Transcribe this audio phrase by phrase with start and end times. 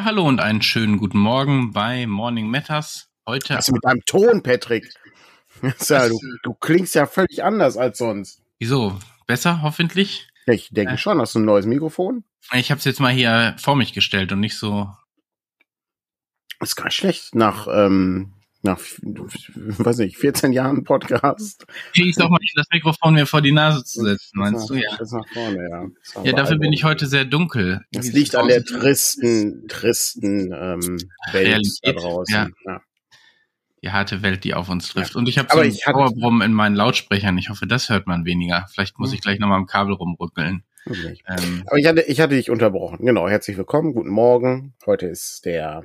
[0.00, 3.10] Ja, hallo und einen schönen guten Morgen bei Morning Matters.
[3.28, 3.56] Heute.
[3.56, 4.94] Was mit deinem Ton, Patrick?
[5.90, 8.40] Ja, du, du, klingst ja völlig anders als sonst.
[8.58, 8.98] Wieso?
[9.26, 10.26] Besser, hoffentlich?
[10.46, 11.20] Ich denke äh, schon.
[11.20, 12.24] Hast du ein neues Mikrofon?
[12.54, 14.88] Ich habe es jetzt mal hier vor mich gestellt und nicht so.
[16.60, 17.34] Ist gar nicht schlecht.
[17.34, 21.66] Nach ähm, nach, weiß nicht, 14 Jahren Podcast.
[21.94, 24.74] Ich sag mal, das Mikrofon mir vor die Nase zu setzen, meinst du?
[24.74, 24.96] Ja.
[24.98, 26.24] Das nach vorne, ja.
[26.24, 27.80] Ja, dafür bin ich heute sehr dunkel.
[27.92, 30.98] Das liegt an der tristen, tristen ähm,
[31.32, 32.34] Welt Realität, da draußen.
[32.34, 32.48] Ja.
[32.66, 32.80] ja.
[33.82, 35.16] Die harte Welt, die auf uns trifft.
[35.16, 37.38] Und ich habe so einen Powerbrumm in meinen Lautsprechern.
[37.38, 38.66] Ich hoffe, das hört man weniger.
[38.70, 39.14] Vielleicht muss hm.
[39.14, 40.64] ich gleich nochmal am Kabel rumrückeln.
[40.86, 41.18] Okay.
[41.26, 43.04] Ähm, Aber ich hatte, ich hatte dich unterbrochen.
[43.04, 44.74] Genau, herzlich willkommen, guten Morgen.
[44.84, 45.84] Heute ist der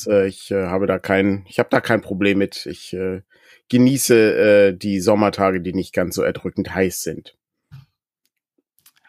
[0.06, 2.66] Äh, ich äh, habe da kein, ich habe da kein Problem mit.
[2.66, 3.22] Ich äh,
[3.68, 7.36] genieße äh, die Sommertage, die nicht ganz so erdrückend heiß sind.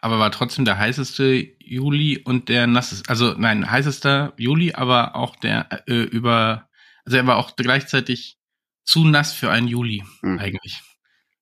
[0.00, 5.34] Aber war trotzdem der heißeste Juli und der nasseste, also nein, heißester Juli, aber auch
[5.36, 6.68] der äh, über,
[7.06, 8.36] also er war auch gleichzeitig
[8.84, 10.38] zu nass für einen Juli hm.
[10.38, 10.82] eigentlich.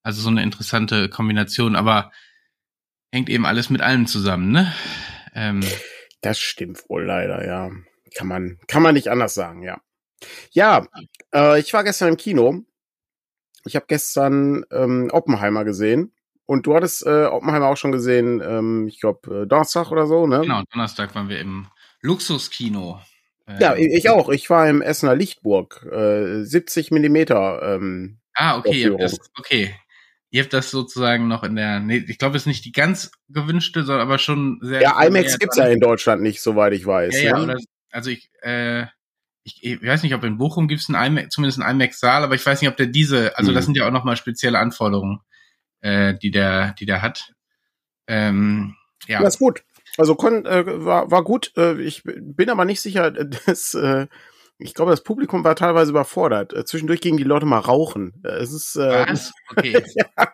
[0.03, 2.11] Also so eine interessante Kombination, aber
[3.11, 4.73] hängt eben alles mit allem zusammen, ne?
[5.33, 5.63] Ähm,
[6.21, 7.71] das stimmt wohl leider, ja.
[8.15, 9.81] Kann man, kann man nicht anders sagen, ja.
[10.51, 10.87] Ja,
[11.33, 12.63] äh, ich war gestern im Kino.
[13.65, 16.13] Ich habe gestern ähm, Oppenheimer gesehen.
[16.45, 20.27] Und du hattest äh, Oppenheimer auch schon gesehen, ähm, ich glaube, äh, Donnerstag oder so,
[20.27, 20.41] ne?
[20.41, 21.67] Genau, Donnerstag waren wir im
[22.01, 22.99] Luxuskino.
[23.47, 24.29] Äh, ja, ich auch.
[24.29, 25.85] Ich war im Essener Lichtburg.
[25.91, 27.75] Äh, 70 Millimeter.
[27.75, 29.73] Ähm, ah, okay, das, okay.
[30.33, 33.11] Ihr habt das sozusagen noch in der, nee, ich glaube, es ist nicht die ganz
[33.29, 34.81] gewünschte, sondern aber schon sehr.
[34.81, 37.21] Ja, IMAX gibt's ja in Deutschland nicht, soweit ich weiß.
[37.21, 37.57] Ja, ja, ne?
[37.91, 38.87] also ich, äh,
[39.43, 42.43] ich, ich weiß nicht, ob in Bochum gibt's ein IMAX, zumindest ein IMAX-Saal, aber ich
[42.43, 43.55] weiß nicht, ob der diese, also mhm.
[43.55, 45.19] das sind ja auch nochmal spezielle Anforderungen,
[45.81, 47.31] äh, die der, die der hat.
[48.07, 48.73] Ähm,
[49.05, 49.21] ja.
[49.21, 49.63] Das ist gut.
[49.99, 51.51] Also kon, äh, war, war gut.
[51.57, 53.11] Äh, ich bin aber nicht sicher,
[53.45, 54.07] dass äh,
[54.57, 56.53] ich glaube, das Publikum war teilweise überfordert.
[56.53, 58.21] Äh, zwischendurch gingen die Leute mal rauchen.
[58.23, 59.31] Äh, es ist äh, Was?
[59.51, 59.83] Okay.
[59.95, 60.33] ja.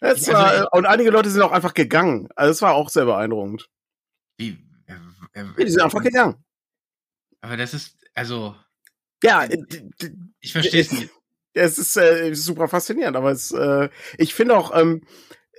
[0.00, 2.28] Es war, also, und einige Leute sind auch einfach gegangen.
[2.34, 3.68] Also es war auch sehr beeindruckend.
[4.36, 4.58] Wie?
[4.86, 6.42] Äh, äh, die sind einfach gegangen.
[7.40, 8.56] Aber das ist, also.
[9.22, 9.46] Ja,
[10.40, 11.10] ich verstehe es nicht.
[11.54, 15.02] Es ist äh, super faszinierend, aber es, äh, ich finde auch, ähm,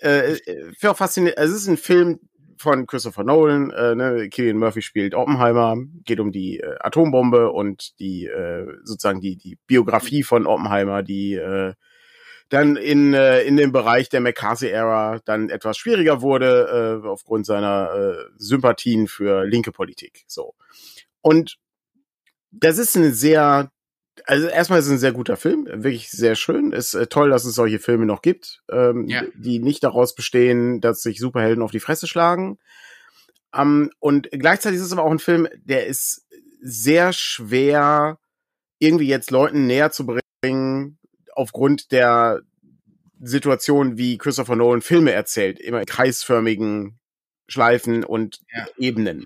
[0.01, 0.35] äh,
[0.73, 2.19] finde auch faszinierend, es ist ein Film,
[2.63, 3.69] von Christopher Nolan.
[3.69, 4.29] Äh, ne?
[4.29, 9.59] Killian Murphy spielt Oppenheimer, geht um die äh, Atombombe und die äh, sozusagen die die
[9.67, 11.73] Biografie von Oppenheimer, die äh,
[12.49, 17.91] dann in äh, in dem Bereich der McCarthy-Ära dann etwas schwieriger wurde äh, aufgrund seiner
[17.93, 20.23] äh, Sympathien für linke Politik.
[20.27, 20.55] So
[21.21, 21.57] und
[22.51, 23.71] das ist eine sehr
[24.25, 26.71] also erstmal ist es ein sehr guter Film, wirklich sehr schön.
[26.71, 29.23] Ist äh, toll, dass es solche Filme noch gibt, ähm, ja.
[29.35, 32.59] die nicht daraus bestehen, dass sich Superhelden auf die Fresse schlagen.
[33.55, 36.25] Ähm, und gleichzeitig ist es aber auch ein Film, der ist
[36.61, 38.19] sehr schwer
[38.79, 40.05] irgendwie jetzt Leuten näher zu
[40.41, 40.97] bringen,
[41.35, 42.41] aufgrund der
[43.21, 46.99] Situation, wie Christopher Nolan Filme erzählt, immer in kreisförmigen
[47.47, 48.67] Schleifen und ja.
[48.77, 49.25] Ebenen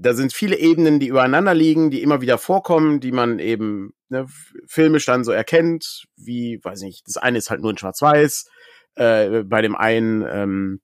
[0.00, 4.26] da sind viele Ebenen, die übereinander liegen, die immer wieder vorkommen, die man eben ne,
[4.66, 8.46] filmisch dann so erkennt, wie, weiß nicht, das eine ist halt nur in Schwarz-Weiß,
[8.94, 10.80] äh, bei dem einen ähm,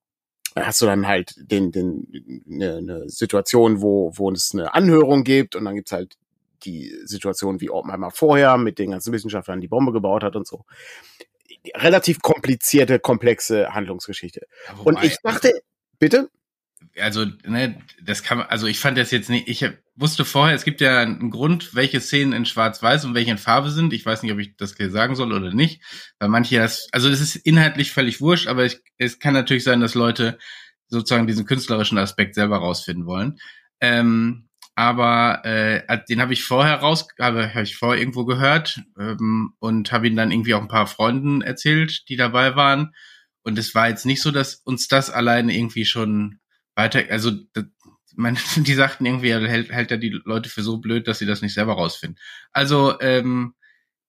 [0.57, 5.55] hast du dann halt den, den, ne, ne Situation, wo, wo es eine Anhörung gibt
[5.57, 6.17] und dann gibt's halt
[6.65, 10.65] die Situation, wie Oppenheimer vorher mit den ganzen Wissenschaftlern die Bombe gebaut hat und so.
[11.77, 14.47] Relativ komplizierte, komplexe Handlungsgeschichte.
[14.69, 15.53] Ja, und ich dachte,
[15.99, 16.31] bitte?
[17.01, 20.81] Also, ne, das kann also ich fand das jetzt nicht, ich wusste vorher, es gibt
[20.81, 23.93] ja einen Grund, welche Szenen in Schwarz-Weiß und welche in Farbe sind.
[23.93, 25.83] Ich weiß nicht, ob ich das hier sagen soll oder nicht,
[26.19, 29.81] weil manche das, also es ist inhaltlich völlig wurscht, aber ich, es kann natürlich sein,
[29.81, 30.39] dass Leute
[30.89, 33.39] sozusagen diesen künstlerischen Aspekt selber rausfinden wollen.
[33.81, 39.55] Ähm, aber äh, den habe ich vorher raus, habe hab ich vorher irgendwo gehört ähm,
[39.61, 42.93] und habe ihn dann irgendwie auch ein paar Freunden erzählt, die dabei waren.
[43.43, 46.41] Und es war jetzt nicht so, dass uns das alleine irgendwie schon
[46.75, 47.33] weiter, also
[48.17, 51.27] man, die sagten irgendwie, er hält, hält er die Leute für so blöd, dass sie
[51.27, 52.19] das nicht selber rausfinden.
[52.53, 53.55] Also ähm,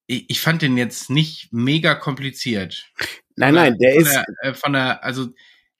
[0.07, 2.91] ich, ich fand den jetzt nicht mega kompliziert.
[3.35, 5.27] Nein, nein, der von ist der, äh, von der, also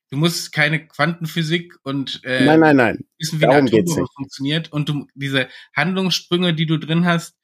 [0.09, 3.05] du musst keine Quantenphysik und äh, nein, nein, nein.
[3.17, 7.35] wissen, wie Darum eine Atombombe funktioniert und du diese Handlungssprünge, die du drin hast,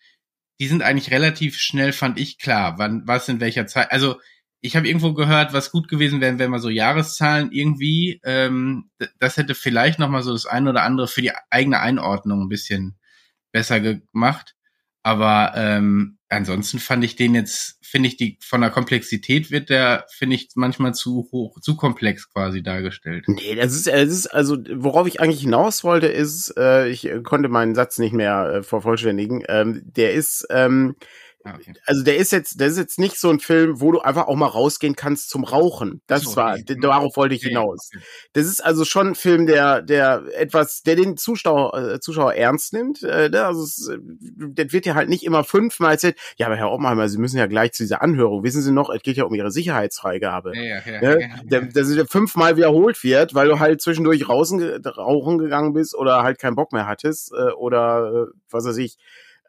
[0.59, 3.91] die sind eigentlich relativ schnell, fand ich klar, wann was in welcher Zeit.
[3.91, 4.19] Also
[4.61, 9.37] ich habe irgendwo gehört, was gut gewesen wäre, wenn man so Jahreszahlen irgendwie, ähm, das
[9.37, 12.95] hätte vielleicht noch mal so das eine oder andere für die eigene Einordnung ein bisschen
[13.51, 14.55] besser gemacht.
[15.03, 20.05] Aber ähm, ansonsten fand ich den jetzt, finde ich die von der Komplexität wird der,
[20.15, 23.25] finde ich manchmal zu hoch, zu komplex quasi dargestellt.
[23.27, 27.49] Nee, das ist, das ist also, worauf ich eigentlich hinaus wollte, ist, äh, ich konnte
[27.49, 29.43] meinen Satz nicht mehr äh, vervollständigen.
[29.49, 30.95] Ähm, der ist, ähm,
[31.45, 31.73] okay.
[31.85, 34.35] Also der ist jetzt, der ist jetzt nicht so ein Film, wo du einfach auch
[34.35, 36.01] mal rausgehen kannst zum Rauchen.
[36.07, 36.77] Das so, war, okay.
[36.79, 37.89] darauf wollte ich hinaus.
[37.93, 38.03] Okay.
[38.33, 42.73] Das ist also schon ein Film, der, der etwas, der den Zuschauer, äh, Zuschauer ernst
[42.73, 43.03] nimmt.
[43.03, 43.45] Äh, ne?
[43.45, 43.97] also es, äh,
[44.53, 46.17] das wird ja halt nicht immer fünfmal erzählt.
[46.38, 48.43] Ja, aber Herr Oppenheimer, Sie müssen ja gleich zu dieser Anhörung.
[48.43, 50.55] Wissen Sie noch, es geht ja um Ihre Sicherheitsfreigabe.
[50.55, 51.21] Ja, ja, ja, ne?
[51.21, 51.61] ja, ja.
[51.61, 56.39] Dass es fünfmal wiederholt wird, weil du halt zwischendurch rauchen, rauchen gegangen bist oder halt
[56.39, 58.97] keinen Bock mehr hattest äh, oder äh, was weiß ich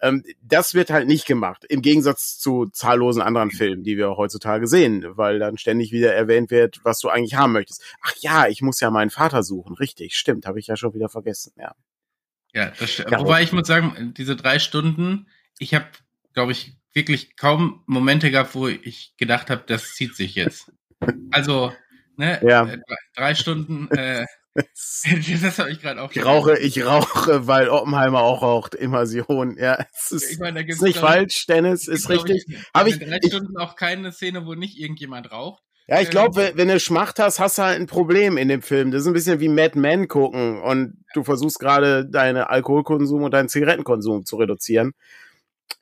[0.03, 3.51] ähm, das wird halt nicht gemacht, im Gegensatz zu zahllosen anderen.
[3.53, 7.53] Filmen, die wir heutzutage sehen, weil dann ständig wieder erwähnt wird, was du eigentlich haben
[7.53, 7.83] möchtest.
[8.03, 9.77] Ach ja, ich muss ja meinen Vater suchen.
[9.77, 11.75] Richtig, stimmt, habe ich ja schon wieder vergessen, ja.
[12.53, 13.11] Ja, das stimmt.
[13.11, 15.27] Ja, Wobei ich muss sagen, diese drei Stunden,
[15.59, 15.87] ich habe,
[16.35, 20.73] glaube ich, wirklich kaum Momente gehabt, wo ich gedacht habe, das zieht sich jetzt.
[21.33, 21.73] Also,
[22.17, 22.65] ne, ja.
[22.65, 22.79] Äh,
[23.17, 24.25] drei Stunden äh,
[25.43, 26.13] das habe ich gerade auch.
[26.13, 28.75] Ich rauche, ich rauche, weil Oppenheimer auch raucht.
[28.75, 29.57] Immersion.
[29.59, 32.45] Ja, es ist, ich meine, da gibt's ist nicht falsch, Dennis, ist richtig.
[32.75, 35.63] Habe ich in drei Stunden auch keine Szene, wo nicht irgendjemand raucht.
[35.89, 38.63] Ja, ich glaube, ähm, wenn du Schmacht hast, hast du halt ein Problem in dem
[38.63, 38.91] Film.
[38.91, 43.33] Das ist ein bisschen wie Mad Men gucken und du versuchst gerade deinen Alkoholkonsum und
[43.33, 44.93] deinen Zigarettenkonsum zu reduzieren.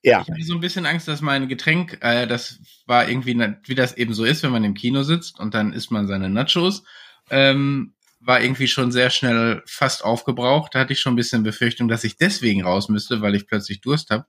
[0.03, 0.23] Ja.
[0.23, 3.97] Ich hatte so ein bisschen Angst, dass mein Getränk, äh, das war irgendwie, wie das
[3.97, 6.83] eben so ist, wenn man im Kino sitzt und dann isst man seine Nachos.
[7.31, 10.75] Ähm, war irgendwie schon sehr schnell fast aufgebraucht.
[10.75, 13.81] Da hatte ich schon ein bisschen Befürchtung, dass ich deswegen raus müsste, weil ich plötzlich
[13.81, 14.27] Durst habe.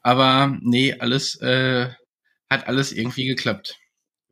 [0.00, 1.88] Aber nee, alles äh,
[2.48, 3.76] hat alles irgendwie geklappt.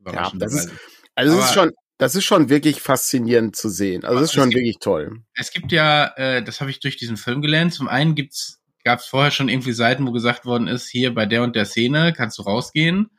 [0.05, 0.71] Ja, das ist,
[1.15, 4.03] also es ist schon, das ist schon wirklich faszinierend zu sehen.
[4.05, 5.23] Also es ist schon gibt, wirklich toll.
[5.35, 7.73] Es gibt ja, äh, das habe ich durch diesen Film gelernt.
[7.73, 11.25] Zum einen gibt's, gab es vorher schon irgendwie Seiten, wo gesagt worden ist, hier bei
[11.25, 13.11] der und der Szene kannst du rausgehen.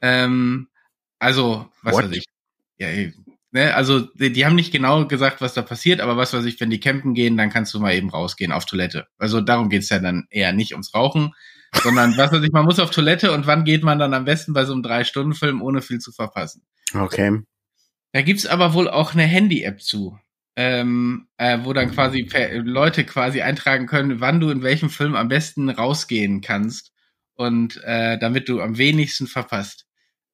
[0.00, 0.68] Ähm,
[1.18, 2.04] also, was What?
[2.04, 2.24] weiß ich.
[2.78, 2.88] Ja,
[3.54, 6.58] Ne, also die, die, haben nicht genau gesagt, was da passiert, aber was weiß ich,
[6.60, 9.06] wenn die campen gehen, dann kannst du mal eben rausgehen auf Toilette.
[9.16, 11.32] Also darum geht's ja dann eher nicht ums Rauchen,
[11.84, 14.54] sondern was weiß ich, man muss auf Toilette und wann geht man dann am besten
[14.54, 16.62] bei so einem Drei-Stunden-Film, ohne viel zu verpassen.
[16.94, 17.42] Okay.
[18.10, 20.18] Da gibt's aber wohl auch eine Handy-App zu,
[20.56, 22.28] ähm, äh, wo dann quasi
[22.64, 26.90] Leute quasi eintragen können, wann du in welchem Film am besten rausgehen kannst
[27.34, 29.83] und äh, damit du am wenigsten verpasst.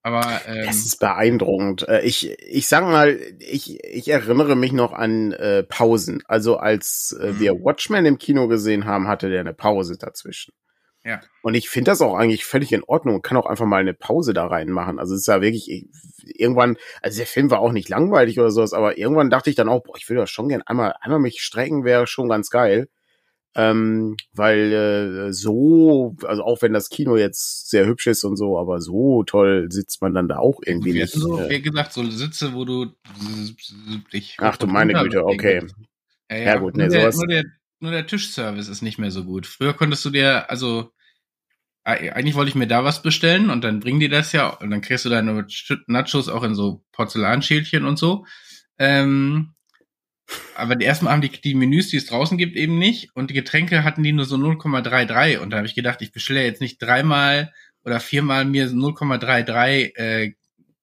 [0.02, 1.86] Aber ähm, das ist beeindruckend.
[1.88, 6.22] Äh, ich ich sag mal, ich ich erinnere mich noch an äh, Pausen.
[6.26, 7.40] Also als äh, mhm.
[7.40, 10.52] wir Watchmen im Kino gesehen haben, hatte der eine Pause dazwischen.
[11.04, 11.20] Ja.
[11.42, 13.16] Und ich finde das auch eigentlich völlig in Ordnung.
[13.16, 14.98] Man kann auch einfach mal eine Pause da reinmachen.
[14.98, 15.86] Also es ist ja wirklich
[16.24, 19.70] irgendwann, also der Film war auch nicht langweilig oder sowas, aber irgendwann dachte ich dann
[19.70, 22.88] auch, boah, ich will das schon gern einmal, einmal mich strecken, wäre schon ganz geil.
[23.56, 28.58] Ähm, weil äh, so, also auch wenn das Kino jetzt sehr hübsch ist und so,
[28.58, 31.12] aber so toll sitzt man dann da auch irgendwie nicht.
[31.12, 32.94] So, äh, wie gesagt, so Sitze, wo du
[34.12, 34.36] dich.
[34.38, 35.66] Ach du meine Güte, okay.
[36.30, 37.44] Ja, ja, ja gut, ne, nur, der, nur, der,
[37.80, 39.46] nur der Tischservice ist nicht mehr so gut.
[39.46, 40.92] Früher konntest du dir, also
[41.82, 44.82] eigentlich wollte ich mir da was bestellen und dann bringen die das ja und dann
[44.82, 45.46] kriegst du deine
[45.86, 48.26] Nachos auch in so Porzellanschälchen und so.
[48.78, 49.54] Ähm,
[50.54, 53.14] aber die ersten Mal haben die, die Menüs, die es draußen gibt, eben nicht.
[53.14, 55.38] Und die Getränke hatten die nur so 0,33.
[55.38, 57.52] Und da habe ich gedacht, ich bestelle jetzt nicht dreimal
[57.84, 60.32] oder viermal mir 0,33 äh,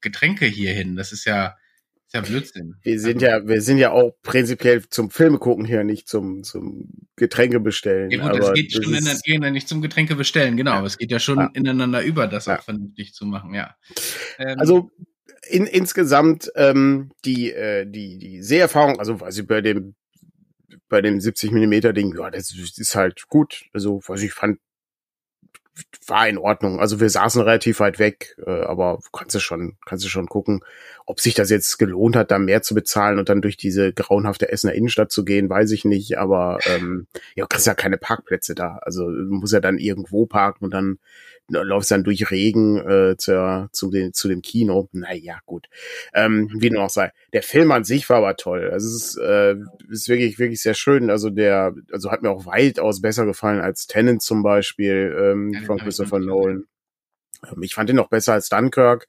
[0.02, 0.96] Getränke hier hin.
[0.96, 1.56] Das ist ja,
[2.08, 2.76] ist ja Blödsinn.
[2.82, 6.90] Wir sind ja, wir sind ja auch prinzipiell zum Filme gucken hier, nicht zum, zum
[7.16, 8.10] Getränke bestellen.
[8.12, 10.80] Ja gut, es geht schon ineinander, nicht zum Getränke bestellen, genau.
[10.80, 10.86] Ja.
[10.86, 11.50] Es geht ja schon ja.
[11.54, 12.58] ineinander über, das ja.
[12.58, 13.76] auch vernünftig zu machen, ja.
[14.40, 14.92] Ähm, also
[15.50, 19.96] in, insgesamt ähm, die, äh, die, die Seherfahrung, also weiß ich, bei dem
[20.90, 23.66] bei dem 70 Millimeter Ding, ja, das ist halt gut.
[23.74, 24.60] Also, was ich fand,
[26.08, 26.80] war in Ordnung.
[26.80, 30.62] Also wir saßen relativ weit weg, äh, aber kannst du schon, kannst du schon gucken,
[31.06, 34.52] ob sich das jetzt gelohnt hat, da mehr zu bezahlen und dann durch diese grauenhafte
[34.52, 36.18] Essener Innenstadt zu gehen, weiß ich nicht.
[36.18, 38.80] Aber ähm, ja, kriegst ja keine Parkplätze da.
[38.82, 41.00] Also du musst ja dann irgendwo parken und dann
[41.50, 44.90] läufst dann durch Regen äh, zur, zu, den, zu dem Kino.
[44.92, 45.68] Naja, gut.
[46.14, 47.12] Ähm, wie noch sei.
[47.34, 48.70] Der Film an sich war aber toll.
[48.72, 49.56] Also es ist, äh,
[49.90, 51.10] ist wirklich, wirklich sehr schön.
[51.10, 55.62] Also der, also hat mir auch weitaus besser gefallen als Tennant zum Beispiel ähm, ja,
[55.62, 56.66] von Christopher Nolan.
[57.46, 59.08] Ähm, ich fand ihn noch besser als Dunkirk.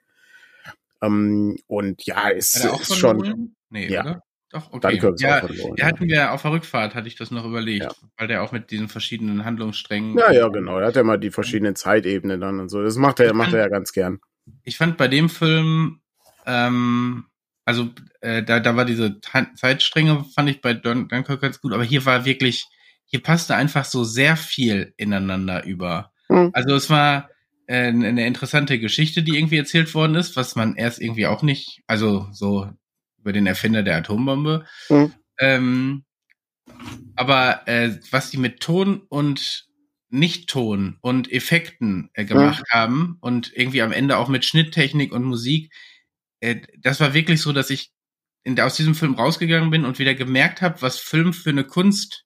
[1.02, 3.18] Ähm, und ja, ist, ist schon.
[3.18, 3.56] Nolan?
[3.70, 4.02] Nee, ja.
[4.02, 4.22] Oder?
[4.50, 4.98] Doch, okay.
[4.98, 5.42] Dunkirk ja,
[5.76, 8.08] der hatten wir auf der Rückfahrt, hatte ich das noch überlegt, ja.
[8.16, 10.16] weil der auch mit diesen verschiedenen Handlungssträngen.
[10.16, 10.78] Ja, ja, genau.
[10.78, 12.82] Er hat ja mal die verschiedenen Zeitebenen dann und so.
[12.82, 14.20] Das macht er, macht er ja ganz gern.
[14.64, 16.00] Ich fand bei dem Film,
[16.46, 17.26] ähm,
[17.66, 17.90] also
[18.22, 22.24] äh, da, da war diese Zeitstränge, fand ich bei Dunkirk ganz gut, aber hier war
[22.24, 22.66] wirklich,
[23.04, 26.10] hier passte einfach so sehr viel ineinander über.
[26.30, 26.50] Mhm.
[26.54, 27.28] Also es war
[27.66, 31.82] äh, eine interessante Geschichte, die irgendwie erzählt worden ist, was man erst irgendwie auch nicht,
[31.86, 32.70] also so
[33.18, 34.66] über den Erfinder der Atombombe.
[34.88, 35.12] Mhm.
[35.38, 36.04] Ähm,
[37.16, 39.68] aber äh, was die mit Ton und
[40.10, 42.80] nicht-Ton und Effekten äh, gemacht ja.
[42.80, 45.72] haben und irgendwie am Ende auch mit Schnitttechnik und Musik.
[46.40, 47.92] Äh, das war wirklich so, dass ich
[48.44, 52.24] in, aus diesem Film rausgegangen bin und wieder gemerkt habe, was Film für eine Kunst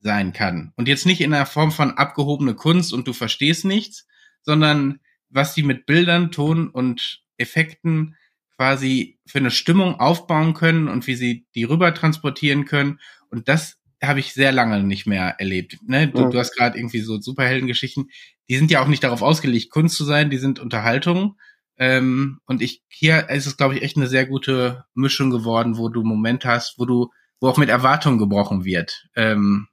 [0.00, 0.72] sein kann.
[0.76, 4.06] Und jetzt nicht in einer Form von abgehobene Kunst und du verstehst nichts,
[4.42, 8.16] sondern was die mit Bildern, Ton und Effekten
[8.60, 13.00] quasi für eine Stimmung aufbauen können und wie sie die rüber transportieren können.
[13.30, 15.78] Und das habe ich sehr lange nicht mehr erlebt.
[15.86, 16.08] Ne?
[16.08, 16.30] Du, mhm.
[16.30, 18.10] du hast gerade irgendwie so Superheldengeschichten,
[18.50, 21.38] die sind ja auch nicht darauf ausgelegt, Kunst zu sein, die sind Unterhaltung.
[21.78, 25.88] Ähm, und ich hier ist es, glaube ich, echt eine sehr gute Mischung geworden, wo
[25.88, 29.08] du Momente hast, wo du, wo auch mit Erwartungen gebrochen wird.
[29.16, 29.68] Ähm,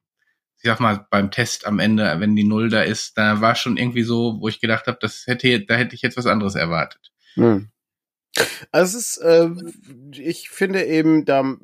[0.60, 3.76] ich sag mal, beim Test am Ende, wenn die Null da ist, da war schon
[3.76, 7.12] irgendwie so, wo ich gedacht habe, das hätte, da hätte ich jetzt was anderes erwartet.
[7.36, 7.70] Mhm.
[8.72, 9.50] Also es ist, äh,
[10.12, 11.56] ich finde eben, da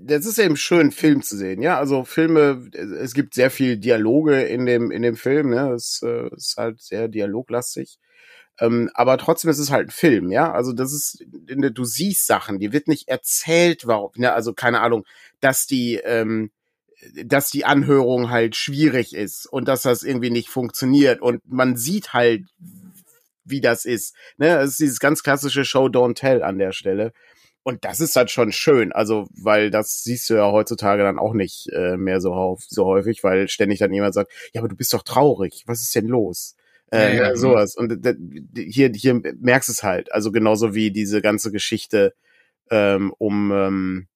[0.00, 1.78] das ist eben schön, Film zu sehen, ja.
[1.78, 2.68] Also Filme,
[3.00, 5.72] es gibt sehr viel Dialoge in dem, in dem Film, ne.
[5.72, 7.98] Es äh, ist halt sehr dialoglastig.
[8.58, 10.52] Ähm, aber trotzdem ist es halt ein Film, ja.
[10.52, 14.32] Also das ist, du siehst Sachen, die wird nicht erzählt, warum, ne?
[14.32, 15.04] Also keine Ahnung,
[15.40, 16.50] dass die, ähm,
[17.24, 22.12] dass die Anhörung halt schwierig ist und dass das irgendwie nicht funktioniert und man sieht
[22.14, 22.44] halt,
[23.46, 24.14] wie das ist.
[24.36, 27.12] Ne, es ist dieses ganz klassische Show Don't Tell an der Stelle.
[27.62, 31.34] Und das ist halt schon schön, also weil das siehst du ja heutzutage dann auch
[31.34, 34.94] nicht äh, mehr so, so häufig, weil ständig dann jemand sagt, ja, aber du bist
[34.94, 36.54] doch traurig, was ist denn los?
[36.92, 37.74] Äh, ja, ja, sowas.
[37.74, 38.06] Und
[38.56, 42.14] hier, hier merkst du es halt, also genauso wie diese ganze Geschichte
[42.70, 44.08] ähm, um ähm,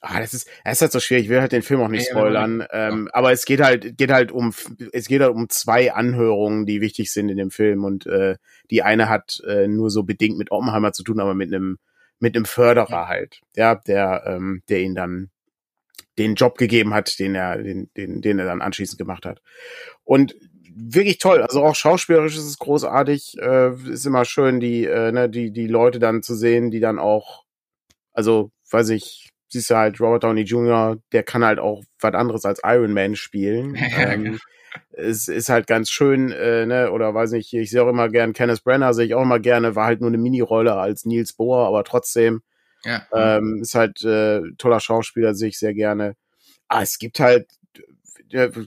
[0.00, 1.24] Ah, das ist, das ist halt so schwierig.
[1.24, 2.64] Ich will halt den Film auch nicht spoilern.
[2.70, 4.54] Ähm, aber es geht halt, geht halt um,
[4.92, 7.84] es geht halt um zwei Anhörungen, die wichtig sind in dem Film.
[7.84, 8.36] Und äh,
[8.70, 11.78] die eine hat äh, nur so bedingt mit Oppenheimer zu tun, aber mit einem
[12.20, 15.30] mit einem Förderer halt, ja, der, ähm, der ihn dann
[16.18, 19.40] den Job gegeben hat, den er, den, den, den er dann anschließend gemacht hat.
[20.04, 20.34] Und
[20.74, 25.28] wirklich toll, also auch schauspielerisch ist es großartig, äh, ist immer schön, die, äh, ne,
[25.28, 27.44] die, die Leute dann zu sehen, die dann auch,
[28.12, 32.44] also, weiß ich, siehst du halt Robert Downey Jr., der kann halt auch was anderes
[32.44, 33.76] als Iron Man spielen.
[33.96, 34.38] ähm,
[34.92, 38.32] es ist halt ganz schön, äh, ne, oder weiß nicht, ich sehe auch immer gern
[38.32, 41.66] Kenneth Brenner, sehe ich auch immer gerne, war halt nur eine Mini-Rolle als Niels Bohr,
[41.66, 42.42] aber trotzdem
[42.84, 43.06] ja.
[43.12, 46.16] ähm, ist halt äh, toller Schauspieler, sehe ich sehr gerne.
[46.68, 47.48] Ah, es gibt halt,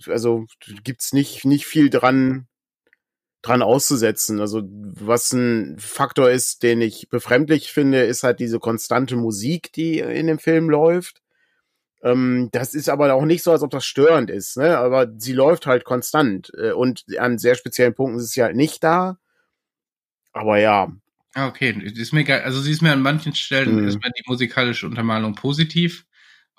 [0.08, 0.46] also
[0.84, 2.48] gibt's nicht nicht viel dran
[3.42, 4.40] dran auszusetzen.
[4.40, 10.00] Also was ein Faktor ist, den ich befremdlich finde, ist halt diese konstante Musik, die
[10.00, 11.22] in dem Film läuft.
[12.04, 14.78] Ähm, das ist aber auch nicht so, als ob das störend ist, ne?
[14.78, 16.52] Aber sie läuft halt konstant.
[16.58, 19.18] Äh, und an sehr speziellen Punkten ist sie halt nicht da.
[20.34, 20.92] Aber ja.
[21.34, 22.42] Ah, okay, ist mir geil.
[22.44, 23.88] Also sie ist mir an manchen Stellen mhm.
[23.88, 26.06] ist mir die musikalische Untermalung positiv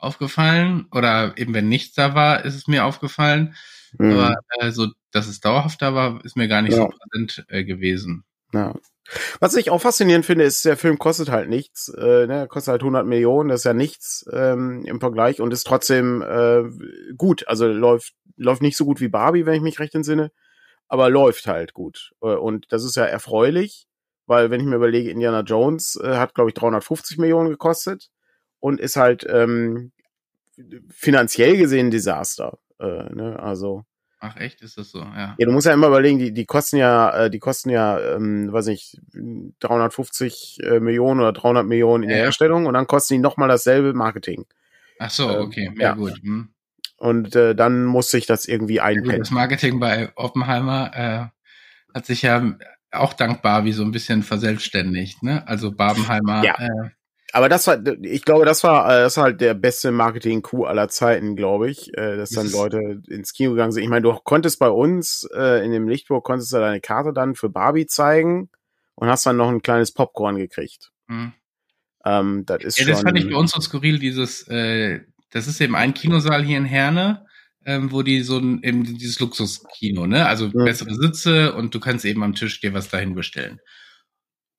[0.02, 0.86] aufgefallen.
[0.92, 3.54] Oder eben wenn nichts da war, ist es mir aufgefallen.
[3.98, 4.12] Mhm.
[4.12, 6.82] Aber äh, so, dass es dauerhaft da war, ist mir gar nicht ja.
[6.82, 8.24] so präsent äh, gewesen.
[8.52, 8.74] Ja.
[9.40, 11.88] Was ich auch faszinierend finde, ist, der Film kostet halt nichts.
[11.88, 12.46] Äh, ne?
[12.48, 16.62] Kostet halt 100 Millionen, das ist ja nichts ähm, im Vergleich und ist trotzdem äh,
[17.16, 17.46] gut.
[17.48, 20.30] Also läuft, läuft nicht so gut wie Barbie, wenn ich mich recht entsinne,
[20.88, 22.12] aber läuft halt gut.
[22.22, 23.86] Äh, und das ist ja erfreulich,
[24.26, 28.08] weil wenn ich mir überlege, Indiana Jones äh, hat, glaube ich, 350 Millionen gekostet
[28.62, 29.90] und ist halt ähm,
[30.88, 32.58] finanziell gesehen ein Desaster.
[32.78, 33.38] Äh, ne?
[33.40, 33.84] Also
[34.20, 35.34] Ach echt, ist das so, ja.
[35.36, 38.52] Ja, du musst ja immer überlegen, die, die kosten ja, äh, die kosten ja, ähm,
[38.52, 38.96] weiß ich,
[39.58, 43.94] 350 äh, Millionen oder 300 Millionen in der Herstellung und dann kosten die nochmal dasselbe
[43.94, 44.46] Marketing.
[45.00, 46.22] Ach so, ähm, okay, ja, ja gut.
[46.22, 46.50] Hm.
[46.98, 49.18] Und äh, dann muss sich das irgendwie einpennen.
[49.18, 52.54] Das Marketing bei Oppenheimer äh, hat sich ja
[52.92, 55.48] auch dankbar wie so ein bisschen verselbstständigt, ne?
[55.48, 56.54] Also Barbenheimer ja.
[56.60, 56.90] äh,
[57.32, 60.88] aber das war, ich glaube, das war, äh, das war halt der beste Marketing-Coup aller
[60.88, 63.82] Zeiten, glaube ich, äh, dass dann Leute ins Kino gegangen sind.
[63.82, 67.34] Ich meine, du konntest bei uns äh, in dem Lichtburg konntest du deine Karte dann
[67.34, 68.50] für Barbie zeigen
[68.94, 70.92] und hast dann noch ein kleines Popcorn gekriegt.
[71.08, 71.32] Mhm.
[72.04, 75.46] Ähm, das ist ja, schon, das fand ich bei uns so skurril, dieses, äh, das
[75.46, 77.24] ist eben ein Kinosaal hier in Herne,
[77.64, 80.26] ähm, wo die so ein, eben dieses Luxuskino, ne?
[80.26, 80.64] Also mhm.
[80.64, 83.60] bessere Sitze und du kannst eben am Tisch dir was dahin bestellen.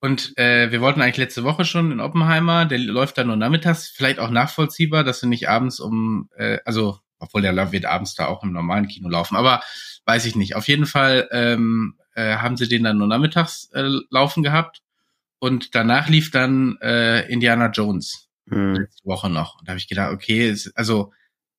[0.04, 3.88] Und äh, wir wollten eigentlich letzte Woche schon in Oppenheimer, der läuft da nur nachmittags,
[3.88, 8.26] vielleicht auch nachvollziehbar, dass du nicht abends um, äh, also, obwohl der wird abends da
[8.26, 9.62] auch im normalen Kino laufen, aber
[10.04, 10.56] weiß ich nicht.
[10.56, 14.82] Auf jeden Fall ähm, äh, haben sie den dann nur nachmittags äh, laufen gehabt
[15.38, 18.74] und danach lief dann äh, Indiana Jones hm.
[18.74, 19.58] letzte Woche noch.
[19.58, 21.14] Und da habe ich gedacht, okay, es, also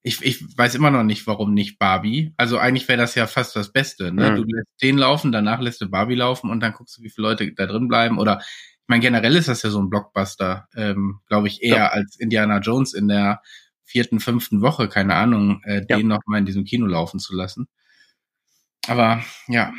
[0.05, 2.31] ich, ich weiß immer noch nicht, warum nicht Barbie.
[2.37, 4.11] Also eigentlich wäre das ja fast das Beste.
[4.11, 4.29] Ne?
[4.29, 4.35] Mhm.
[4.35, 7.29] Du lässt den laufen, danach lässt du Barbie laufen und dann guckst du, wie viele
[7.29, 8.19] Leute da drin bleiben.
[8.19, 11.87] Oder ich meine, generell ist das ja so ein Blockbuster, ähm, glaube ich, eher ja.
[11.87, 13.41] als Indiana Jones in der
[13.83, 15.97] vierten, fünften Woche, keine Ahnung, äh, ja.
[15.97, 17.67] den noch mal in diesem Kino laufen zu lassen.
[18.87, 19.73] Aber ja.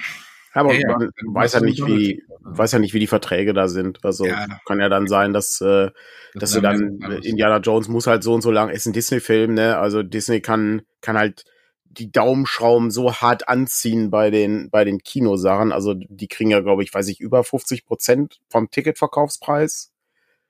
[0.56, 3.68] Aber ja, man ja, weiß ja nicht, wie, weiß ja nicht, wie die Verträge da
[3.68, 4.02] sind.
[4.04, 4.46] Also ja.
[4.64, 5.90] kann ja dann sein, dass, äh,
[6.32, 9.52] das dass du dann, Indiana Jones muss halt so und so lang, ist ein Disney-Film,
[9.52, 9.76] ne?
[9.76, 11.44] Also Disney kann, kann halt
[11.84, 15.72] die Daumenschrauben so hart anziehen bei den, bei den Kinosachen.
[15.72, 19.92] Also die kriegen ja, glaube ich, weiß ich, über 50 Prozent vom Ticketverkaufspreis.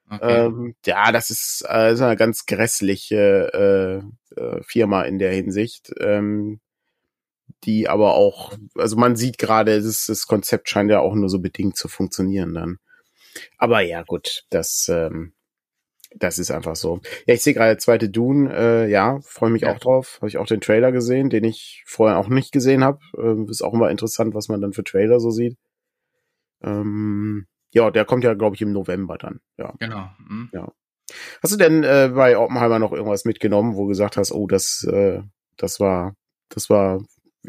[0.09, 0.47] Okay.
[0.47, 4.05] Ähm, ja, das ist, äh, ist eine ganz grässliche
[4.37, 5.93] äh, äh, Firma in der Hinsicht.
[5.99, 6.61] Ähm,
[7.65, 11.41] die aber auch, also man sieht gerade, das, das Konzept scheint ja auch nur so
[11.41, 12.77] bedingt zu funktionieren dann.
[13.59, 15.33] Aber ja, gut, das, ähm,
[16.15, 17.01] das ist einfach so.
[17.27, 19.75] Ja, ich sehe gerade zweite Dune, äh, ja, freue mich ja.
[19.75, 20.17] auch drauf.
[20.17, 23.01] Habe ich auch den Trailer gesehen, den ich vorher auch nicht gesehen habe.
[23.19, 25.57] Ähm, ist auch immer interessant, was man dann für Trailer so sieht.
[26.63, 29.41] Ähm, ja, der kommt ja, glaube ich, im November dann.
[29.59, 29.75] Ja.
[29.79, 30.09] Genau.
[30.19, 30.49] Mhm.
[30.53, 30.73] Ja.
[31.43, 34.85] Hast du denn äh, bei Oppenheimer noch irgendwas mitgenommen, wo du gesagt hast, oh, das,
[34.85, 35.21] äh,
[35.57, 36.15] das war,
[36.49, 37.03] das war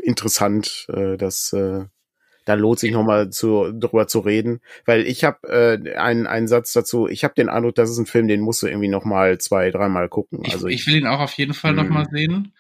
[0.04, 1.86] interessant, äh, dass äh,
[2.48, 6.72] da lohnt sich nochmal zu, drüber zu reden, weil ich habe äh, einen, einen Satz
[6.72, 9.70] dazu, ich habe den Eindruck, das ist ein Film, den musst du irgendwie nochmal zwei,
[9.70, 10.40] dreimal gucken.
[10.46, 12.12] Ich, also ich, ich will ihn auch auf jeden Fall nochmal hm.
[12.12, 12.54] sehen.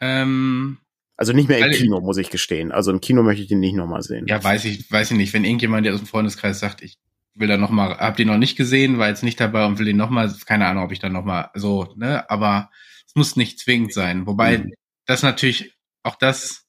[0.00, 0.78] Ähm,
[1.16, 2.70] also nicht mehr im Kino, muss ich gestehen.
[2.72, 4.26] Also im Kino möchte ich den nicht nochmal sehen.
[4.28, 5.32] Ja, weiß ich, weiß ich nicht.
[5.32, 6.98] Wenn irgendjemand aus dem Freundeskreis sagt, ich
[7.34, 9.96] will da nochmal, hab den noch nicht gesehen, war jetzt nicht dabei und will den
[9.96, 12.70] nochmal, keine Ahnung, ob ich dann nochmal so, ne, aber
[13.06, 14.26] es muss nicht zwingend sein.
[14.26, 14.72] Wobei mhm.
[15.06, 16.61] das natürlich, auch das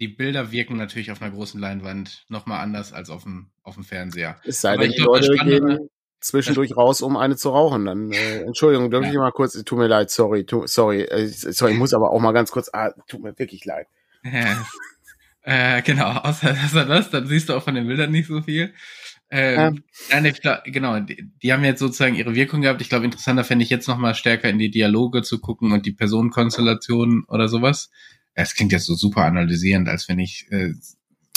[0.00, 3.84] die Bilder wirken natürlich auf einer großen Leinwand nochmal anders als auf dem, auf dem
[3.84, 4.36] Fernseher.
[4.44, 5.88] Es sei denn, die glaub, Leute gehen
[6.20, 7.84] zwischendurch raus, um eine zu rauchen.
[7.84, 9.12] Dann, äh, Entschuldigung, dürfte ja.
[9.12, 12.20] ich mal kurz, tut mir leid, sorry, tu, sorry, äh, sorry, ich muss aber auch
[12.20, 13.86] mal ganz kurz, ah, tut mir wirklich leid.
[15.42, 18.74] äh, genau, außer, außer das, dann siehst du auch von den Bildern nicht so viel.
[19.30, 20.20] Ähm, ja.
[20.20, 22.80] nein, glaub, genau, die, die, haben jetzt sozusagen ihre Wirkung gehabt.
[22.80, 25.92] Ich glaube, interessanter fände ich jetzt nochmal stärker in die Dialoge zu gucken und die
[25.92, 27.90] Personenkonstellationen oder sowas.
[28.40, 30.72] Es klingt jetzt so super analysierend, als wenn ich, äh,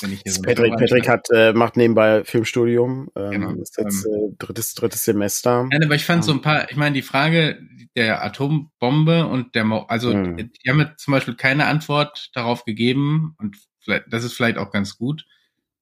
[0.02, 3.52] wenn ich hier so Patrick, Patrick hat, äh, macht nebenbei Filmstudium, ähm, genau.
[3.54, 5.68] ist jetzt ähm, äh, drittes, drittes Semester.
[5.72, 7.60] Nein, aber ich fand so ein paar, ich meine, die Frage
[7.96, 10.38] der Atombombe und der, Mo also hm.
[10.38, 14.72] die haben mir zum Beispiel keine Antwort darauf gegeben und vielleicht, das ist vielleicht auch
[14.72, 15.26] ganz gut,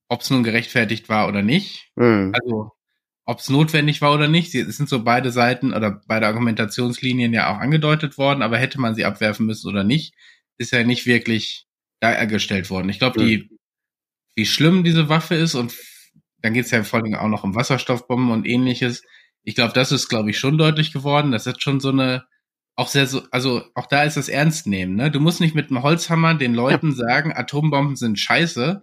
[0.07, 1.91] ob es nun gerechtfertigt war oder nicht.
[1.97, 2.33] Hm.
[2.33, 2.71] Also
[3.25, 4.55] ob es notwendig war oder nicht.
[4.55, 8.95] Es sind so beide Seiten oder beide Argumentationslinien ja auch angedeutet worden, aber hätte man
[8.95, 10.15] sie abwerfen müssen oder nicht
[10.59, 11.65] ist ja nicht wirklich
[11.99, 12.89] dargestellt worden.
[12.89, 13.49] Ich glaube, die,
[14.35, 15.73] wie schlimm diese Waffe ist und
[16.41, 19.01] dann geht's ja vor allem auch noch um Wasserstoffbomben und ähnliches.
[19.43, 21.31] Ich glaube, das ist, glaube ich, schon deutlich geworden.
[21.31, 22.25] Das ist schon so eine,
[22.75, 24.95] auch sehr so, also auch da ist das ernst nehmen.
[24.95, 25.11] Ne?
[25.11, 26.95] Du musst nicht mit einem Holzhammer den Leuten ja.
[26.95, 28.81] sagen, Atombomben sind scheiße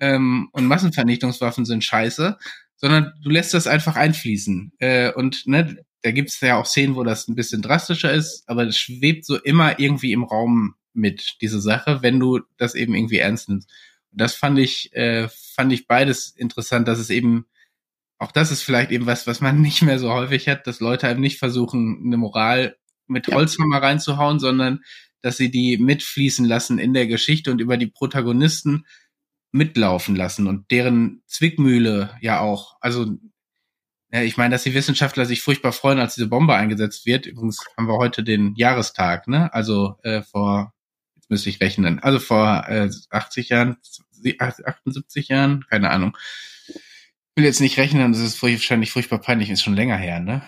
[0.00, 2.36] ähm, und Massenvernichtungswaffen sind scheiße,
[2.76, 4.72] sondern du lässt das einfach einfließen.
[4.78, 8.66] Äh, und ne, da gibt's ja auch Szenen, wo das ein bisschen drastischer ist, aber
[8.66, 13.18] es schwebt so immer irgendwie im Raum mit, diese Sache, wenn du das eben irgendwie
[13.18, 13.70] ernst nimmst.
[14.12, 17.46] Und das fand ich, äh, fand ich beides interessant, dass es eben,
[18.18, 21.08] auch das ist vielleicht eben was, was man nicht mehr so häufig hat, dass Leute
[21.08, 24.80] eben nicht versuchen, eine Moral mit Holzhammer reinzuhauen, sondern
[25.22, 28.86] dass sie die mitfließen lassen in der Geschichte und über die Protagonisten
[29.50, 33.16] mitlaufen lassen und deren Zwickmühle ja auch, also
[34.10, 37.26] ja, ich meine, dass die Wissenschaftler sich furchtbar freuen, als diese Bombe eingesetzt wird.
[37.26, 39.52] Übrigens haben wir heute den Jahrestag, ne?
[39.52, 40.72] Also äh, vor
[41.28, 41.98] müsste ich rechnen.
[41.98, 43.76] Also vor äh, 80 Jahren,
[44.38, 46.16] 78 Jahren, keine Ahnung.
[46.68, 46.74] Ich
[47.36, 50.42] will jetzt nicht rechnen, das ist wahrscheinlich furchtbar peinlich, ist schon länger her, ne?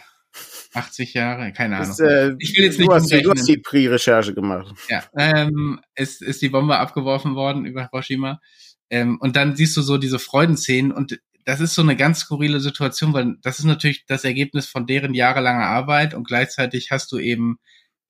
[0.75, 1.90] 80 Jahre, keine Ahnung.
[1.90, 4.75] Ist, äh, ich will jetzt nicht du hast, du hast die Pre-Recherche gemacht.
[4.88, 8.40] Ja, ähm, ist, ist die Bombe abgeworfen worden über Hiroshima.
[8.88, 12.61] Ähm, und dann siehst du so diese Freudenszenen und das ist so eine ganz skurrile
[12.61, 17.19] Situation, weil das ist natürlich das Ergebnis von deren jahrelanger Arbeit und gleichzeitig hast du
[17.19, 17.59] eben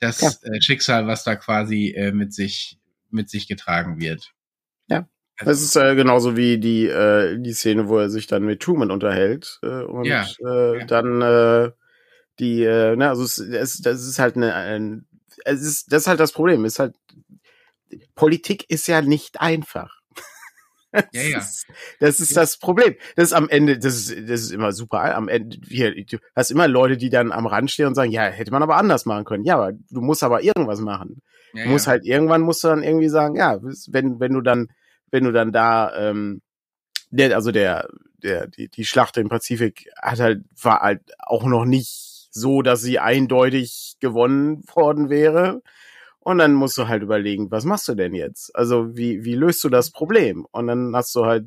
[0.01, 0.31] das ja.
[0.51, 2.79] äh, Schicksal, was da quasi äh, mit sich
[3.11, 4.33] mit sich getragen wird.
[4.89, 5.09] Ja.
[5.39, 8.61] Also das ist äh, genauso wie die äh, die Szene, wo er sich dann mit
[8.61, 10.27] Truman unterhält äh, und ja.
[10.45, 10.85] Äh, ja.
[10.87, 11.71] dann äh,
[12.39, 15.07] die äh, ne, also es, es, das ist halt eine ein,
[15.45, 16.95] es ist das ist halt das Problem, ist halt
[18.15, 20.00] Politik ist ja nicht einfach.
[20.93, 21.39] Das ja, ja.
[21.39, 21.67] Ist,
[22.01, 22.97] das ist das Problem.
[23.17, 25.15] Das ist am Ende, das ist, das ist immer super.
[25.15, 28.25] Am Ende, hier, du hast immer Leute, die dann am Rand stehen und sagen, ja,
[28.25, 29.45] hätte man aber anders machen können.
[29.45, 31.23] Ja, aber du musst aber irgendwas machen.
[31.53, 31.93] Ja, du musst ja.
[31.93, 34.69] halt irgendwann musst du dann irgendwie sagen, ja, wenn, wenn du dann,
[35.11, 36.43] wenn du dann da, ähm,
[37.11, 37.89] der, also der,
[38.23, 42.81] der, die, die Schlacht im Pazifik hat halt, war halt auch noch nicht so, dass
[42.81, 45.63] sie eindeutig gewonnen worden wäre.
[46.21, 48.55] Und dann musst du halt überlegen, was machst du denn jetzt?
[48.55, 50.47] Also wie, wie löst du das Problem?
[50.51, 51.47] Und dann hast du halt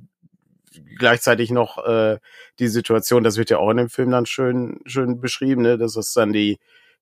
[0.98, 2.18] gleichzeitig noch äh,
[2.60, 5.78] die Situation, das wird ja auch in dem Film dann schön, schön beschrieben, ne?
[5.78, 6.58] dass es dann die,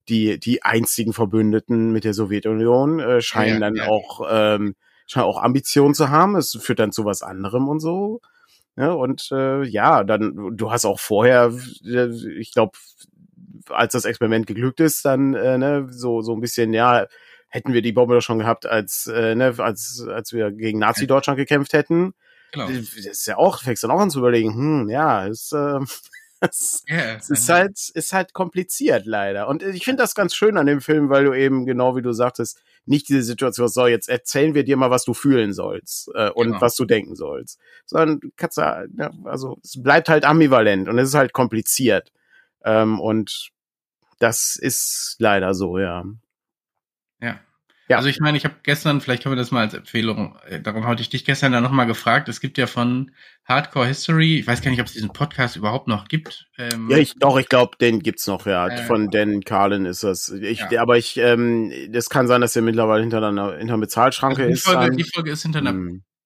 [0.09, 3.87] die, die einzigen Verbündeten mit der Sowjetunion äh, scheinen ja, dann ja.
[3.87, 4.75] auch, ähm,
[5.07, 6.35] scheinen auch Ambitionen zu haben.
[6.35, 8.19] Es führt dann zu was anderem und so.
[8.77, 8.95] Ja, ne?
[8.95, 11.53] und äh, ja, dann, du hast auch vorher,
[11.85, 12.77] äh, ich glaube,
[13.69, 17.07] als das Experiment geglückt ist, dann äh, ne, so, so ein bisschen, ja,
[17.51, 21.37] hätten wir die Bombe doch schon gehabt, als, äh, ne, als, als wir gegen Nazi-Deutschland
[21.37, 22.13] gekämpft hätten.
[22.53, 22.67] Genau.
[22.67, 25.79] Das ist ja auch, fängst dann auch an zu überlegen, hm, ja, ist, äh,
[26.39, 29.47] es, yeah, ist halt, ist halt kompliziert leider.
[29.47, 32.13] Und ich finde das ganz schön an dem Film, weil du eben, genau wie du
[32.13, 36.29] sagtest, nicht diese Situation, so, jetzt erzählen wir dir mal, was du fühlen sollst äh,
[36.29, 36.61] und genau.
[36.61, 37.59] was du denken sollst.
[37.85, 38.85] Sondern kannst ja,
[39.25, 42.11] also es bleibt halt ambivalent und es ist halt kompliziert.
[42.63, 43.51] Ähm, und
[44.19, 45.77] das ist leider so.
[45.77, 46.05] Ja.
[47.91, 47.97] Ja.
[47.97, 50.87] Also ich meine, ich habe gestern, vielleicht können wir das mal als Empfehlung, äh, darum
[50.87, 53.11] hatte ich dich gestern dann nochmal gefragt, es gibt ja von
[53.43, 56.47] Hardcore History, ich weiß gar nicht, ob es diesen Podcast überhaupt noch gibt.
[56.57, 58.65] Ähm, ja, ich doch, ich glaube, den gibt's noch, ja.
[58.65, 60.29] Äh, von Dan Carlin ist das.
[60.29, 60.81] Ich, ja.
[60.81, 64.53] Aber ich, ähm, das kann sein, dass er mittlerweile hinter einer, hinter einer Bezahlschranke also
[64.53, 64.97] die Folge, ist.
[64.97, 65.73] Die Folge ist hinter einer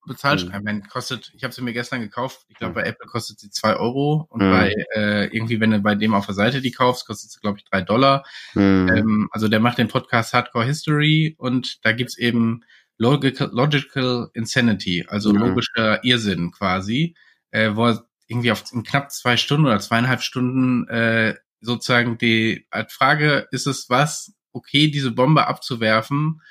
[0.06, 0.78] Bezahlschreiben.
[0.78, 0.88] Mhm.
[0.88, 2.46] Kostet, ich habe sie mir gestern gekauft.
[2.50, 2.76] Ich glaube, mhm.
[2.76, 4.52] bei Apple kostet sie zwei Euro und mhm.
[4.52, 7.58] bei äh, irgendwie, wenn du bei dem auf der Seite die kaufst, kostet sie, glaube
[7.58, 8.24] ich, drei Dollar.
[8.54, 8.92] Mhm.
[8.96, 12.64] Ähm, also der macht den Podcast Hardcore History und da gibt's eben
[12.98, 15.40] Logical, Logical Insanity, also mhm.
[15.40, 17.16] logischer Irrsinn quasi,
[17.52, 22.66] äh, wo er irgendwie auf in knapp zwei Stunden oder zweieinhalb Stunden äh, sozusagen die
[22.70, 26.42] als Frage, ist es was, okay, diese Bombe abzuwerfen,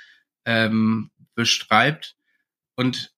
[0.45, 2.17] ähm, beschreibt
[2.77, 3.14] und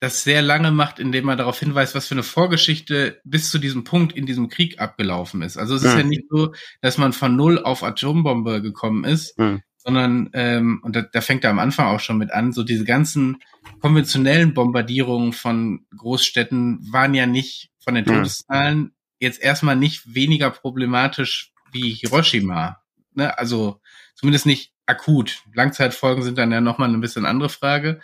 [0.00, 3.84] das sehr lange macht, indem er darauf hinweist, was für eine Vorgeschichte bis zu diesem
[3.84, 5.56] Punkt in diesem Krieg abgelaufen ist.
[5.56, 9.36] Also es ist ja, ja nicht so, dass man von null auf Atombombe gekommen ist,
[9.38, 9.58] ja.
[9.76, 12.84] sondern, ähm, und da, da fängt er am Anfang auch schon mit an, so diese
[12.84, 13.38] ganzen
[13.80, 21.52] konventionellen Bombardierungen von Großstädten waren ja nicht von den Todeszahlen jetzt erstmal nicht weniger problematisch
[21.72, 22.80] wie Hiroshima.
[23.14, 23.36] Ne?
[23.36, 23.80] Also
[24.14, 25.42] zumindest nicht akut.
[25.54, 28.00] Langzeitfolgen sind dann ja nochmal eine bisschen andere Frage.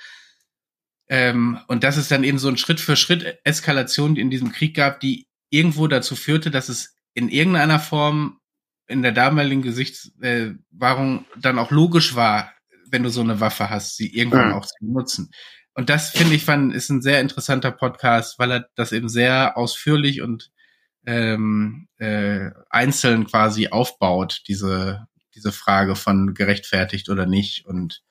[1.09, 4.75] Ähm, und dass es dann eben so ein Schritt für Schritt Eskalation in diesem Krieg
[4.75, 8.41] gab, die irgendwo dazu führte, dass es in irgendeiner Form
[8.87, 12.53] in der damaligen Gesichtswahrung dann auch logisch war,
[12.91, 14.57] wenn du so eine Waffe hast, sie irgendwann ja.
[14.57, 15.31] auch zu benutzen.
[15.75, 19.57] Und das finde ich fand, ist ein sehr interessanter Podcast, weil er das eben sehr
[19.57, 20.51] ausführlich und
[21.05, 27.67] ähm, äh, einzeln quasi aufbaut, diese, diese Frage von gerechtfertigt oder nicht.
[27.67, 28.03] Und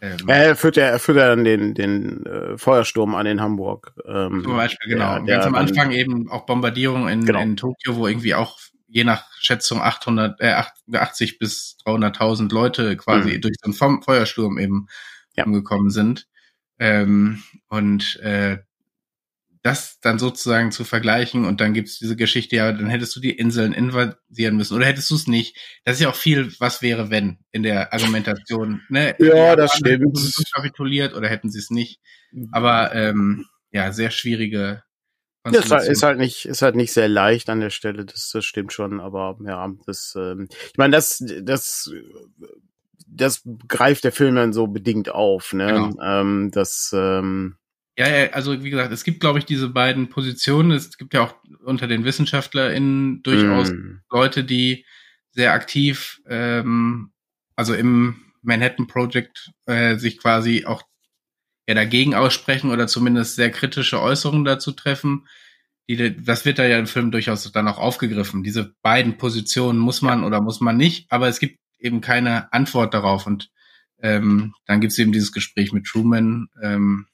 [0.00, 3.92] ähm, er führt ja, er führt ja dann den, den äh, Feuersturm an in Hamburg.
[4.06, 5.18] Ähm, zum Beispiel, genau.
[5.20, 7.40] Der, der am Anfang eben auch Bombardierungen in, genau.
[7.40, 13.36] in Tokio, wo irgendwie auch je nach Schätzung 800, äh, 80 bis 300.000 Leute quasi
[13.36, 13.40] mhm.
[13.40, 14.86] durch so einen Feuersturm eben
[15.36, 15.44] ja.
[15.44, 16.26] umgekommen sind.
[16.78, 18.58] Ähm, und äh,
[19.64, 23.30] das dann sozusagen zu vergleichen und dann gibt's diese Geschichte, ja, dann hättest du die
[23.30, 25.56] Inseln invadieren müssen oder hättest du es nicht.
[25.84, 28.82] Das ist ja auch viel, was wäre, wenn in der Argumentation.
[28.90, 29.16] Ne?
[29.24, 30.18] Ja, das stimmt.
[30.52, 31.98] Kapituliert oder hätten sie es nicht.
[32.30, 32.50] Mhm.
[32.52, 34.82] Aber ähm, ja, sehr schwierige.
[35.46, 38.04] Ja, ist, halt, ist halt nicht, ist halt nicht sehr leicht an der Stelle.
[38.04, 39.00] Das, das stimmt schon.
[39.00, 41.90] Aber ja, das, ähm, ich meine, das, das,
[43.06, 45.54] das greift der Film dann so bedingt auf.
[45.54, 45.66] Ne?
[45.68, 46.02] Genau.
[46.02, 47.56] Ähm, das ähm,
[47.96, 50.72] ja, ja, also wie gesagt, es gibt, glaube ich, diese beiden Positionen.
[50.72, 54.00] Es gibt ja auch unter den WissenschaftlerInnen durchaus mm.
[54.10, 54.84] Leute, die
[55.30, 57.12] sehr aktiv, ähm,
[57.56, 60.82] also im Manhattan Project äh, sich quasi auch
[61.68, 65.26] ja dagegen aussprechen oder zumindest sehr kritische Äußerungen dazu treffen.
[65.88, 68.42] Die, das wird da ja im Film durchaus dann auch aufgegriffen.
[68.42, 72.94] Diese beiden Positionen muss man oder muss man nicht, aber es gibt eben keine Antwort
[72.94, 73.26] darauf.
[73.26, 73.50] Und
[74.00, 77.06] ähm, dann gibt es eben dieses Gespräch mit Truman, ähm,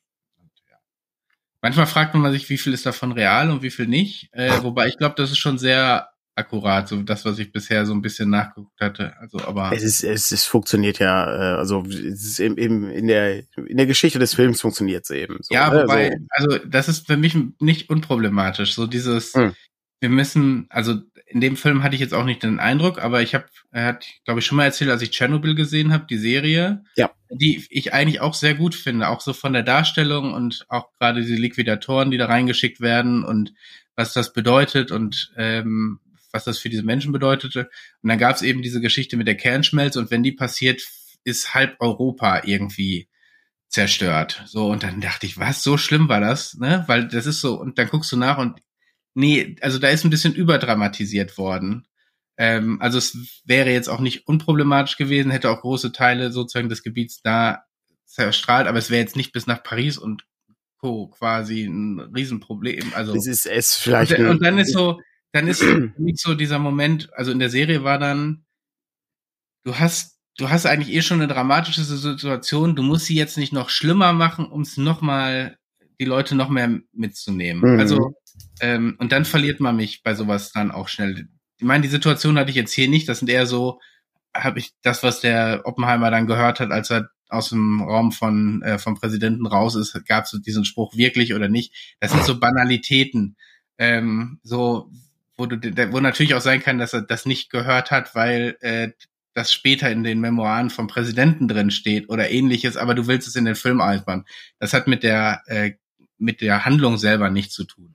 [1.62, 4.30] Manchmal fragt man sich, wie viel ist davon real und wie viel nicht.
[4.32, 7.92] Äh, wobei ich glaube, das ist schon sehr akkurat, so das, was ich bisher so
[7.92, 9.14] ein bisschen nachgeguckt hatte.
[9.18, 13.06] Also, aber es ist, es, es funktioniert ja, äh, also es ist eben, eben in
[13.06, 15.36] der in der Geschichte des Films funktioniert es eben.
[15.40, 15.82] So, ja, ne?
[15.82, 18.74] wobei, also das ist für mich nicht unproblematisch.
[18.74, 19.54] So dieses, hm.
[20.00, 20.94] wir müssen, also
[21.30, 24.04] in dem Film hatte ich jetzt auch nicht den Eindruck, aber ich habe, er hat,
[24.24, 27.10] glaube ich, schon mal erzählt, als ich Tschernobyl gesehen habe, die Serie, ja.
[27.30, 31.22] die ich eigentlich auch sehr gut finde, auch so von der Darstellung und auch gerade
[31.22, 33.54] diese Liquidatoren, die da reingeschickt werden und
[33.94, 36.00] was das bedeutet und ähm,
[36.32, 37.70] was das für diese Menschen bedeutete.
[38.02, 40.82] Und dann gab es eben diese Geschichte mit der Kernschmelze und wenn die passiert,
[41.22, 43.08] ist halb Europa irgendwie
[43.68, 44.42] zerstört.
[44.46, 46.82] So, und dann dachte ich, was, so schlimm war das, ne?
[46.88, 48.60] Weil das ist so, und dann guckst du nach und
[49.20, 51.86] Nee, also da ist ein bisschen überdramatisiert worden.
[52.38, 56.82] Ähm, also es wäre jetzt auch nicht unproblematisch gewesen, hätte auch große Teile sozusagen des
[56.82, 57.64] Gebiets da
[58.06, 60.24] zerstrahlt, aber es wäre jetzt nicht bis nach Paris und
[60.78, 61.08] Co.
[61.08, 62.94] quasi ein Riesenproblem.
[62.94, 64.18] Also es ist es vielleicht.
[64.18, 65.00] Und, und dann ist so,
[65.32, 65.62] dann ist
[65.98, 68.46] nicht so dieser Moment, also in der Serie war dann,
[69.64, 73.52] du hast, du hast eigentlich eh schon eine dramatische Situation, du musst sie jetzt nicht
[73.52, 75.58] noch schlimmer machen, um es nochmal,
[76.00, 77.74] die Leute noch mehr mitzunehmen.
[77.74, 77.78] Mhm.
[77.78, 78.14] Also,
[78.60, 81.28] ähm, und dann verliert man mich bei sowas dann auch schnell.
[81.58, 83.80] Ich meine, die Situation hatte ich jetzt hier nicht, das sind eher so,
[84.34, 88.62] habe ich das, was der Oppenheimer dann gehört hat, als er aus dem Raum von
[88.62, 91.96] äh, vom Präsidenten raus ist, gab es diesen Spruch wirklich oder nicht.
[92.00, 93.36] Das sind so Banalitäten,
[93.78, 94.90] ähm, so
[95.36, 95.56] wo du
[95.92, 98.90] wo natürlich auch sein kann, dass er das nicht gehört hat, weil äh,
[99.34, 103.36] das später in den Memoiren vom Präsidenten drin steht oder ähnliches, aber du willst es
[103.36, 104.24] in den Film einbauen.
[104.58, 105.72] Das hat mit der äh,
[106.20, 107.94] mit der Handlung selber nichts zu tun.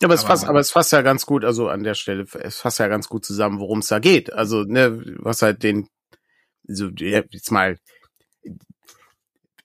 [0.00, 2.58] Ja, aber es fasst, aber es fasst ja ganz gut, also an der Stelle, es
[2.58, 4.32] fasst ja ganz gut zusammen, worum es da geht.
[4.32, 5.88] Also, ne, was halt den,
[6.64, 7.78] so, jetzt mal,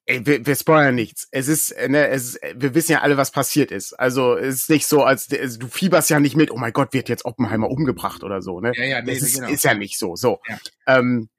[0.06, 1.28] ey, wir, wir spoilern nichts.
[1.32, 3.93] Es ist, ne, es, wir wissen ja alle, was passiert ist.
[3.93, 6.93] Also, es ist nicht so, als also, du fieberst ja nicht mit, oh mein Gott,
[6.93, 8.71] wird jetzt Oppenheimer umgebracht oder so, ne?
[8.76, 9.50] Ja, ja, nee, das ist, genau.
[9.50, 10.39] ist ja nicht so, so.
[10.47, 10.60] Ja.
[10.88, 11.30] Ähm,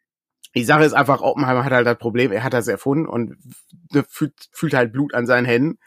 [0.55, 3.39] die Sache ist einfach, Oppenheimer hat halt das Problem, er hat das erfunden und
[3.91, 5.79] ne, fühlt, fühlt halt Blut an seinen Händen.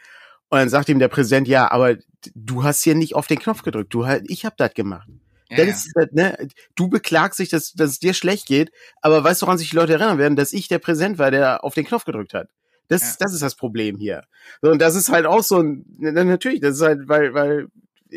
[0.48, 1.96] Und dann sagt ihm der Präsident, ja, aber
[2.34, 3.92] du hast hier nicht auf den Knopf gedrückt.
[3.92, 5.08] Du halt, ich habe das gemacht.
[5.50, 9.22] Ja, Dann ist, das, ne, du beklagst dich, dass, dass es dir schlecht geht, aber
[9.22, 11.74] weißt du, woran sich die Leute erinnern werden, dass ich der Präsident war, der auf
[11.74, 12.48] den Knopf gedrückt hat.
[12.88, 13.16] Das, Ja.
[13.20, 14.22] das ist das Problem hier.
[14.62, 17.68] So, und das ist halt auch so ein, na, natürlich, das ist halt, weil, weil,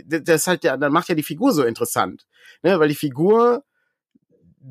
[0.06, 2.26] das ist halt ja, dann macht ja die Figur so interessant.
[2.64, 3.64] Ne, weil die Figur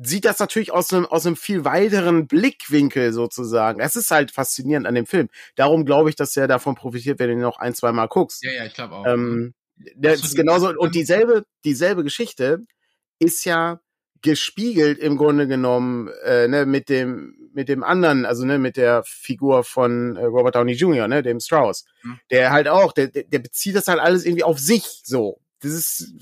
[0.03, 3.79] sieht das natürlich aus einem, aus einem viel weiteren Blickwinkel sozusagen.
[3.79, 5.29] Es ist halt faszinierend an dem Film.
[5.55, 8.43] Darum glaube ich, dass er davon profitiert, wenn du ihn noch ein, zwei Mal guckst.
[8.43, 9.05] Ja, ja, ich glaube auch.
[9.05, 9.53] Ähm,
[9.95, 12.65] das ist genauso, und dieselbe, dieselbe Geschichte
[13.19, 13.79] ist ja
[14.21, 19.03] gespiegelt im Grunde genommen äh, ne, mit dem mit dem anderen, also ne, mit der
[19.05, 22.19] Figur von äh, Robert Downey Jr., ne, dem Strauss, Hm.
[22.29, 25.39] der halt auch, der, der der bezieht das halt alles irgendwie auf sich, so.
[25.61, 26.13] Das ist,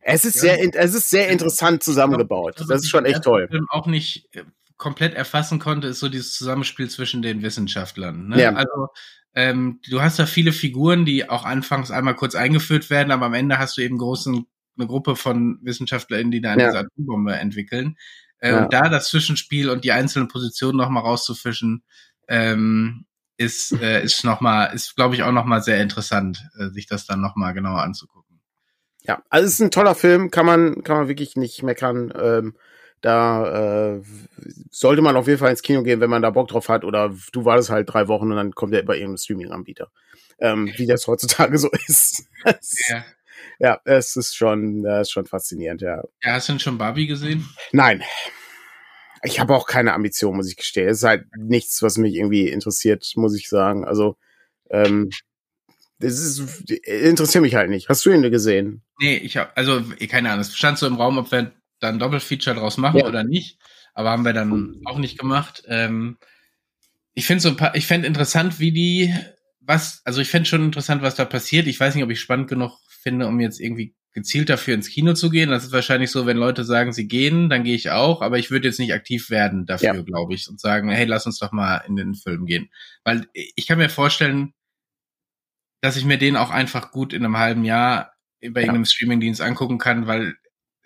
[0.00, 0.54] es ist Ja.
[0.56, 2.54] sehr, es ist sehr interessant zusammengebaut.
[2.58, 3.48] Also, Das ist schon echt toll.
[3.50, 4.44] Film auch nicht äh,
[4.76, 8.28] komplett erfassen konnte, ist so dieses Zusammenspiel zwischen den Wissenschaftlern.
[8.28, 8.40] Ne?
[8.42, 8.52] Ja.
[8.54, 8.88] Also
[9.34, 13.34] ähm, du hast da viele Figuren, die auch anfangs einmal kurz eingeführt werden, aber am
[13.34, 14.46] Ende hast du eben großen
[14.78, 16.66] eine Gruppe von WissenschaftlerInnen, die dann Ja.
[16.66, 17.96] diese Atombombe entwickeln.
[18.38, 18.62] Äh, Ja.
[18.64, 21.82] Und da das Zwischenspiel und die einzelnen Positionen nochmal rauszufischen,
[22.28, 23.04] ähm,
[23.36, 27.06] ist, äh, ist noch mal, ist, glaube ich, auch nochmal sehr interessant, äh, sich das
[27.06, 28.27] dann nochmal genauer anzugucken.
[29.08, 32.12] Ja, also es ist ein toller Film, kann man, kann man wirklich nicht meckern.
[32.20, 32.54] Ähm,
[33.00, 34.02] da äh,
[34.70, 36.84] sollte man auf jeden Fall ins Kino gehen, wenn man da Bock drauf hat.
[36.84, 39.90] Oder du wartest halt drei Wochen und dann kommt er bei irgendeinem Streaming-Anbieter.
[40.40, 42.24] Ähm, wie das heutzutage so ist.
[42.88, 43.04] Ja.
[43.58, 46.02] ja, es ist schon, das ist schon faszinierend, ja.
[46.22, 47.48] ja, hast du denn schon Barbie gesehen?
[47.72, 48.02] Nein.
[49.24, 50.88] Ich habe auch keine Ambition, muss ich gestehen.
[50.88, 53.84] Es ist halt nichts, was mich irgendwie interessiert, muss ich sagen.
[53.84, 54.16] Also,
[54.70, 55.10] ähm,
[56.00, 57.88] das ist, interessiert mich halt nicht.
[57.88, 58.82] Hast du ihn gesehen?
[59.00, 61.96] Nee, ich hab, also eh, keine Ahnung, es stand so im Raum, ob wir dann
[61.96, 63.06] ein Doppelfeature draus machen Ja.
[63.06, 63.58] oder nicht,
[63.94, 65.62] aber haben wir dann auch nicht gemacht.
[65.66, 66.18] Ähm,
[67.14, 69.14] ich finde so ein paar, ich fände interessant, wie die,
[69.60, 71.66] was, also ich fände schon interessant, was da passiert.
[71.66, 75.12] Ich weiß nicht, ob ich spannend genug finde, um jetzt irgendwie gezielt dafür ins Kino
[75.14, 75.50] zu gehen.
[75.50, 78.50] Das ist wahrscheinlich so, wenn Leute sagen, sie gehen, dann gehe ich auch, aber ich
[78.50, 80.02] würde jetzt nicht aktiv werden dafür, Ja.
[80.02, 82.70] glaube ich, und sagen, hey, lass uns doch mal in den Film gehen.
[83.04, 84.54] Weil ich kann mir vorstellen,
[85.80, 89.78] dass ich mir den auch einfach gut in einem halben Jahr bei irgendeinem Streamingdienst angucken
[89.78, 90.34] kann, weil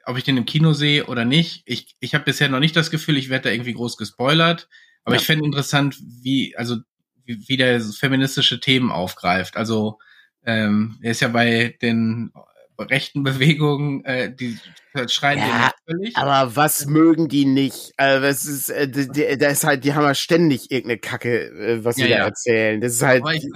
[0.04, 2.90] ob ich den im Kino sehe oder nicht, ich, ich habe bisher noch nicht das
[2.90, 4.68] Gefühl, ich werde da irgendwie groß gespoilert,
[5.04, 5.20] aber Ja.
[5.20, 6.76] ich fände interessant, wie, also
[7.24, 9.56] wie, wie der feministische Themen aufgreift.
[9.56, 9.98] Also
[10.44, 12.32] ähm, er ist ja bei den
[12.78, 14.58] rechten Bewegungen, äh, die
[15.06, 16.16] schreien Ja, völlig.
[16.16, 17.92] Aber was mögen die nicht?
[17.96, 21.46] Also das ist, äh, die- die- da ist halt, die haben ja ständig irgendeine Kacke,
[21.50, 22.24] äh, was sie Ja, da ja.
[22.24, 22.80] erzählen.
[22.80, 23.46] Das ist halt, ich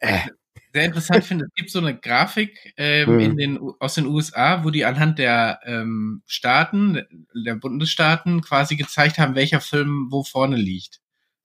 [0.00, 0.18] äh,
[0.78, 3.20] sehr interessant finde, es gibt so eine Grafik ähm, Hm.
[3.20, 7.02] in den, aus den USA, wo die anhand der ähm, Staaten,
[7.34, 11.00] der Bundesstaaten quasi gezeigt haben, welcher Film wo vorne liegt.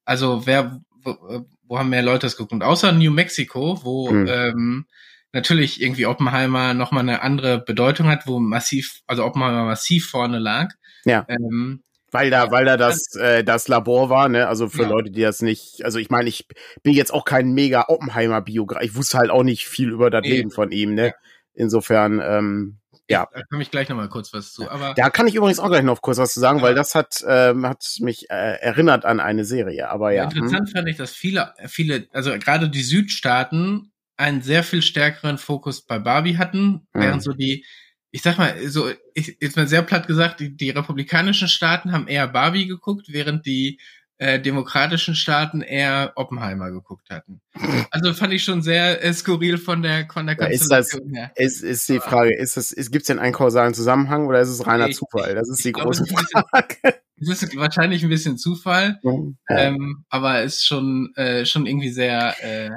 [0.06, 2.54] Also wer, wo, wo haben mehr Leute das geguckt?
[2.54, 4.28] Und außer New Mexico, wo Hm.
[4.28, 4.86] ähm,
[5.32, 10.74] natürlich irgendwie Oppenheimer nochmal eine andere Bedeutung hat, wo massiv, also Oppenheimer massiv vorne lag.
[11.06, 11.26] Ja.
[11.28, 11.82] Ähm,
[12.14, 14.48] weil da, weil da das, äh, das Labor war, ne?
[14.48, 14.90] Also für Ja.
[14.90, 16.48] Leute, die das nicht, also ich meine, ich
[16.84, 18.84] bin jetzt auch kein mega Oppenheimer-Biograf.
[18.84, 20.30] Ich wusste halt auch nicht viel über das Nee.
[20.38, 21.08] Leben von ihm, ne?
[21.08, 21.14] Ja.
[21.56, 23.28] Insofern, ähm, Ja.
[23.34, 24.70] Da komme ich gleich nochmal kurz was zu.
[24.70, 26.64] Aber da kann ich übrigens auch gleich noch kurz was zu sagen, Ja.
[26.64, 29.90] weil das hat, ähm, hat mich äh, erinnert an eine Serie.
[29.90, 30.30] Aber ja.
[30.32, 30.38] hm.
[30.38, 35.82] Interessant fand ich, dass viele, viele, also gerade die Südstaaten einen sehr viel stärkeren Fokus
[35.86, 37.66] bei Barbie hatten, während so die,
[38.14, 42.08] ich sag mal, so, ich, jetzt mal sehr platt gesagt, die, die republikanischen Staaten haben
[42.08, 43.80] eher Barbie geguckt, während die
[44.20, 47.42] äh, demokratischen Staaten eher Oppenheimer geguckt hatten.
[47.90, 51.32] Also fand ich schon sehr äh, skurril von der von der Konstellation ist das, her.
[51.36, 54.68] Ist, ist die Frage, ist das, ist, gibt's denn einen kausalen Zusammenhang oder ist es
[54.68, 55.34] reiner ich, Zufall?
[55.34, 56.76] Das ist die große glaube, Frage.
[57.20, 59.12] Es ist wahrscheinlich ein bisschen Zufall, ja.
[59.50, 62.70] ähm, aber ist schon äh, schon irgendwie sehr äh,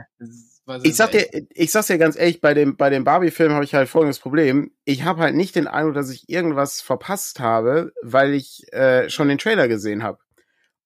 [0.83, 3.74] ich sag dir, ich sag's dir ganz ehrlich, bei dem, bei dem Barbie-Film habe ich
[3.74, 4.72] halt folgendes Problem.
[4.85, 9.29] Ich habe halt nicht den Eindruck, dass ich irgendwas verpasst habe, weil ich äh, schon
[9.29, 10.18] den Trailer gesehen habe.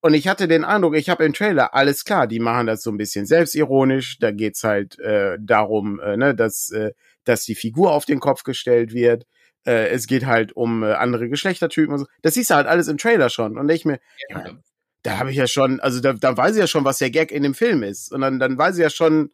[0.03, 2.91] Und ich hatte den Eindruck, ich habe im Trailer, alles klar, die machen das so
[2.91, 6.93] ein bisschen selbstironisch, da geht's halt äh, darum, äh, ne, dass, äh,
[7.25, 9.27] dass die Figur auf den Kopf gestellt wird.
[9.67, 12.07] Äh, es geht halt um äh, andere Geschlechtertypen und so.
[12.23, 13.59] Das siehst du halt alles im Trailer schon.
[13.59, 13.99] Und ich mir,
[14.31, 14.59] ja,
[15.03, 17.31] da habe ich ja schon, also da, da weiß ich ja schon, was der Gag
[17.31, 18.11] in dem Film ist.
[18.13, 19.31] Und dann, dann weiß ich ja schon,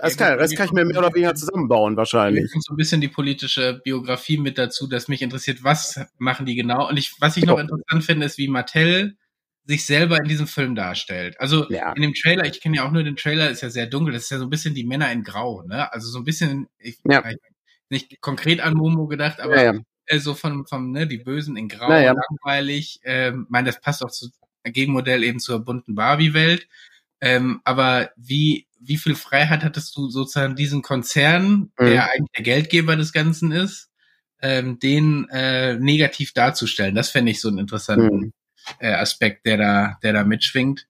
[0.00, 2.50] alles klar, das kann ich mir mehr oder weniger zusammenbauen wahrscheinlich.
[2.52, 6.88] so ein bisschen die politische Biografie mit dazu, dass mich interessiert, was machen die genau.
[6.88, 9.16] Und ich, was ich noch interessant finde, ist, wie Mattel
[9.64, 11.38] sich selber in diesem Film darstellt.
[11.40, 11.92] Also ja.
[11.92, 14.24] in dem Trailer, ich kenne ja auch nur den Trailer, ist ja sehr dunkel, das
[14.24, 15.92] ist ja so ein bisschen die Männer in Grau, ne?
[15.92, 17.22] Also so ein bisschen, ich, ja.
[17.88, 19.74] nicht konkret an Momo gedacht, aber ja,
[20.06, 23.00] äh, so von, vom, ne, die Bösen in Grau, langweilig.
[23.04, 24.30] Ähm, meine, das passt auch zu
[24.64, 26.68] Gegenmodell eben zur bunten Barbie-Welt.
[27.20, 31.86] Ähm, aber wie, wie viel Freiheit hattest du sozusagen diesen Konzern, mhm.
[31.86, 33.90] der eigentlich der Geldgeber des Ganzen ist,
[34.42, 36.94] ähm, den äh, negativ darzustellen?
[36.94, 38.32] Das fände ich so einen interessanten mhm.
[38.78, 40.86] äh, Aspekt, der da, der da mitschwingt.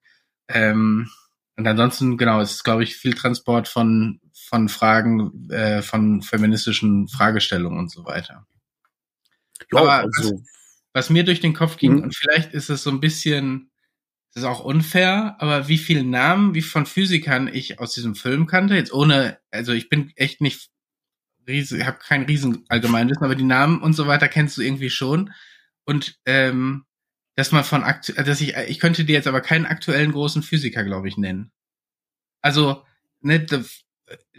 [0.48, 1.10] Ähm,
[1.56, 7.08] und ansonsten, genau, es ist, glaube ich, viel Transport von, von Fragen, äh, von feministischen
[7.08, 8.46] Fragestellungen und so weiter.
[9.72, 10.42] Ja, Aber also, was,
[10.94, 12.02] was, mir durch den Kopf ging, mhm.
[12.04, 13.69] und vielleicht ist es so ein bisschen
[14.32, 18.46] das ist auch unfair, aber wie viele Namen, wie von Physikern ich aus diesem Film
[18.46, 20.70] kannte, jetzt ohne, also ich bin echt nicht
[21.48, 25.32] riesig, habe kein riesen Allgemeinwissen, aber die Namen und so weiter kennst du irgendwie schon.
[25.84, 26.84] Und ähm,
[27.34, 30.84] dass man von aktu dass ich, ich könnte dir jetzt aber keinen aktuellen großen Physiker,
[30.84, 31.50] glaube ich, nennen.
[32.42, 32.84] Also,
[33.20, 33.44] ne,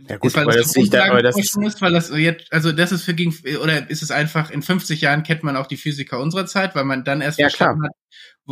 [0.08, 2.10] ja gut, ist, weil, weil das, das nicht da, aber das ist, ist, weil das
[2.10, 5.56] jetzt, also das ist für gegen, oder ist es einfach, in 50 Jahren kennt man
[5.56, 7.92] auch die Physiker unserer Zeit, weil man dann erst ja, verstanden klar.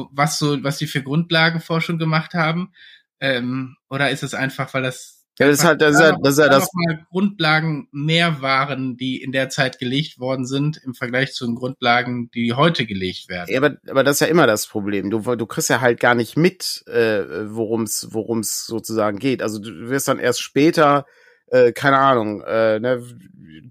[0.06, 2.74] hat, was so, was die für Grundlagenforschung gemacht haben,
[3.20, 6.34] ähm, oder ist es einfach, weil das ja, das ist halt, das ist halt, das
[6.34, 6.70] ist halt das.
[7.10, 12.30] Grundlagen mehr waren, die in der Zeit gelegt worden sind, im Vergleich zu den Grundlagen,
[12.32, 13.50] die heute gelegt werden.
[13.50, 15.10] Ja, aber, aber das ist ja immer das Problem.
[15.10, 19.42] Du, du kriegst ja halt gar nicht mit, äh, worum es worum es sozusagen geht.
[19.42, 21.06] Also du wirst dann erst später,
[21.48, 23.02] äh, keine Ahnung, äh, ne,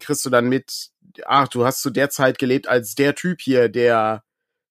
[0.01, 0.89] kriegst du dann mit,
[1.27, 4.25] ach, du hast zu der Zeit gelebt als der Typ hier, der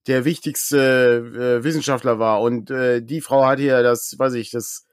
[0.07, 4.86] der wichtigste äh, Wissenschaftler war und äh, die Frau hat hier das, weiß ich, das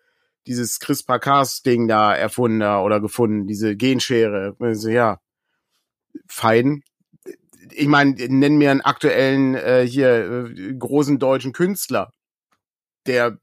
[0.47, 4.57] dieses CRISPR-Cas-Ding da erfunden oder gefunden, diese Genschere.
[4.59, 5.21] Also, ja,
[6.29, 6.83] fein.
[7.71, 12.13] Ich meine, nenn mir einen aktuellen äh, hier äh, großen deutschen Künstler,
[13.07, 13.39] der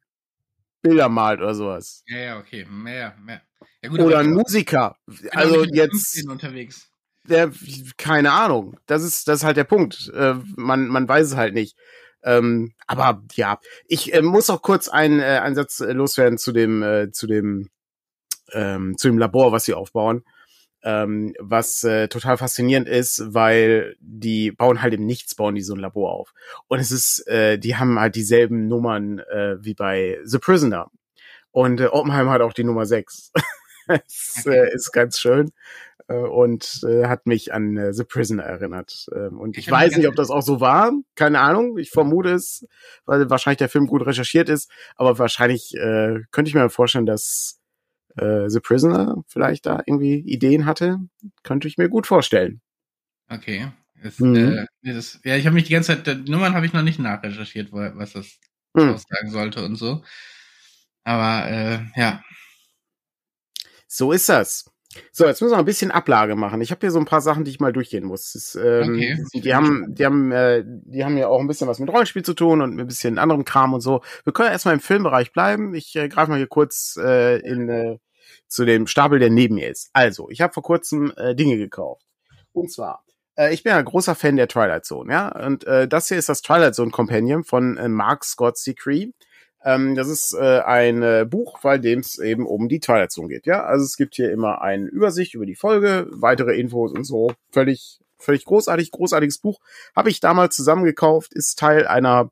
[0.81, 2.03] Bilder malt oder sowas.
[2.07, 2.65] Ja, ja, okay.
[2.69, 3.41] Mehr, mehr.
[3.81, 4.95] Ja, gut, oder ein Musiker.
[5.31, 6.87] Also jetzt unterwegs.
[7.23, 7.51] Der,
[7.97, 8.77] keine Ahnung.
[8.85, 10.11] Das ist, das ist halt der Punkt.
[10.13, 11.75] Äh, man, man weiß es halt nicht.
[12.23, 16.51] Ähm, aber ja, ich äh, muss auch kurz einen, äh, einen Satz äh, loswerden zu
[16.51, 17.69] dem, äh, zu dem,
[18.53, 20.23] ähm, zu dem Labor, was sie aufbauen.
[20.83, 25.75] Ähm, was äh, total faszinierend ist, weil die bauen halt im Nichts, bauen die so
[25.75, 26.33] ein Labor auf.
[26.67, 30.89] Und es ist, äh, die haben halt dieselben Nummern äh, wie bei The Prisoner.
[31.51, 33.31] Und äh, Oppenheim hat auch die Nummer 6.
[33.87, 35.51] das äh, ist ganz schön.
[36.11, 39.05] Äh, und äh, hat mich an äh, The Prisoner erinnert.
[39.15, 40.91] Ähm, und ich, ich weiß nicht, ob das auch so war.
[41.15, 41.77] Keine Ahnung.
[41.77, 42.67] Ich vermute es,
[43.05, 44.69] weil wahrscheinlich der Film gut recherchiert ist.
[44.95, 47.59] Aber wahrscheinlich äh, könnte ich mir vorstellen, dass
[48.17, 50.97] äh, The Prisoner vielleicht da irgendwie Ideen hatte.
[51.43, 52.61] Könnte ich mir gut vorstellen.
[53.29, 53.71] Okay.
[54.03, 54.35] Das, mhm.
[54.35, 57.71] äh, das, ja, ich habe mich die ganze Zeit, Nummern habe ich noch nicht nachrecherchiert,
[57.71, 58.39] was das
[58.73, 58.89] mhm.
[58.89, 60.03] aussagen sollte und so.
[61.03, 62.23] Aber äh, ja.
[63.87, 64.70] So ist das.
[65.11, 66.61] So, jetzt müssen wir ein bisschen Ablage machen.
[66.61, 68.33] Ich habe hier so ein paar Sachen, die ich mal durchgehen muss.
[68.33, 69.41] Das, ähm, okay.
[69.41, 72.33] Die haben, die haben, äh, die haben ja auch ein bisschen was mit Rollenspiel zu
[72.33, 74.01] tun und ein bisschen anderem Kram und so.
[74.23, 75.73] Wir können erstmal im Filmbereich bleiben.
[75.75, 77.97] Ich äh, greife mal hier kurz äh, in äh,
[78.47, 79.89] zu dem Stapel, der neben mir ist.
[79.93, 82.05] Also, ich habe vor kurzem äh, Dinge gekauft.
[82.53, 83.05] Und zwar,
[83.37, 85.29] äh, ich bin ein großer Fan der Twilight Zone, ja.
[85.29, 89.11] Und äh, das hier ist das Twilight Zone Compendium von äh, Mark Scott Secree.
[89.63, 93.29] Ähm, das ist äh, ein äh, Buch, bei dem es eben um die Twilight Zone
[93.29, 93.45] geht.
[93.45, 97.33] Ja, also es gibt hier immer eine Übersicht über die Folge, weitere Infos und so.
[97.51, 99.59] Völlig, völlig großartig, großartiges Buch.
[99.95, 102.31] Habe ich damals zusammengekauft, ist Teil einer,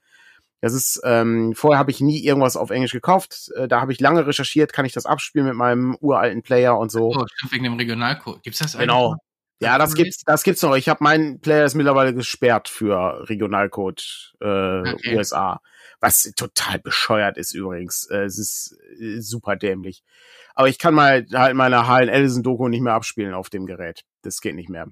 [0.63, 3.51] Das ist, ähm, vorher habe ich nie irgendwas auf Englisch gekauft.
[3.57, 6.93] Äh, da habe ich lange recherchiert, kann ich das abspielen mit meinem uralten Player und
[6.93, 7.13] so.
[7.17, 8.45] Oh, wegen dem Regionalcode.
[8.45, 8.87] Gibt's das eigentlich?
[8.87, 9.17] Genau.
[9.59, 10.77] Ja, das gibt's, das gibt's noch.
[10.77, 14.47] Ich habe meinen Player ist mittlerweile gesperrt für Regionalcode äh,
[14.93, 15.17] okay.
[15.17, 15.61] USA,
[16.01, 18.09] was total bescheuert ist übrigens.
[18.09, 20.05] Äh, es ist äh, super dämlich.
[20.55, 24.05] Aber ich kann mal halt meine Harlan Ellison Doku nicht mehr abspielen auf dem Gerät.
[24.23, 24.87] Das geht nicht mehr.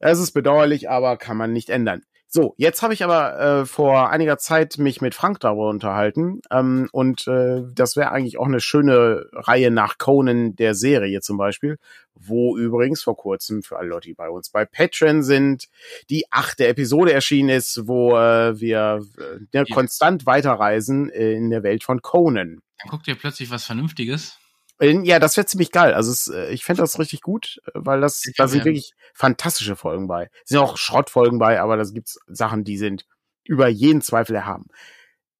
[0.00, 2.02] Es ist bedauerlich, aber kann man nicht ändern.
[2.34, 6.88] So, jetzt habe ich aber äh, vor einiger Zeit mich mit Frank darüber unterhalten ähm,
[6.90, 11.78] und äh, das wäre eigentlich auch eine schöne Reihe nach Conan der Serie zum Beispiel,
[12.14, 15.68] wo übrigens vor kurzem für alle Leute, die bei uns bei Patreon sind,
[16.08, 19.64] die achte Episode erschienen ist, wo äh, wir äh, ja.
[19.70, 22.62] konstant weiterreisen in der Welt von Conan.
[22.78, 24.38] Dann guckt ihr plötzlich was Vernünftiges.
[24.82, 25.94] Ja, das wäre ziemlich geil.
[25.94, 29.76] Also es, äh, ich fände das richtig gut, äh, weil das, da sind wirklich fantastische
[29.76, 30.28] Folgen bei.
[30.42, 33.06] Es sind auch Schrottfolgen bei, aber da gibt's Sachen, die sind
[33.44, 34.66] über jeden Zweifel erhaben.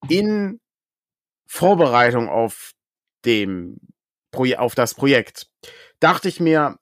[0.08, 0.60] In
[1.46, 2.72] Vorbereitung auf
[3.24, 3.78] dem
[4.30, 5.48] Proje auf das Projekt
[6.00, 6.78] dachte ich mir,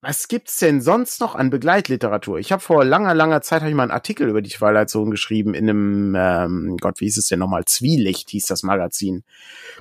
[0.00, 2.38] was gibt's denn sonst noch an Begleitliteratur?
[2.38, 5.10] Ich habe vor langer, langer Zeit hab ich mal einen Artikel über die Twilight Zone
[5.10, 7.64] geschrieben in einem, ähm, Gott, wie hieß es denn nochmal?
[7.64, 9.24] Zwielicht hieß das Magazin.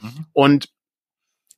[0.02, 0.26] Mhm.
[0.34, 0.70] Und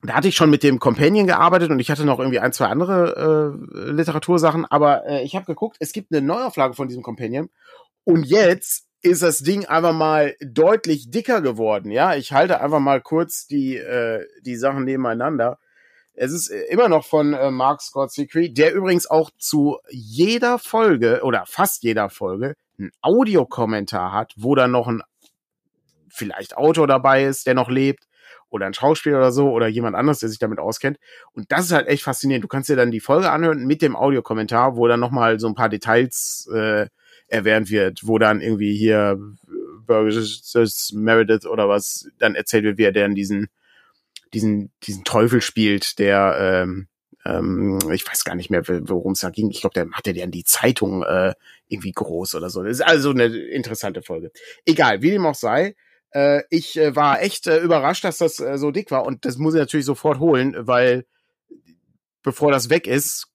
[0.01, 2.67] da hatte ich schon mit dem Companion gearbeitet und ich hatte noch irgendwie ein, zwei
[2.67, 7.49] andere äh, Literatursachen, aber äh, ich habe geguckt, es gibt eine Neuauflage von diesem Companion
[8.05, 12.15] und jetzt ist das Ding einfach mal deutlich dicker geworden, ja?
[12.15, 15.57] Ich halte einfach mal kurz die äh, die Sachen nebeneinander.
[16.13, 20.59] Es ist äh, immer noch von äh, Mark Scott Secret, der übrigens auch zu jeder
[20.59, 25.01] Folge oder fast jeder Folge einen Audiokommentar hat, wo dann noch ein
[26.09, 28.08] vielleicht Autor dabei ist, der noch lebt
[28.49, 30.97] oder ein Schauspieler oder so oder jemand anderes, der sich damit auskennt.
[31.33, 32.43] Und das ist halt echt faszinierend.
[32.43, 35.55] Du kannst dir dann die Folge anhören mit dem Audiokommentar, wo dann nochmal so ein
[35.55, 36.87] paar Details äh,
[37.27, 39.19] erwähnt wird, wo dann irgendwie hier
[39.85, 43.47] Burgess Meredith oder was dann erzählt wird, wie er denn diesen
[44.33, 46.87] diesen diesen Teufel spielt, der ähm,
[47.25, 49.49] ähm, ich weiß gar nicht mehr, worum es da ging.
[49.49, 51.33] Ich glaube, der der in die Zeitung äh,
[51.67, 52.63] irgendwie groß oder so.
[52.63, 54.31] Das ist also eine interessante Folge.
[54.65, 55.75] Egal, wie dem auch sei,
[56.11, 59.05] äh, ich äh, war echt äh, überrascht, dass das äh, so dick war.
[59.05, 61.05] Und das muss ich natürlich sofort holen, weil
[62.23, 63.27] bevor das weg ist,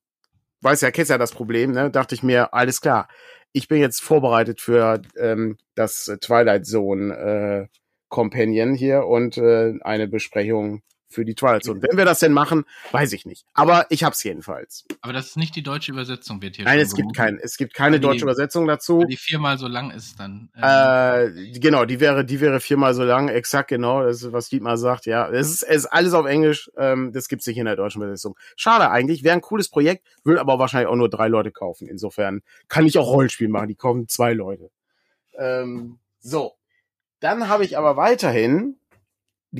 [0.60, 3.08] weiß ja, kennst ja das Problem, ne, dachte ich mir, alles klar,
[3.52, 10.08] ich bin jetzt vorbereitet für ähm, das Twilight Zone äh, Companion hier und äh, eine
[10.08, 10.82] Besprechung
[11.14, 11.80] für die Twilight Zone.
[11.82, 13.46] Wenn wir das denn machen, weiß ich nicht.
[13.54, 14.84] Aber ich hab's jedenfalls.
[15.00, 16.64] Aber das ist nicht die deutsche Übersetzung, wird hier.
[16.64, 19.04] Nein, es gibt kein, es gibt keine deutsche die, Übersetzung dazu.
[19.04, 20.50] Die viermal so lang ist dann.
[20.56, 24.02] Ähm äh, genau, die wäre, die wäre viermal so lang, exakt genau.
[24.02, 25.06] Das ist, was Dietmar sagt.
[25.06, 26.70] Ja, es ist, es ist alles auf Englisch.
[26.76, 28.36] Ähm, das gibt's nicht in der deutschen Übersetzung.
[28.56, 29.24] Schade eigentlich.
[29.24, 31.88] Wäre ein cooles Projekt, will aber wahrscheinlich auch nur drei Leute kaufen.
[31.88, 33.68] Insofern kann ich auch Rollenspiel machen.
[33.68, 34.70] Die kaufen zwei Leute.
[35.38, 36.54] Ähm, so.
[37.20, 38.76] Dann habe ich aber weiterhin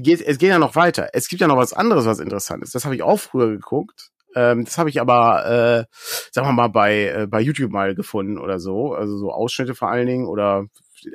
[0.03, 1.11] geht, es geht ja noch weiter.
[1.13, 2.75] Es gibt ja noch was anderes, was interessant ist.
[2.75, 4.11] Das habe ich auch früher geguckt.
[4.35, 5.95] Ähm, das habe ich aber, äh,
[6.33, 8.95] sagen wir mal, bei, äh, bei YouTube mal gefunden oder so.
[8.95, 10.67] Also so Ausschnitte vor allen Dingen oder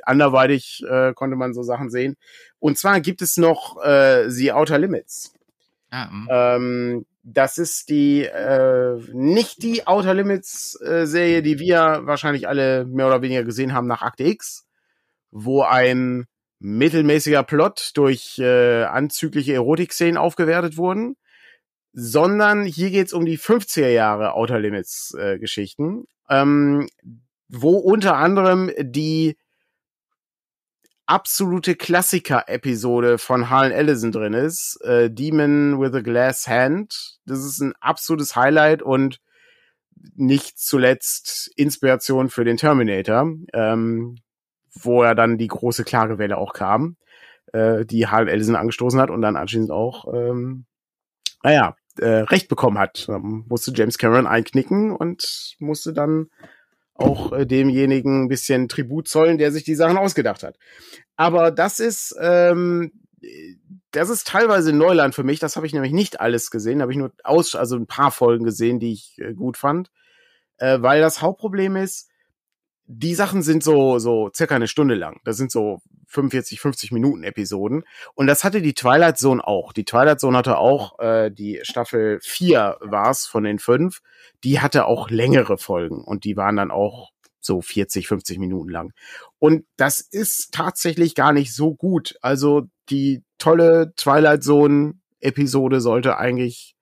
[0.04, 2.16] anderweitig äh, konnte man so Sachen sehen.
[2.58, 5.34] Und zwar gibt es noch äh, The Outer Limits.
[5.90, 6.28] Ah, hm.
[6.30, 12.86] ähm, das ist die äh, nicht die Outer Limits äh, Serie, die wir wahrscheinlich alle
[12.86, 14.66] mehr oder weniger gesehen haben nach Akte X,
[15.30, 16.26] wo ein
[16.60, 21.16] mittelmäßiger Plot durch äh, anzügliche Erotikszenen aufgewertet wurden.
[21.92, 26.88] sondern hier geht's um die 50er Jahre Outer Limits äh, Geschichten, ähm,
[27.48, 29.36] wo unter anderem die
[31.06, 37.18] absolute Klassiker-Episode von Harlan Ellison drin ist, äh, Demon with a Glass Hand.
[37.26, 39.18] Das ist ein absolutes Highlight und
[40.14, 44.18] nicht zuletzt Inspiration für den Terminator, ähm,
[44.74, 46.96] wo er dann die große Klagewelle auch kam,
[47.52, 50.66] äh, die Harlan Ellison angestoßen hat und dann anschließend auch, ähm,
[51.42, 53.06] naja, äh, Recht bekommen hat.
[53.08, 56.28] Ähm, musste James Cameron einknicken und musste dann
[56.94, 60.56] auch äh, demjenigen ein bisschen Tribut zollen, der sich die Sachen ausgedacht hat.
[61.16, 62.92] Aber das ist, ähm,
[63.90, 65.38] das ist teilweise Neuland für mich.
[65.40, 66.82] Das habe ich nämlich nicht alles gesehen.
[66.82, 69.90] habe ich nur aus, also ein paar Folgen gesehen, die ich äh, gut fand.
[70.58, 72.09] Äh, weil das Hauptproblem ist,
[72.92, 75.20] die Sachen sind so, so circa eine Stunde lang.
[75.24, 77.84] Das sind so 45, 50 Minuten Episoden.
[78.14, 79.72] Und das hatte die Twilight Zone auch.
[79.72, 84.00] Die Twilight Zone hatte auch, äh, die Staffel 4 war's von den fünf.
[84.42, 87.10] Die hatte auch längere Folgen und die waren dann auch
[87.40, 88.92] so 40, 50 Minuten lang.
[89.38, 92.16] Und das ist tatsächlich gar nicht so gut.
[92.22, 96.74] Also die tolle Twilight Zone Episode sollte eigentlich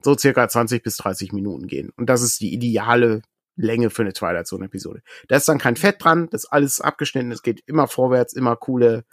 [0.00, 1.90] so circa 20 bis 30 Minuten gehen.
[1.96, 3.22] Und das ist die ideale
[3.56, 5.02] Länge für eine Twilight Zone Episode.
[5.28, 8.56] Da ist dann kein Fett dran, das ist alles abgeschnitten, es geht immer vorwärts, immer
[8.56, 9.04] coole,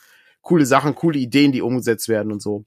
[0.41, 2.65] coole Sachen, coole Ideen, die umgesetzt werden und so.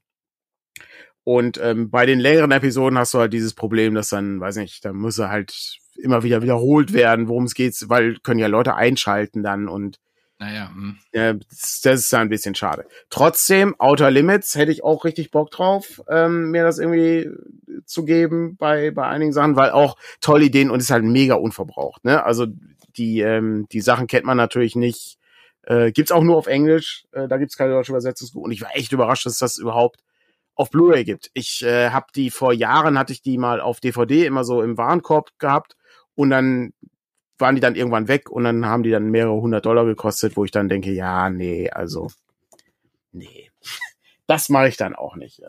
[1.23, 4.83] Und ähm, bei den längeren Episoden hast du halt dieses Problem, dass dann, weiß nicht,
[4.83, 8.75] da muss er halt immer wieder wiederholt werden, worum es geht, weil können ja Leute
[8.75, 9.97] einschalten dann und
[10.41, 10.97] naja, hm.
[11.11, 12.87] äh, das, das ist ja ein bisschen schade.
[13.11, 17.29] Trotzdem, Outer Limits hätte ich auch richtig Bock drauf, ähm, mir das irgendwie
[17.85, 22.03] zu geben bei, bei einigen Sachen, weil auch tolle Ideen und ist halt mega unverbraucht.
[22.05, 22.25] Ne?
[22.25, 22.47] Also
[22.97, 25.19] die, ähm, die Sachen kennt man natürlich nicht.
[25.61, 28.41] Äh, gibt's auch nur auf Englisch, äh, da gibt's keine deutsche Übersetzung.
[28.41, 29.99] Und ich war echt überrascht, dass das überhaupt
[30.55, 31.29] auf Blu-ray gibt.
[31.35, 34.75] Ich äh, habe die vor Jahren hatte ich die mal auf DVD immer so im
[34.75, 35.77] Warenkorb gehabt
[36.15, 36.73] und dann
[37.41, 40.45] waren die dann irgendwann weg und dann haben die dann mehrere hundert Dollar gekostet, wo
[40.45, 42.09] ich dann denke, ja, nee, also,
[43.11, 43.51] nee,
[44.27, 45.41] das mache ich dann auch nicht.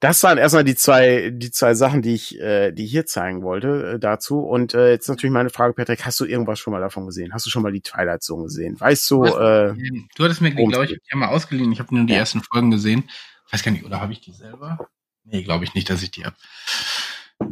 [0.00, 3.42] Das waren erstmal die zwei, die zwei Sachen, die ich, äh, die ich hier zeigen
[3.42, 4.40] wollte äh, dazu.
[4.40, 7.32] Und äh, jetzt natürlich meine Frage, Patrick, hast du irgendwas schon mal davon gesehen?
[7.32, 8.78] Hast du schon mal die Twilight Zone gesehen?
[8.78, 9.24] Weißt du?
[9.24, 9.74] Äh,
[10.16, 11.72] du hattest mir, glaube ich, ja mal ausgeliehen.
[11.72, 12.20] Ich habe nur die ja.
[12.20, 13.10] ersten Folgen gesehen.
[13.50, 14.78] weiß gar nicht, oder habe ich die selber?
[15.24, 16.36] Nee, glaube ich nicht, dass ich die habe.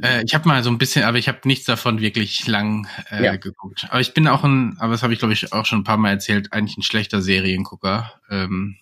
[0.02, 3.24] Äh, ich habe mal so ein bisschen, aber ich habe nichts davon wirklich lang äh,
[3.24, 3.36] ja.
[3.36, 3.86] geguckt.
[3.88, 5.96] Aber ich bin auch ein, aber das habe ich glaube ich auch schon ein paar
[5.96, 8.12] Mal erzählt, eigentlich ein schlechter Seriengucker.
[8.28, 8.76] Ähm,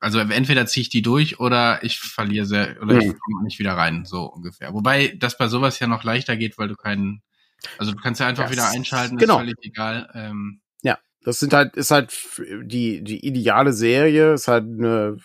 [0.00, 3.00] also entweder ziehe ich die durch oder ich verliere sehr oder mhm.
[3.00, 4.72] ich komme nicht wieder rein, so ungefähr.
[4.72, 7.22] Wobei das bei sowas ja noch leichter geht, weil du keinen,
[7.78, 9.34] also du kannst ja einfach das, wieder einschalten, genau.
[9.34, 10.08] ist völlig egal.
[10.14, 12.14] Ähm, ja, das sind halt, ist halt
[12.62, 15.16] die die ideale Serie, ist halt eine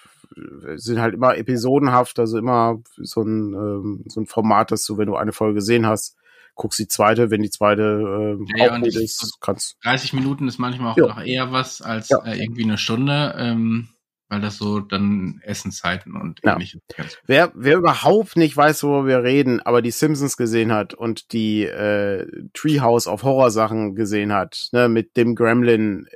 [0.75, 5.07] sind halt immer episodenhaft, also immer so ein, ähm, so ein Format, dass du, wenn
[5.07, 6.17] du eine Folge gesehen hast,
[6.55, 9.77] guckst die zweite, wenn die zweite ähm, ja, auch gut ist, kannst.
[9.83, 11.07] 30 Minuten ist manchmal auch ja.
[11.07, 12.19] noch eher was als ja.
[12.23, 13.89] äh, irgendwie eine Stunde, ähm,
[14.29, 16.81] weil das so dann Essenszeiten und ähnliches.
[17.25, 21.63] Wer, wer überhaupt nicht weiß, worüber wir reden, aber die Simpsons gesehen hat und die
[21.63, 26.07] äh, Treehouse auf Horrorsachen gesehen hat, ne, mit dem Gremlin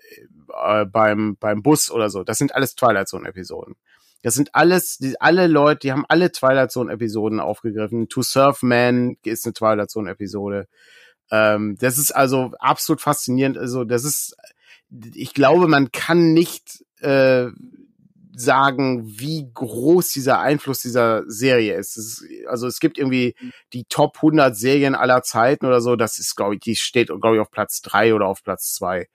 [0.66, 3.76] äh, beim, beim Bus oder so, das sind alles Twilight Zone Episoden.
[4.24, 8.10] Das sind alles, die, alle Leute, die haben alle Twilight Zone Episoden aufgegriffen.
[8.10, 10.68] To Surf Man ist eine Twilight Zone Episode.
[11.32, 13.58] Ähm, das ist also absolut faszinierend.
[13.58, 14.36] Also das ist,
[15.14, 17.48] ich glaube, man kann nicht äh,
[18.40, 21.98] sagen, wie groß dieser Einfluss dieser Serie ist.
[21.98, 22.24] ist.
[22.48, 23.36] Also es gibt irgendwie
[23.74, 25.96] die Top 100 Serien aller Zeiten oder so.
[25.96, 29.08] Das ist, glaube ich, die steht, glaube ich, auf Platz drei oder auf Platz zwei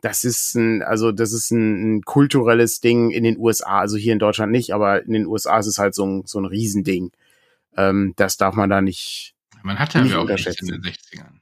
[0.00, 4.12] das ist ein, also das ist ein, ein, kulturelles Ding in den USA, also hier
[4.12, 7.12] in Deutschland nicht, aber in den USA ist es halt so ein, so ein Riesending.
[7.76, 9.34] Ähm, das darf man da nicht.
[9.62, 11.40] Man hatte ja auch nichts in den 60ern.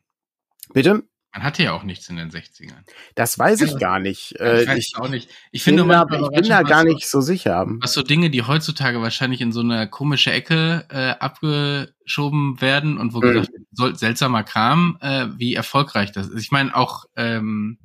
[0.72, 1.04] Bitte?
[1.32, 2.84] Man hatte ja auch nichts in den 60ern.
[3.14, 4.40] Das weiß ich gar nicht.
[4.40, 5.30] Äh, ich weiß ich, auch nicht.
[5.52, 7.66] Ich finde, bin da, ich bin da gar nicht so sicher.
[7.80, 13.12] Was so Dinge, die heutzutage wahrscheinlich in so eine komische Ecke äh, abgeschoben werden und
[13.12, 13.22] wo mhm.
[13.22, 16.42] gesagt soll, seltsamer Kram, äh, wie erfolgreich das ist.
[16.42, 17.78] Ich meine auch ähm,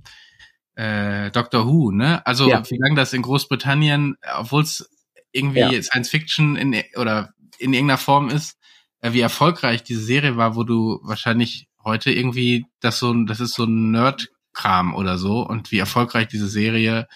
[0.76, 2.26] äh, Doctor Who, ne?
[2.26, 2.64] Also ja.
[2.70, 4.90] wie lange das in Großbritannien, obwohl es
[5.32, 5.82] irgendwie ja.
[5.82, 8.58] Science Fiction in oder in irgendeiner Form ist,
[9.02, 13.54] äh, wie erfolgreich diese Serie war, wo du wahrscheinlich heute irgendwie das so das ist
[13.54, 17.08] so ein Nerd-Kram oder so und wie erfolgreich diese Serie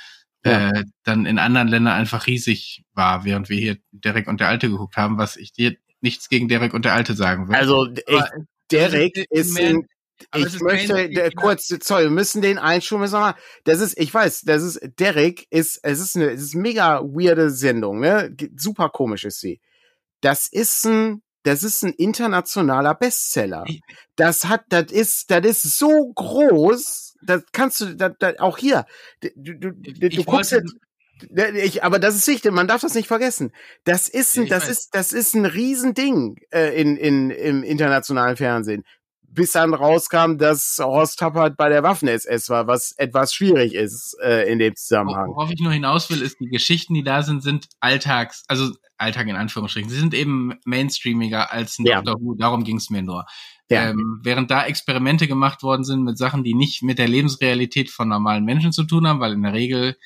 [0.45, 0.70] ja.
[0.70, 4.70] äh, dann in anderen Ländern einfach riesig war, während wir hier Derek und der Alte
[4.70, 7.55] geguckt haben, was ich dir nichts gegen Derek und der Alte sagen will.
[7.55, 8.24] Also ich,
[8.72, 9.88] Derek ist in,
[10.36, 13.01] ich möchte der, kurz, sorry, wir müssen den einschulen.
[13.01, 16.53] Müssen wir das ist, ich weiß, das ist Derek ist, es ist eine, es ist
[16.53, 18.36] eine mega weirde Sendung, ne?
[18.55, 19.59] Super komisch ist sie.
[20.22, 23.63] das ist ein das ist ein internationaler Bestseller.
[24.18, 28.86] Das hat, das ist, das ist so groß, das kannst du, das, das, auch hier,
[29.22, 30.76] du, du, du, du guckst jetzt,
[31.55, 33.53] ich, aber das ist wichtig, man darf das nicht vergessen.
[33.86, 38.84] Das ist ein, das ist, das ist ein Riesending äh, in, in, im internationalen Fernsehen
[39.30, 44.52] bis dann rauskam, dass Horst Tappert bei der Waffen-SS war, was etwas schwierig ist äh,
[44.52, 45.30] in dem Zusammenhang.
[45.30, 49.28] Worauf ich nur hinaus will, ist, die Geschichten, die da sind, sind Alltags, also Alltag
[49.28, 49.90] in Anführungsstrichen.
[49.90, 52.02] Sie sind eben mainstreamiger als ein ja.
[52.02, 53.26] Doctor Who, darum ging es mir nur.
[53.70, 53.90] Ja.
[53.90, 58.08] Ähm, während da Experimente gemacht worden sind mit Sachen, die nicht mit der Lebensrealität von
[58.08, 59.98] normalen Menschen zu tun haben, weil in der Regel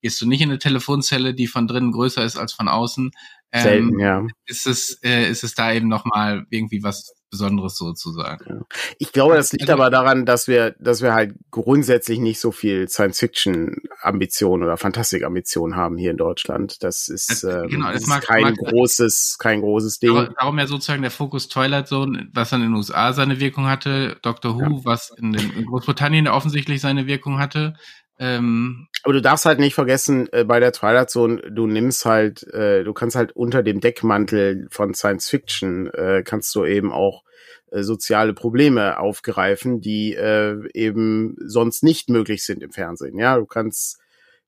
[0.00, 3.10] gehst du nicht in eine Telefonzelle, die von drinnen größer ist als von außen.
[3.52, 4.26] Ähm, Selten, ja.
[4.46, 8.64] Ist es, äh, ist es da eben nochmal irgendwie was Besonderes sozusagen.
[8.98, 12.88] Ich glaube, das liegt aber daran, dass wir, dass wir halt grundsätzlich nicht so viel
[12.88, 16.82] Science-Fiction-Ambitionen oder Fantastik-Ambitionen haben hier in Deutschland.
[16.82, 20.28] Das ist, äh, genau, das ist mag, kein mag, großes, kein großes Ding.
[20.38, 24.18] Darum ja sozusagen der Fokus Twilight Zone, was dann in den USA seine Wirkung hatte,
[24.22, 24.84] Doctor Who, ja.
[24.84, 27.74] was in, den, in Großbritannien offensichtlich seine Wirkung hatte.
[28.22, 32.46] Ähm, aber du darfst halt nicht vergessen, äh, bei der Twilight Zone, du nimmst halt,
[32.52, 37.24] äh, du kannst halt unter dem Deckmantel von Science Fiction, äh, kannst du eben auch
[37.70, 43.18] äh, soziale Probleme aufgreifen, die äh, eben sonst nicht möglich sind im Fernsehen.
[43.18, 43.98] Ja, du kannst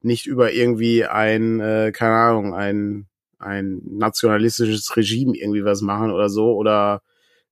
[0.02, 3.06] nicht über irgendwie ein, äh, keine Ahnung, ein,
[3.38, 7.02] ein nationalistisches Regime irgendwie was machen oder so oder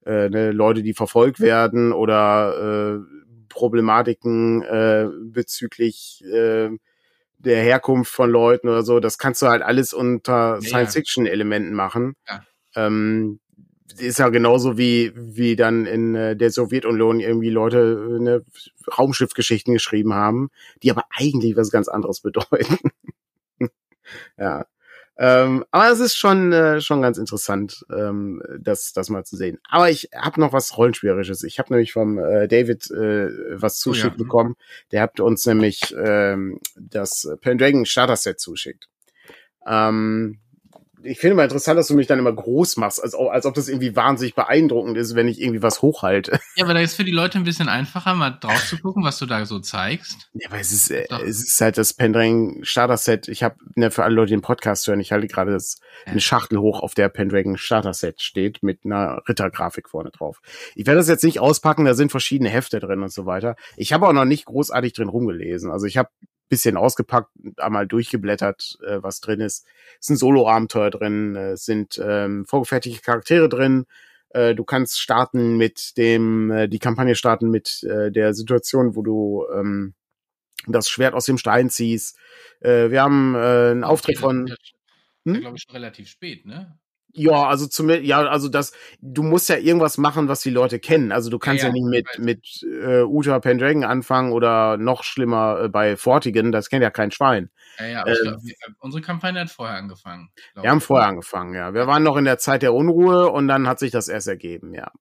[0.06, 3.04] ne, Leute, die verfolgt werden oder
[3.61, 6.70] Problematiken äh, bezüglich äh,
[7.36, 12.14] der Herkunft von Leuten oder so, das kannst du halt alles unter ja, Science-Fiction-Elementen machen.
[12.26, 12.42] Ja.
[12.74, 13.40] Ähm,
[13.98, 18.44] ist ja genauso wie wie dann in äh, der Sowjetunion irgendwie Leute äh, ne,
[18.96, 20.48] Raumschiffgeschichten geschrieben haben,
[20.82, 22.78] die aber eigentlich was ganz anderes bedeuten.
[24.38, 24.64] ja.
[25.22, 29.58] Ähm, aber es ist schon, äh, schon ganz interessant, ähm, das, das mal zu sehen.
[29.68, 31.42] Aber ich habe noch was Rollenspielerisches.
[31.42, 33.28] Ich habe nämlich vom äh, David äh,
[33.60, 34.24] was zuschickt oh, ja.
[34.24, 34.56] bekommen.
[34.92, 38.88] Der hat uns nämlich ähm, das Pendragon Starter Set zuschickt.
[39.66, 40.38] Ähm,
[41.03, 43.68] ich finde mal interessant, dass du mich dann immer groß machst, als, als ob das
[43.68, 46.38] irgendwie wahnsinnig beeindruckend ist, wenn ich irgendwie was hochhalte.
[46.57, 49.18] Ja, aber da ist für die Leute ein bisschen einfacher, mal drauf zu gucken, was
[49.18, 50.28] du da so zeigst.
[50.34, 53.28] Ja, aber es ist, äh, es ist halt das Pendragon Starter Set.
[53.28, 56.12] Ich habe ne, für alle Leute, die den Podcast hören, ich halte gerade das, ja.
[56.12, 60.40] eine Schachtel hoch, auf der Pendragon Starter Set steht, mit einer Rittergrafik vorne drauf.
[60.74, 63.57] Ich werde das jetzt nicht auspacken, da sind verschiedene Hefte drin und so weiter.
[63.76, 65.70] Ich habe auch noch nicht großartig drin rumgelesen.
[65.70, 66.11] Also ich habe
[66.51, 69.66] bisschen ausgepackt, einmal durchgeblättert, äh, was drin ist.
[69.98, 73.86] Es sind Solo-Abenteuer drin, äh, es sind ähm, vorgefertigte Charaktere drin.
[74.30, 79.03] Äh, du kannst starten mit dem, äh, die Kampagne starten mit äh, der Situation, wo
[79.03, 79.94] du ähm,
[80.66, 82.18] das Schwert aus dem Stein ziehst.
[82.61, 84.55] Äh, wir haben äh, einen Auftritt von.
[85.24, 85.40] Hm?
[85.40, 86.78] glaube ich, schon relativ spät, ne?
[87.12, 91.11] Ja, also zumindest, ja, also das, du musst ja irgendwas machen, was die Leute kennen.
[91.11, 95.64] Also du kannst ja, ja nicht mit, mit äh, Uta Pendragon anfangen oder noch schlimmer
[95.64, 97.50] äh, bei Fortigen, das kennt ja kein Schwein.
[97.78, 98.40] Ja, ja, aber äh, glaub,
[98.78, 100.30] unsere Kampagne hat vorher angefangen.
[100.54, 101.74] Wir haben vorher angefangen, ja.
[101.74, 104.72] Wir waren noch in der Zeit der Unruhe und dann hat sich das erst ergeben,
[104.72, 104.92] ja.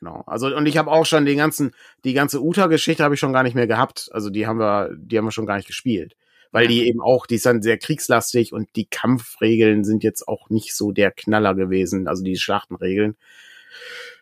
[0.00, 0.22] Genau.
[0.26, 1.72] Also und ich habe auch schon den ganzen,
[2.04, 4.08] die ganze Uta-Geschichte habe ich schon gar nicht mehr gehabt.
[4.12, 6.14] Also die haben wir, die haben wir schon gar nicht gespielt
[6.50, 10.74] weil die eben auch, die sind sehr kriegslastig und die Kampfregeln sind jetzt auch nicht
[10.74, 13.16] so der Knaller gewesen, also die Schlachtenregeln.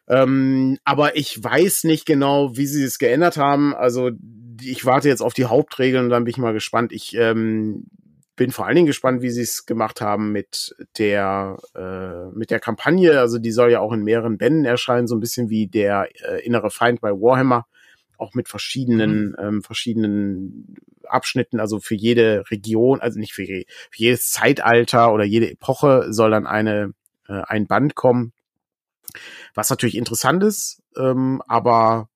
[0.09, 3.75] Ähm, aber ich weiß nicht genau, wie sie es geändert haben.
[3.75, 4.11] Also
[4.63, 6.93] ich warte jetzt auf die Hauptregeln und dann bin ich mal gespannt.
[6.93, 7.87] Ich ähm,
[8.37, 12.61] bin vor allen Dingen gespannt, wie sie es gemacht haben mit der äh, mit der
[12.61, 13.19] Kampagne.
[13.19, 16.45] Also die soll ja auch in mehreren Bänden erscheinen, so ein bisschen wie der äh,
[16.45, 17.67] innere Feind bei Warhammer
[18.19, 19.37] auch mit verschiedenen, mhm.
[19.39, 23.65] ähm, verschiedenen Abschnitten, also für jede Region, also nicht für, für
[23.95, 26.95] jedes Zeitalter oder jede Epoche soll dann eine,
[27.29, 28.33] äh, ein Band kommen.
[29.55, 32.09] Was natürlich interessant ist, ähm, aber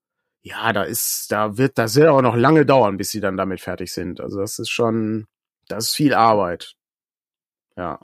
[0.42, 3.60] ja, da ist, da wird, das wird auch noch lange dauern, bis sie dann damit
[3.60, 4.20] fertig sind.
[4.20, 5.26] Also das ist schon,
[5.68, 6.74] das ist viel Arbeit.
[7.76, 8.00] Ja.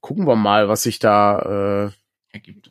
[0.00, 1.90] Gucken wir mal, was sich da äh,
[2.32, 2.70] ergibt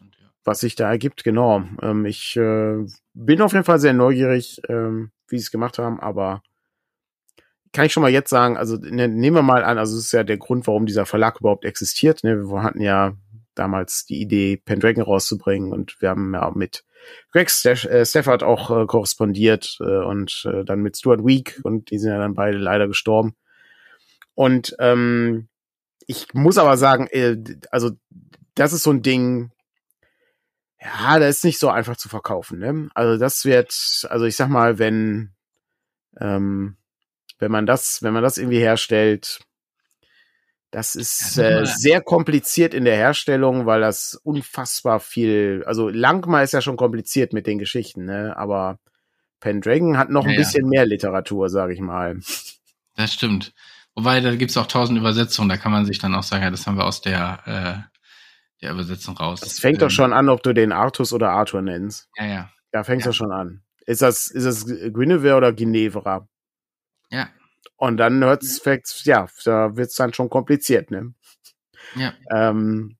[0.50, 1.64] was sich da ergibt, genau.
[1.82, 2.86] Ähm, ich äh,
[3.26, 6.42] bin auf jeden Fall sehr neugierig, ähm, wie sie es gemacht haben, aber
[7.74, 10.12] kann ich schon mal jetzt sagen, also ne, nehmen wir mal an, also es ist
[10.12, 12.24] ja der Grund, warum dieser Verlag überhaupt existiert.
[12.24, 12.50] Ne?
[12.50, 13.14] Wir hatten ja
[13.54, 16.84] damals die Idee, Pendragon rauszubringen und wir haben ja mit
[17.32, 22.00] Greg äh, Stafford auch äh, korrespondiert äh, und äh, dann mit Stuart Week und die
[22.00, 23.36] sind ja dann beide leider gestorben.
[24.34, 25.50] Und ähm,
[26.08, 27.38] ich muss aber sagen, äh,
[27.72, 27.92] also
[28.56, 29.52] das ist so ein Ding,
[30.82, 32.60] ja, das ist nicht so einfach zu verkaufen.
[32.60, 32.90] Ne?
[32.96, 33.74] Also das wird,
[34.10, 35.34] also ich sag mal, wenn
[36.20, 36.78] ähm,
[37.38, 39.40] wenn man das, wenn man das irgendwie herstellt,
[40.72, 46.54] Das ist äh, sehr kompliziert in der Herstellung, weil das unfassbar viel, also Langmar ist
[46.54, 48.38] ja schon kompliziert mit den Geschichten, ne?
[48.38, 48.78] Aber
[49.40, 50.70] Pendragon hat noch ja, ein bisschen ja.
[50.70, 52.20] mehr Literatur, sag ich mal.
[52.96, 53.54] Das stimmt.
[53.96, 56.68] Wobei, da gibt's auch tausend Übersetzungen, da kann man sich dann auch sagen, ja, das
[56.68, 57.89] haben wir aus der, äh,
[58.62, 59.40] der Übersetzung raus.
[59.42, 62.10] Das fängt ähm, doch schon an, ob du den Artus oder Arthur nennst.
[62.18, 62.50] Ja, ja.
[62.74, 63.12] Ja, fängst ja.
[63.12, 63.64] doch schon an.
[63.86, 66.28] Ist das, ist das Guinevere oder Ginevra?
[67.10, 67.30] Ja.
[67.78, 68.62] Und dann hört's,
[69.04, 71.14] ja, da wird's dann schon kompliziert, ne?
[71.96, 72.14] Ja.
[72.32, 72.98] Ähm,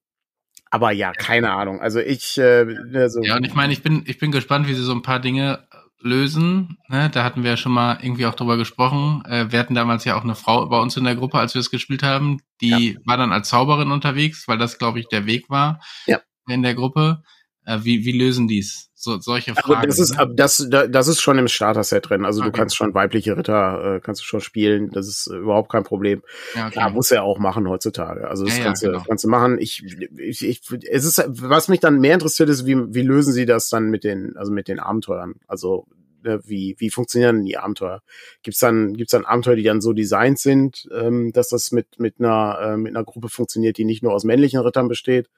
[0.72, 1.82] aber ja, keine Ahnung.
[1.82, 4.74] Also ich, äh, ne, so ja, und ich meine, ich bin, ich bin gespannt, wie
[4.74, 5.68] sie so ein paar Dinge
[6.02, 6.78] lösen.
[6.88, 7.10] Ne?
[7.10, 9.24] Da hatten wir ja schon mal irgendwie auch drüber gesprochen.
[9.26, 11.60] Äh, wir hatten damals ja auch eine Frau bei uns in der Gruppe, als wir
[11.60, 12.40] es gespielt haben.
[12.62, 13.00] Die ja.
[13.06, 16.20] war dann als Zauberin unterwegs, weil das, glaube ich, der Weg war ja.
[16.48, 17.24] in der Gruppe.
[17.70, 18.90] Äh, wie, wie lösen die's?
[18.96, 19.76] So, solche Fragen.
[19.76, 20.30] Aber das ist, ne?
[20.36, 22.26] das, das ist schon im Starter-Set drin.
[22.26, 22.50] Also okay.
[22.50, 24.90] du kannst schon weibliche Ritter, äh, kannst du schon spielen.
[24.90, 26.24] Das ist überhaupt kein Problem.
[26.56, 26.72] Ja, okay.
[26.72, 28.28] Klar, muss er auch machen heutzutage.
[28.28, 29.04] Also das ja, kannst, ja, genau.
[29.04, 29.60] du, kannst du machen.
[29.60, 29.84] Ich,
[30.18, 33.70] ich, ich, es ist, was mich dann mehr interessiert ist, wie, wie lösen sie das
[33.70, 35.36] dann mit den, also mit den Abenteuern?
[35.48, 35.86] Also
[36.24, 38.02] ne, wie, wie funktionieren die Abenteuer?
[38.42, 42.16] Gibt's dann, gibt's dann Abenteuer, die dann so designt sind, ähm, dass das mit, mit
[42.20, 45.30] einer, äh, mit einer Gruppe funktioniert, die nicht nur aus männlichen Rittern besteht?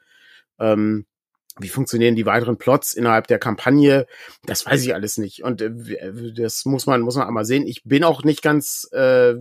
[0.60, 1.06] Ähm,
[1.60, 4.08] wie funktionieren die weiteren Plots innerhalb der Kampagne?
[4.46, 5.44] Das weiß ich alles nicht.
[5.44, 7.68] Und äh, das muss man, muss man einmal sehen.
[7.68, 9.36] Ich bin auch nicht ganz, äh,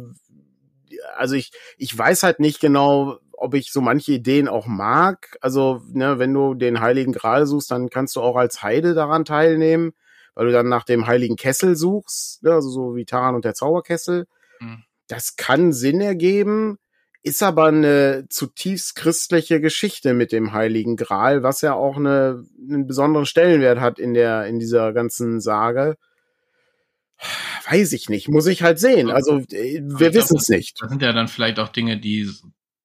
[1.17, 5.37] also ich, ich weiß halt nicht genau, ob ich so manche Ideen auch mag.
[5.41, 9.25] Also, ne, wenn du den Heiligen Gral suchst, dann kannst du auch als Heide daran
[9.25, 9.93] teilnehmen,
[10.35, 13.55] weil du dann nach dem Heiligen Kessel suchst, ne, also so wie Taran und der
[13.55, 14.27] Zauberkessel.
[14.61, 14.85] Mhm.
[15.09, 16.79] Das kann Sinn ergeben
[17.23, 22.87] ist aber eine zutiefst christliche Geschichte mit dem Heiligen Gral, was ja auch eine, einen
[22.87, 25.97] besonderen Stellenwert hat in der, in dieser ganzen Sage.
[27.69, 29.11] Weiß ich nicht, muss ich halt sehen.
[29.11, 30.81] Also, äh, wir wissen es nicht.
[30.81, 32.31] Das sind ja dann vielleicht auch Dinge, die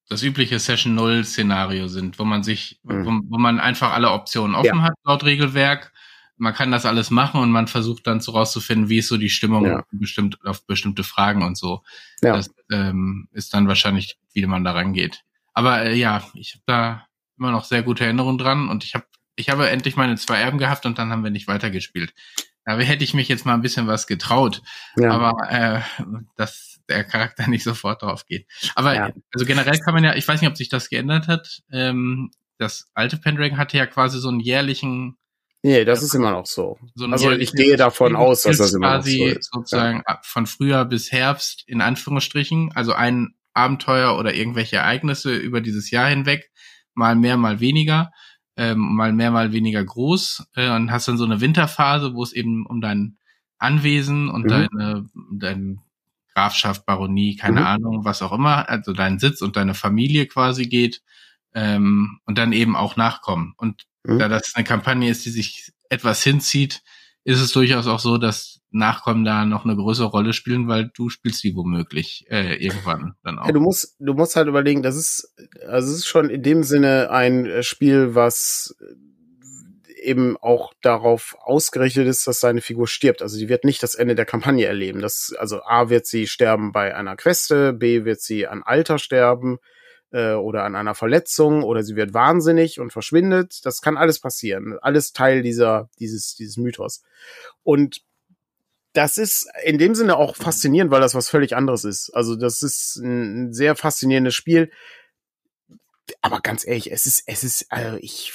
[0.09, 3.05] das übliche Session Null Szenario sind, wo man sich, mhm.
[3.05, 4.83] wo, wo, man einfach alle Optionen offen ja.
[4.83, 5.93] hat laut Regelwerk
[6.37, 9.29] man kann das alles machen und man versucht dann so rauszufinden, wie ist so die
[9.29, 9.85] Stimmung ja.
[9.91, 11.81] bestimmt auf bestimmte Fragen und so.
[12.21, 12.35] Ja.
[12.35, 15.23] Das ähm, ist dann wahrscheinlich, wie man da rangeht.
[15.53, 17.07] Aber äh, ja, ich habe da
[17.37, 19.05] immer noch sehr gute Erinnerungen dran und ich habe
[19.37, 22.13] ich habe endlich meine zwei Erben gehabt und dann haben wir nicht weitergespielt.
[22.63, 24.61] Da hätte ich mich jetzt mal ein bisschen was getraut,
[24.97, 25.11] ja.
[25.11, 25.81] aber äh,
[26.35, 28.47] dass der Charakter nicht sofort drauf geht.
[28.75, 29.11] Aber ja.
[29.33, 31.61] also generell kann man ja, ich weiß nicht, ob sich das geändert hat.
[31.71, 35.17] Ähm, das alte Pendragon hatte ja quasi so einen jährlichen
[35.65, 36.77] Nee, das ist immer noch so.
[36.93, 39.49] so also ich gehe davon aus, dass das immer noch so ist.
[39.51, 40.19] sozusagen ja.
[40.21, 46.07] von Frühjahr bis Herbst in Anführungsstrichen, also ein Abenteuer oder irgendwelche Ereignisse über dieses Jahr
[46.07, 46.51] hinweg,
[46.93, 48.11] mal mehr, mal weniger,
[48.57, 52.31] ähm, mal mehr, mal weniger groß äh, und hast dann so eine Winterphase, wo es
[52.31, 53.17] eben um dein
[53.57, 54.49] Anwesen und mhm.
[54.49, 55.79] deine dein
[56.35, 57.65] Grafschaft, Baronie, keine mhm.
[57.65, 61.01] Ahnung, was auch immer, also deinen Sitz und deine Familie quasi geht
[61.55, 63.55] ähm, und dann eben auch Nachkommen.
[63.57, 64.19] Und Mhm.
[64.19, 66.81] Da das eine Kampagne ist, die sich etwas hinzieht,
[67.23, 71.09] ist es durchaus auch so, dass Nachkommen da noch eine größere Rolle spielen, weil du
[71.09, 73.47] spielst die womöglich äh, irgendwann dann auch.
[73.47, 75.33] Ja, du musst, du musst halt überlegen, das ist,
[75.65, 78.75] also es ist schon in dem Sinne ein Spiel, was
[80.03, 83.23] eben auch darauf ausgerichtet ist, dass seine Figur stirbt.
[83.23, 85.01] Also die wird nicht das Ende der Kampagne erleben.
[85.01, 89.57] Das, also A wird sie sterben bei einer Queste, B wird sie an Alter sterben,
[90.11, 93.65] äh, oder an einer Verletzung oder sie wird wahnsinnig und verschwindet.
[93.65, 94.77] Das kann alles passieren.
[94.81, 97.03] Alles Teil dieser, dieses, dieses Mythos.
[97.63, 98.01] Und
[98.93, 102.11] das ist in dem Sinne auch faszinierend, weil das was völlig anderes ist.
[102.11, 104.71] Also das ist ein sehr faszinierendes Spiel.
[106.21, 108.33] Aber ganz ehrlich, es ist, es ist, also ich,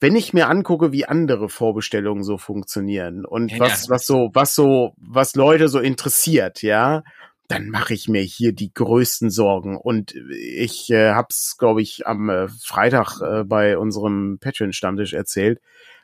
[0.00, 4.54] wenn ich mir angucke, wie andere Vorbestellungen so funktionieren und ja, was, was so, was
[4.54, 7.02] so, was Leute so interessiert, ja,
[7.48, 9.76] dann mache ich mir hier die größten Sorgen.
[9.76, 15.60] Und ich äh, habe es, glaube ich, am äh, Freitag äh, bei unserem Patreon-Stammtisch erzählt.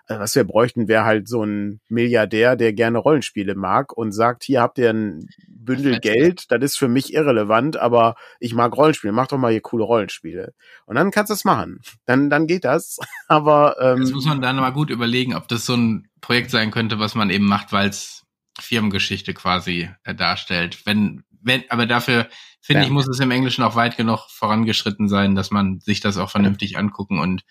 [0.07, 4.43] Also was wir bräuchten, wäre halt so ein Milliardär, der gerne Rollenspiele mag und sagt,
[4.43, 9.13] hier habt ihr ein Bündel Geld, das ist für mich irrelevant, aber ich mag Rollenspiele,
[9.13, 10.55] mach doch mal hier coole Rollenspiele.
[10.87, 11.81] Und dann kannst du es machen.
[12.05, 12.99] Dann, dann geht das.
[13.29, 16.73] aber ähm, das muss man dann mal gut überlegen, ob das so ein Projekt sein
[16.73, 18.25] könnte, was man eben macht, weil es
[18.59, 20.85] Firmengeschichte quasi äh, darstellt.
[20.85, 22.29] Wenn wenn, aber dafür
[22.61, 22.87] finde ja.
[22.87, 26.31] ich, muss es im Englischen auch weit genug vorangeschritten sein, dass man sich das auch
[26.31, 27.43] vernünftig angucken und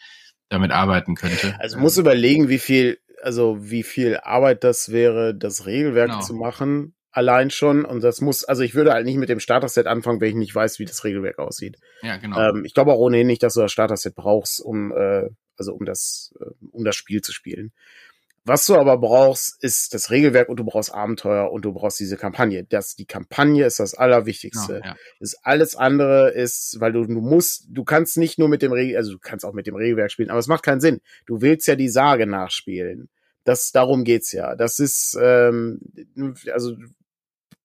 [0.49, 1.55] damit arbeiten könnte.
[1.59, 6.21] Also muss überlegen, wie viel, also wie viel Arbeit das wäre, das Regelwerk genau.
[6.21, 7.85] zu machen, allein schon.
[7.85, 10.55] Und das muss, also ich würde halt nicht mit dem Starter-Set anfangen, wenn ich nicht
[10.55, 11.77] weiß, wie das Regelwerk aussieht.
[12.01, 12.39] Ja, genau.
[12.39, 15.85] Ähm, ich glaube auch ohnehin nicht, dass du das Starter-Set brauchst, um, äh, also um
[15.85, 17.71] das, äh, um das Spiel zu spielen.
[18.43, 22.17] Was du aber brauchst, ist das Regelwerk und du brauchst Abenteuer und du brauchst diese
[22.17, 22.63] Kampagne.
[22.63, 24.75] Das, die Kampagne ist das Allerwichtigste.
[24.75, 24.95] Genau, ja.
[25.19, 28.97] Das alles andere ist, weil du, du musst, du kannst nicht nur mit dem Regel,
[28.97, 31.01] also du kannst auch mit dem Regelwerk spielen, aber es macht keinen Sinn.
[31.27, 33.09] Du willst ja die Sage nachspielen.
[33.43, 34.55] Das, darum geht's ja.
[34.55, 35.79] Das ist, ähm,
[36.51, 36.75] also,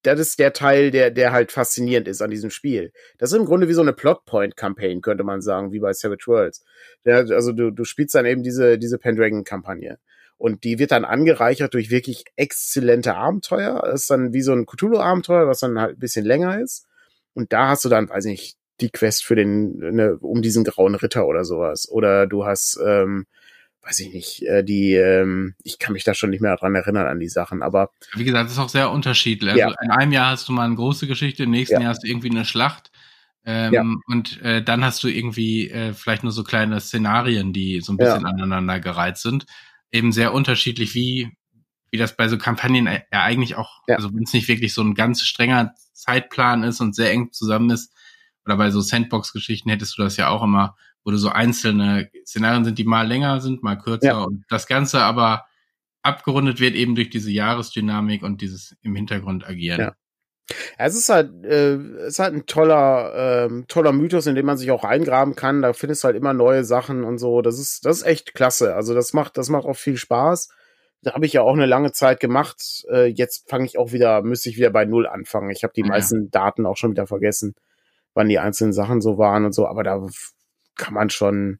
[0.02, 2.92] das ist der Teil, der, der halt faszinierend ist an diesem Spiel.
[3.18, 6.64] Das ist im Grunde wie so eine Plotpoint-Campaign, könnte man sagen, wie bei Savage Worlds.
[7.04, 9.98] Ja, also du, du spielst dann eben diese, diese Pendragon-Kampagne.
[10.38, 13.80] Und die wird dann angereichert durch wirklich exzellente Abenteuer.
[13.84, 16.86] Das ist dann wie so ein Cthulhu-Abenteuer, was dann halt ein bisschen länger ist.
[17.34, 20.94] Und da hast du dann, weiß nicht, die Quest für den, ne, um diesen grauen
[20.94, 21.88] Ritter oder sowas.
[21.90, 23.26] Oder du hast, ähm,
[23.82, 27.06] weiß ich nicht, äh, die, ähm, ich kann mich da schon nicht mehr dran erinnern
[27.06, 27.90] an die Sachen, aber.
[28.14, 29.52] Wie gesagt, das ist auch sehr unterschiedlich.
[29.52, 29.74] Also Ja.
[29.82, 31.80] in einem Jahr hast du mal eine große Geschichte, im nächsten Ja.
[31.82, 32.90] Jahr hast du irgendwie eine Schlacht.
[33.46, 33.84] Ähm, Ja.
[34.08, 37.96] Und äh, dann hast du irgendwie äh, vielleicht nur so kleine Szenarien, die so ein
[37.96, 39.46] bisschen aneinander gereiht sind.
[39.92, 41.36] Eben sehr unterschiedlich, wie,
[41.90, 43.96] wie das bei so Kampagnen ja eigentlich auch, Ja.
[43.96, 47.70] also wenn es nicht wirklich so ein ganz strenger Zeitplan ist und sehr eng zusammen
[47.70, 47.92] ist,
[48.44, 52.64] oder bei so Sandbox-Geschichten hättest du das ja auch immer, wo du so einzelne Szenarien
[52.64, 54.22] sind, die mal länger sind, mal kürzer Ja.
[54.22, 55.46] und das Ganze aber
[56.02, 59.80] abgerundet wird eben durch diese Jahresdynamik und dieses im Hintergrund agieren.
[59.80, 59.96] Ja.
[60.78, 64.56] Es ist halt, äh, es ist halt ein toller, ähm, toller Mythos, in dem man
[64.56, 65.62] sich auch reingraben kann.
[65.62, 67.42] Da findest du halt immer neue Sachen und so.
[67.42, 68.74] Das ist, das ist echt klasse.
[68.74, 70.50] Also das macht, das macht auch viel Spaß.
[71.02, 72.84] Da habe ich ja auch eine lange Zeit gemacht.
[72.90, 75.50] Äh, jetzt fange ich auch wieder, müsste ich wieder bei Null anfangen.
[75.50, 75.88] Ich habe die Ja.
[75.88, 77.54] meisten Daten auch schon wieder vergessen,
[78.14, 79.66] wann die einzelnen Sachen so waren und so.
[79.66, 80.06] Aber da
[80.76, 81.58] kann man schon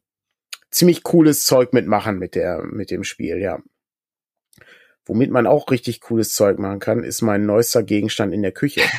[0.71, 3.59] ziemlich cooles Zeug mitmachen mit der, mit dem Spiel, ja.
[5.07, 8.81] Womit man auch richtig cooles Zeug machen kann, ist mein neuester Gegenstand in der Küche.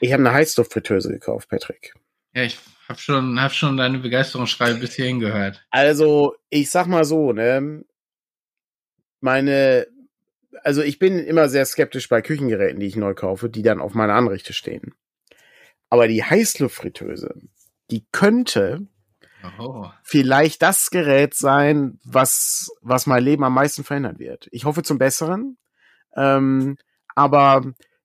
[0.00, 1.92] Ich habe eine Heißluftfritteuse gekauft, Patrick.
[2.34, 2.58] Ja, ich
[2.88, 5.62] habe schon, hab schon deine Begeisterungsschrei bis hierhin gehört.
[5.70, 7.84] Also, ich sag mal so, ne,
[9.20, 9.86] meine,
[10.62, 13.94] also ich bin immer sehr skeptisch bei Küchengeräten, die ich neu kaufe, die dann auf
[13.94, 14.94] meiner Anrichte stehen.
[15.90, 17.34] Aber die Heißluftfritteuse,
[17.90, 18.86] die könnte
[19.58, 19.88] Oh.
[20.02, 24.48] vielleicht das Gerät sein, was, was mein Leben am meisten verändern wird.
[24.50, 25.56] Ich hoffe zum Besseren.
[26.16, 26.76] Ähm,
[27.14, 27.64] aber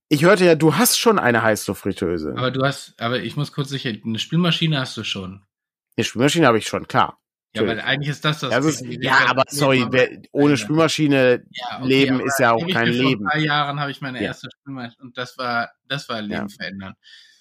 [0.09, 2.35] ich hörte ja, du hast schon eine Heißluftfritteuse.
[2.37, 5.43] Aber du hast, aber ich muss kurz sicher, eine Spülmaschine hast du schon.
[5.97, 7.19] Eine Spülmaschine habe ich schon, klar.
[7.55, 7.85] Ja, weil Natürlich.
[7.85, 8.49] eigentlich ist das das.
[8.49, 10.57] Das ist, ja, aber sorry, wer, ohne Ja.
[10.57, 13.21] Spülmaschine Ja, okay, Leben aber ist ja auch kein Leben.
[13.23, 14.25] Vor ein paar Jahren habe ich meine Ja.
[14.25, 16.47] erste Spülmaschine und das war, das war Leben Ja.
[16.47, 16.93] verändern.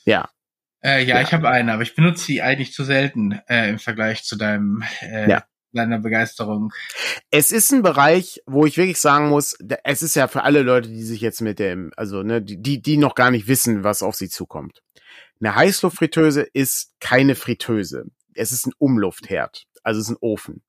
[0.05, 0.29] Ja.
[0.85, 1.23] Äh, ja, Ja.
[1.23, 4.83] ich habe eine, aber ich benutze die eigentlich zu selten äh, im Vergleich zu deinem
[5.01, 5.45] äh, Ja.
[5.73, 6.73] deiner Begeisterung.
[7.31, 10.89] es ist ein Bereich, wo ich wirklich sagen muss, es ist ja für alle Leute,
[10.89, 14.03] die sich jetzt mit dem, also ne, die, die, die noch gar nicht wissen, was
[14.03, 14.83] auf sie zukommt.
[15.41, 18.05] Eine Heißluftfritteuse ist keine Fritteuse.
[18.35, 20.63] Es ist ein Umluftherd, also es ist ein Ofen.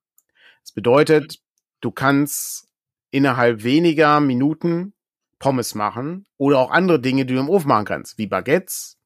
[0.63, 1.39] Das bedeutet,
[1.81, 2.67] du kannst
[3.11, 4.93] innerhalb weniger Minuten
[5.39, 8.97] Pommes machen oder auch andere Dinge, die du im Ofen machen kannst, wie Baguettes,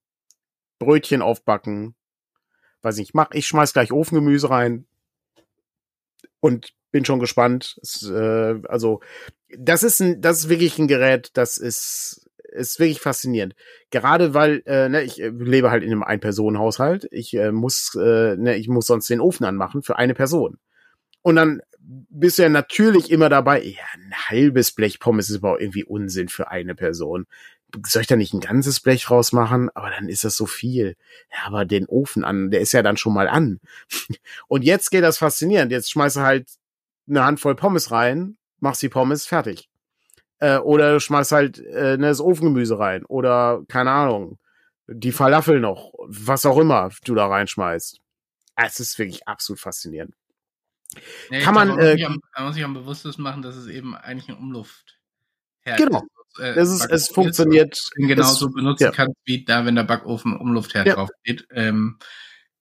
[0.80, 1.96] Brötchen aufbacken.
[2.82, 4.86] Weiß nicht, ich mach, ich schmeiß gleich Ofengemüse rein
[6.40, 7.80] und bin schon gespannt.
[7.82, 9.02] Es, äh, also
[9.58, 13.56] das ist ein, das ist wirklich ein Gerät, das ist ist wirklich faszinierend.
[13.92, 17.08] Gerade weil äh, ne, ich äh, lebe halt in einem Ein-Personen-Haushalt.
[17.12, 20.58] Ich äh, muss äh, ne, ich muss sonst den Ofen anmachen für eine Person.
[21.22, 23.62] Und dann bist du ja natürlich immer dabei.
[23.64, 27.28] Ja, ein halbes Blech Pommes ist aber auch irgendwie Unsinn für eine Person.
[27.86, 29.70] Soll ich da nicht ein ganzes Blech rausmachen?
[29.76, 30.96] Aber dann ist das so viel.
[31.32, 33.60] Ja, aber den Ofen an, der ist ja dann schon mal an.
[34.48, 35.72] Und jetzt geht das faszinierend.
[35.72, 36.50] Jetzt schmeißt du halt
[37.10, 39.70] eine Handvoll Pommes rein, machst die Pommes fertig.
[40.40, 43.06] Äh, oder du schmeißt halt äh, ne, das Ofengemüse rein.
[43.06, 44.40] Oder, keine Ahnung,
[44.88, 45.94] die Falafel noch.
[46.08, 48.00] Was auch immer du da reinschmeißt.
[48.56, 50.16] Ah, Es ist wirklich absolut faszinierend.
[51.30, 53.42] Ich Kann glaub, man, man, muss äh, sich am, man muss sich am Bewusstes machen,
[53.42, 56.04] dass es eben eigentlich ein Umluftherd Genau.
[56.40, 57.80] Äh, Es, ist, es funktioniert.
[57.96, 58.92] genauso es, benutzen ja.
[58.92, 60.96] kannst, wie da, wenn der Backofen Umluftherd Ja.
[60.96, 61.98] drauf geht, ähm,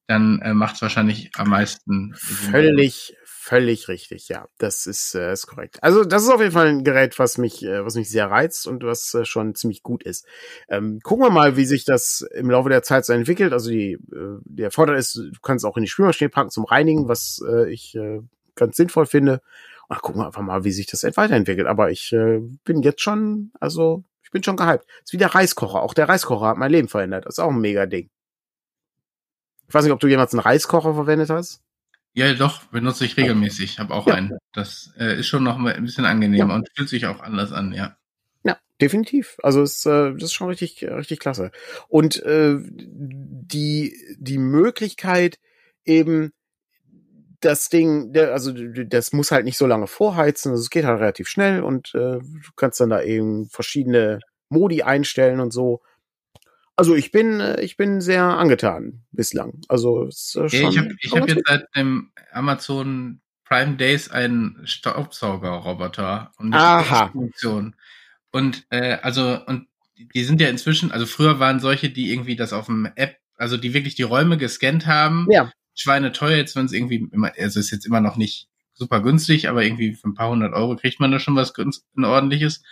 [0.06, 2.14] dann äh, macht es wahrscheinlich am meisten.
[2.16, 2.50] Sinn.
[2.52, 4.46] Völlig, völlig richtig, ja.
[4.58, 5.82] Das ist, äh, ist korrekt.
[5.82, 8.68] Also, das ist auf jeden Fall ein Gerät, was mich, äh, was mich sehr reizt
[8.68, 10.24] und was äh, schon ziemlich gut ist.
[10.68, 13.52] Ähm, gucken wir mal, wie sich das im Laufe der Zeit so entwickelt.
[13.52, 17.08] Also, die, äh, der Vorteil ist, du kannst auch in die Spülmaschine packen zum Reinigen,
[17.08, 18.20] was äh, ich äh,
[18.54, 19.40] ganz sinnvoll finde.
[19.88, 21.66] Und dann gucken wir einfach mal, wie sich das weiterentwickelt.
[21.66, 24.84] Aber ich äh, bin jetzt schon, also, ich bin schon gehypt.
[25.04, 25.82] ist wie der Reiskocher.
[25.82, 27.26] Auch der Reiskocher hat mein Leben verändert.
[27.26, 28.10] Das ist auch ein mega Ding.
[29.68, 31.60] Ich weiß nicht, ob du jemals einen Reiskocher verwendet hast.
[32.14, 33.78] Ja, doch, benutze ich regelmäßig.
[33.78, 34.14] Habe auch Ja.
[34.14, 34.38] einen.
[34.52, 37.72] Das äh, ist schon noch mal ein bisschen angenehmer und fühlt sich auch anders an,
[37.72, 37.96] ja.
[38.42, 39.36] Ja, definitiv.
[39.42, 41.50] Also es, äh, das ist schon richtig, richtig klasse.
[41.88, 45.38] Und äh, die die Möglichkeit
[45.84, 46.32] eben
[47.46, 51.00] das Ding, der, also das muss halt nicht so lange vorheizen, also es geht halt
[51.00, 55.82] relativ schnell und äh, du kannst dann da eben verschiedene Modi einstellen und so.
[56.76, 59.60] Also ich bin, äh, ich bin sehr angetan bislang.
[59.68, 64.60] Also es, äh, schon, ich habe ich hab jetzt seit dem Amazon Prime Days einen
[64.64, 67.08] Staubsaugerroboter und Aha.
[67.08, 67.76] Funktion.
[68.30, 72.52] Und äh, also und die sind ja inzwischen, also früher waren solche, die irgendwie das
[72.52, 75.26] auf dem App, also die wirklich die Räume gescannt haben.
[75.30, 75.50] Ja.
[75.76, 79.48] Schweine teuer, jetzt wenn es irgendwie immer, also ist jetzt immer noch nicht super günstig,
[79.48, 82.62] aber irgendwie für ein paar hundert Euro kriegt man da schon was ein ordentliches.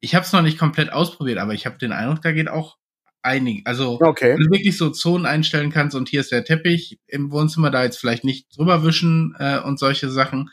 [0.00, 2.78] Ich habe es noch nicht komplett ausprobiert, aber ich habe den Eindruck, da geht auch
[3.22, 3.62] einig.
[3.66, 4.34] Also okay.
[4.34, 7.84] wenn du wirklich so Zonen einstellen kannst und hier ist der Teppich im Wohnzimmer, da
[7.84, 10.50] jetzt vielleicht nicht drüber wischen äh, und solche Sachen.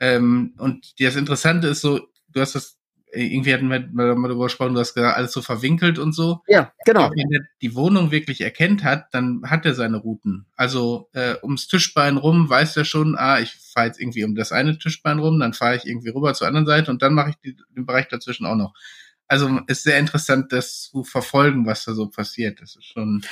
[0.00, 2.76] Ähm, und das Interessante ist so, du hast das
[3.14, 6.42] irgendwie hatten wir mal darüber gesprochen, du hast gesagt, alles so verwinkelt und so.
[6.46, 7.10] Ja, genau.
[7.10, 10.46] wenn er die Wohnung wirklich erkennt hat, dann hat er seine Routen.
[10.56, 14.52] Also äh, ums Tischbein rum weiß er schon, ah, ich fahre jetzt irgendwie um das
[14.52, 17.36] eine Tischbein rum, dann fahre ich irgendwie rüber zur anderen Seite und dann mache ich
[17.36, 18.74] die, den Bereich dazwischen auch noch
[19.26, 22.60] also ist sehr interessant, das zu verfolgen, was da so passiert.
[22.60, 23.24] Das ist schon.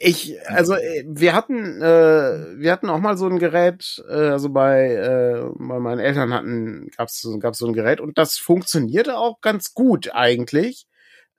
[0.00, 4.50] Ich, also äh, wir hatten, äh, wir hatten auch mal so ein Gerät, äh, also
[4.50, 9.40] bei, äh, bei meinen Eltern hatten, gab's, gab's so ein Gerät und das funktionierte auch
[9.40, 10.86] ganz gut eigentlich.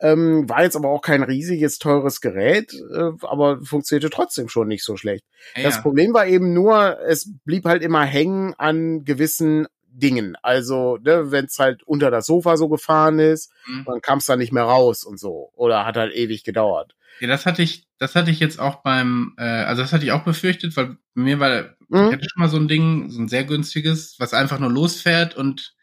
[0.01, 4.83] Ähm, war jetzt aber auch kein riesiges, teures Gerät, äh, aber funktionierte trotzdem schon nicht
[4.85, 5.25] so schlecht.
[5.57, 5.63] Ja.
[5.63, 10.37] Das Problem war eben nur, es blieb halt immer hängen an gewissen Dingen.
[10.41, 13.83] Also, ne, wenn es halt unter das Sofa so gefahren ist, mhm.
[13.85, 15.51] dann kam es da nicht mehr raus und so.
[15.55, 16.95] Oder hat halt ewig gedauert.
[17.19, 20.11] Ja, das hatte ich, das hatte ich jetzt auch beim, äh, also das hatte ich
[20.11, 22.07] auch befürchtet, weil mir war, mhm.
[22.07, 25.35] ich hatte schon mal so ein Ding, so ein sehr günstiges, was einfach nur losfährt
[25.35, 25.75] und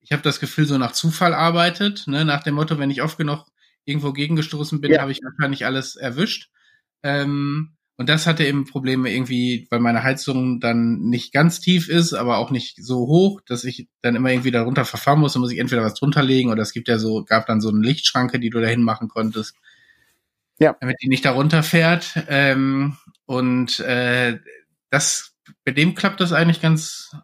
[0.00, 3.18] ich habe das Gefühl, so nach Zufall arbeitet, ne, nach dem Motto, wenn ich oft
[3.18, 3.46] genug
[3.84, 5.00] irgendwo gegengestoßen bin, ja.
[5.00, 6.50] habe ich wahrscheinlich alles erwischt.
[7.02, 12.14] Ähm, und das hatte eben Probleme irgendwie, weil meine Heizung dann nicht ganz tief ist,
[12.14, 15.34] aber auch nicht so hoch, dass ich dann immer irgendwie darunter verfahren muss.
[15.34, 17.68] Dann muss ich entweder was drunter legen oder es gibt ja so, gab dann so
[17.68, 19.56] eine Lichtschranke, die du dahin machen konntest.
[20.62, 20.76] Ja.
[20.80, 22.14] Damit die nicht darunter fährt.
[22.28, 22.96] Ähm,
[23.26, 24.38] und äh,
[24.90, 25.34] das,
[25.64, 27.16] bei dem klappt das eigentlich ganz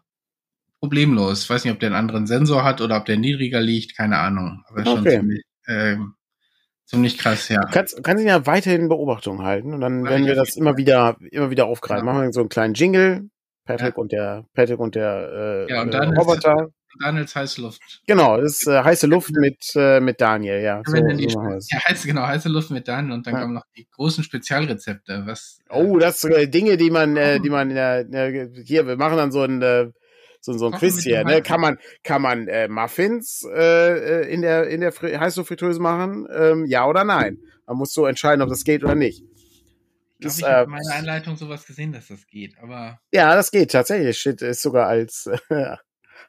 [0.79, 1.43] problemlos.
[1.43, 4.17] Ich weiß nicht, ob der einen anderen Sensor hat oder ob der niedriger liegt, keine
[4.17, 4.63] Ahnung.
[4.67, 4.89] Aber okay.
[4.89, 6.15] schon ziemlich, ähm,
[6.89, 7.61] Ziemlich krass, ja.
[7.61, 11.17] Du kannst, kannst ihn ja weiterhin Beobachtung halten und dann werden wir das immer wieder,
[11.29, 12.07] immer wieder aufgreifen.
[12.07, 12.11] Ja.
[12.13, 13.29] Machen wir so einen kleinen Jingle.
[13.63, 14.01] Patrick ja.
[14.01, 16.69] und der, Patrick und der äh, ja, und Daniels, Roboter.
[17.01, 18.01] Daniels heiße Luft.
[18.07, 20.81] Genau, das ist äh, heiße Luft mit, äh, mit Daniel, ja.
[20.85, 21.39] So, so
[21.71, 23.41] ja, heiße, genau, heiße Luft mit Daniel und dann ja.
[23.41, 25.23] kommen noch die großen Spezialrezepte.
[25.25, 28.97] Was, äh, oh, das sind äh, Dinge, die man, äh, die man, äh, hier, wir
[28.97, 29.91] machen dann so ein, äh,
[30.41, 31.41] so, so ein Quiz hier, ne?
[31.41, 36.27] Kann man, kann man äh, Muffins äh, äh in der, in der Heißluftfritteuse machen?
[36.33, 37.39] Ähm, ja oder nein?
[37.67, 39.21] Man muss so entscheiden, ob das geht oder nicht.
[39.21, 42.99] Ich glaube, ich äh, habe meine Einleitung sowas gesehen, dass das geht, aber.
[43.11, 44.17] Ja, das geht tatsächlich.
[44.17, 45.75] Shit ist sogar als, äh,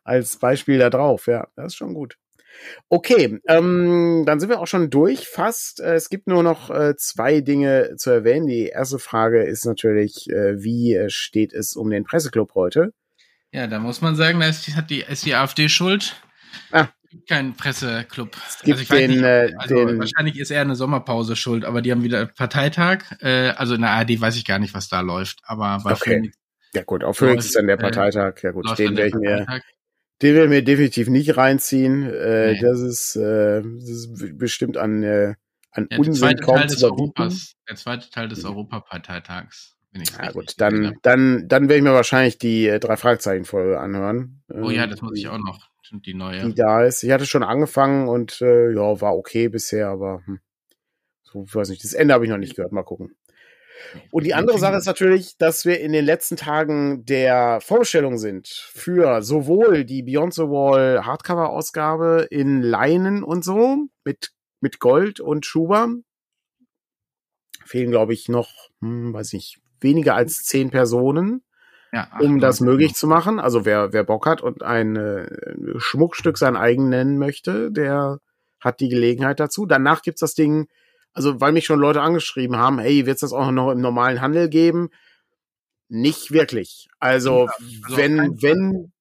[0.05, 1.49] als Beispiel da drauf, ja.
[1.57, 2.17] Das ist schon gut.
[2.89, 5.81] Okay, ähm, dann sind wir auch schon durch fast.
[5.81, 8.47] Äh, es gibt nur noch äh, zwei Dinge zu erwähnen.
[8.47, 12.93] Die erste Frage ist natürlich, äh, wie äh, steht es um den Presseclub heute?
[13.53, 16.17] Ja, da muss man sagen, da ist, hat die, ist die AfD schuld.
[16.73, 16.89] Ah.
[17.29, 18.37] Kein Presseclub.
[18.47, 21.83] Es gibt also den, nicht, äh, also den, wahrscheinlich ist eher eine Sommerpause schuld, aber
[21.83, 23.03] die haben wieder Parteitag.
[23.21, 25.41] Äh, also in der ARD weiß ich gar nicht, was da läuft.
[25.43, 26.31] Aber bei okay.
[26.73, 28.41] Ja gut, auf Phoenix ist dann der Parteitag.
[28.43, 29.45] Ja gut, den werde ich mir,
[30.23, 32.11] den werde ich mir definitiv nicht reinziehen.
[32.11, 32.61] Äh, nee.
[32.61, 35.35] das, ist, äh, das ist bestimmt an, äh,
[35.73, 39.77] an ja, Unsinn kaum zu Europas, Der zweite Teil des Europaparteitags.
[39.93, 44.43] Wenn ja gut, dann, dann, dann werde ich mir wahrscheinlich die äh, drei Fragezeichen-Folge anhören.
[44.49, 45.69] Oh ja, ähm, das muss ich auch noch.
[45.93, 46.47] Die neue.
[46.47, 47.03] Die da ist.
[47.03, 50.39] Ich hatte schon angefangen und äh, ja, war okay bisher, aber hm,
[51.23, 52.71] so, ich weiß nicht, das Ende habe ich noch nicht gehört.
[52.71, 53.17] Mal gucken.
[54.11, 58.49] Und die andere Sache ist natürlich, dass wir in den letzten Tagen der Vorbestellung sind
[58.49, 65.47] für sowohl die Beyond the Wall Hardcover-Ausgabe in Leinen und so mit, mit Gold und
[65.47, 65.89] Schuber.
[67.65, 68.51] Fehlen, glaube ich, noch,
[68.81, 71.43] hm, weiß nicht, weniger als zehn Personen,
[71.93, 73.41] ja, um das möglich zu machen.
[73.41, 75.27] Also wer, wer Bock hat und ein äh,
[75.79, 78.21] Schmuckstück sein eigen nennen möchte, der
[78.61, 79.67] hat die Gelegenheit dazu.
[79.67, 80.69] Danach gibt's das Ding,
[81.13, 84.49] also weil mich schon Leute angeschrieben haben, hey, wird's das auch noch im normalen Handel
[84.49, 84.91] geben?
[85.89, 86.89] Nicht wirklich.
[86.99, 87.53] Also, ja,
[87.85, 88.93] also wenn, wenn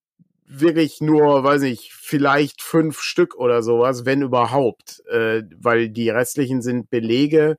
[0.45, 6.62] wirklich nur, weiß ich, vielleicht fünf Stück oder sowas, wenn überhaupt, äh, weil die restlichen
[6.62, 7.57] sind Belege,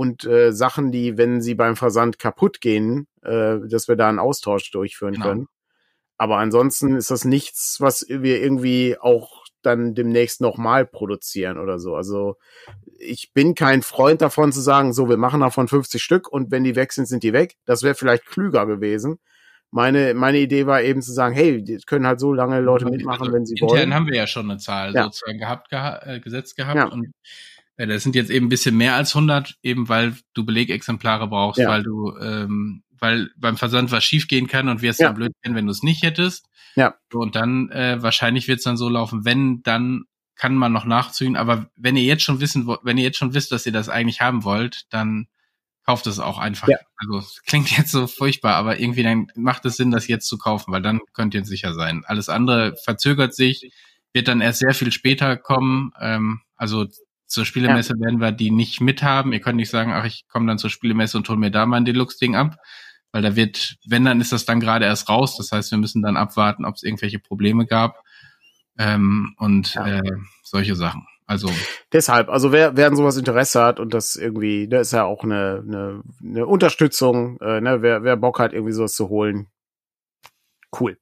[0.00, 4.18] und äh, Sachen, die, wenn sie beim Versand kaputt gehen, äh, dass wir da einen
[4.18, 5.26] Austausch durchführen genau.
[5.26, 5.46] können.
[6.16, 11.94] Aber ansonsten ist das nichts, was wir irgendwie auch dann demnächst nochmal produzieren oder so.
[11.96, 12.36] Also
[12.98, 16.64] ich bin kein Freund davon zu sagen, so, wir machen davon 50 Stück und wenn
[16.64, 17.56] die weg sind, sind die weg.
[17.64, 19.18] Das wäre vielleicht klüger gewesen.
[19.72, 23.20] Meine, meine Idee war eben zu sagen, hey, die können halt so lange Leute mitmachen,
[23.22, 23.94] Also wenn sie intern wollen.
[23.94, 25.04] haben wir ja schon eine Zahl Ja.
[25.04, 26.86] sozusagen gehabt, geha äh, gesetzt gehabt Ja.
[26.86, 27.12] und
[27.76, 31.60] äh, das sind jetzt eben ein bisschen mehr als 100, eben weil du Belegexemplare brauchst,
[31.60, 31.68] Ja.
[31.68, 35.08] weil du, ähm, weil beim Versand was schiefgehen kann und wir es Ja.
[35.08, 36.46] dann blöd finden, wenn du es nicht hättest.
[36.76, 36.94] Ja.
[37.12, 40.04] Und dann äh, wahrscheinlich wird es dann so laufen, wenn dann
[40.36, 43.52] kann man noch nachziehen, aber wenn ihr jetzt schon wissen, wenn ihr jetzt schon wisst,
[43.52, 45.26] dass ihr das eigentlich haben wollt, dann
[45.84, 46.68] kauft es auch einfach.
[46.68, 46.78] Ja.
[46.96, 50.38] Also es klingt jetzt so furchtbar, aber irgendwie dann macht es Sinn, das jetzt zu
[50.38, 52.04] kaufen, weil dann könnt ihr sicher sein.
[52.06, 53.70] Alles andere verzögert sich,
[54.12, 55.92] wird dann erst sehr viel später kommen.
[56.00, 56.86] Ähm, also
[57.26, 59.32] zur Spielemesse werden wir die nicht mithaben.
[59.32, 61.84] Ihr könnt nicht sagen, ach, ich komme dann zur Spielemesse und hol mir da mein
[61.84, 62.56] Deluxe-Ding ab.
[63.12, 65.36] Weil da wird, wenn, dann ist das dann gerade erst raus.
[65.36, 68.02] Das heißt, wir müssen dann abwarten, ob es irgendwelche Probleme gab.
[68.78, 69.98] Ähm, und Ja.
[69.98, 71.06] äh, solche Sachen.
[71.26, 71.48] Also
[71.92, 75.22] Deshalb, also wer, wer an sowas Interesse hat und das irgendwie, da ist ja auch
[75.22, 79.46] eine, eine, eine Unterstützung, äh, ne, wer, wer Bock hat, irgendwie sowas zu holen.
[80.78, 80.98] Cool.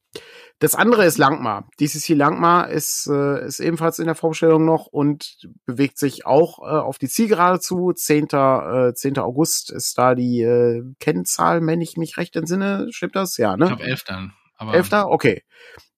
[0.60, 1.68] Das andere ist Langmar.
[1.80, 5.36] DCC Langmar ist, äh, ist ebenfalls in der Vorbestellung noch und
[5.66, 7.92] bewegt sich auch äh, auf die Zielgerade zu.
[7.92, 8.28] 10.
[8.32, 9.18] Äh, 10.
[9.18, 12.88] August ist da die äh, Kennzahl, wenn ich mich recht entsinne.
[12.90, 13.36] Stimmt das?
[13.36, 13.66] Ja, ich ne?
[13.66, 14.32] glaube elf dann.
[14.56, 14.92] Aber 11.
[14.92, 15.44] Okay.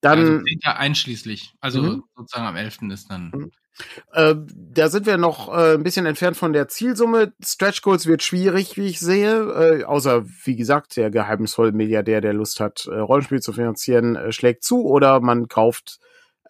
[0.02, 0.60] Dann, also 10.
[0.64, 1.54] einschließlich.
[1.60, 2.04] Also Mhm.
[2.14, 2.90] sozusagen am 11.
[2.90, 3.30] ist dann.
[3.34, 3.50] Mhm.
[4.12, 7.32] Äh, da sind wir noch äh, ein bisschen entfernt von der Zielsumme.
[7.44, 9.80] Stretch Goals wird schwierig, wie ich sehe.
[9.80, 14.32] Äh, außer, wie gesagt, der geheimnisvolle Milliardär, der Lust hat, äh, Rollenspiel zu finanzieren, äh,
[14.32, 14.84] schlägt zu.
[14.84, 16.00] Oder man kauft,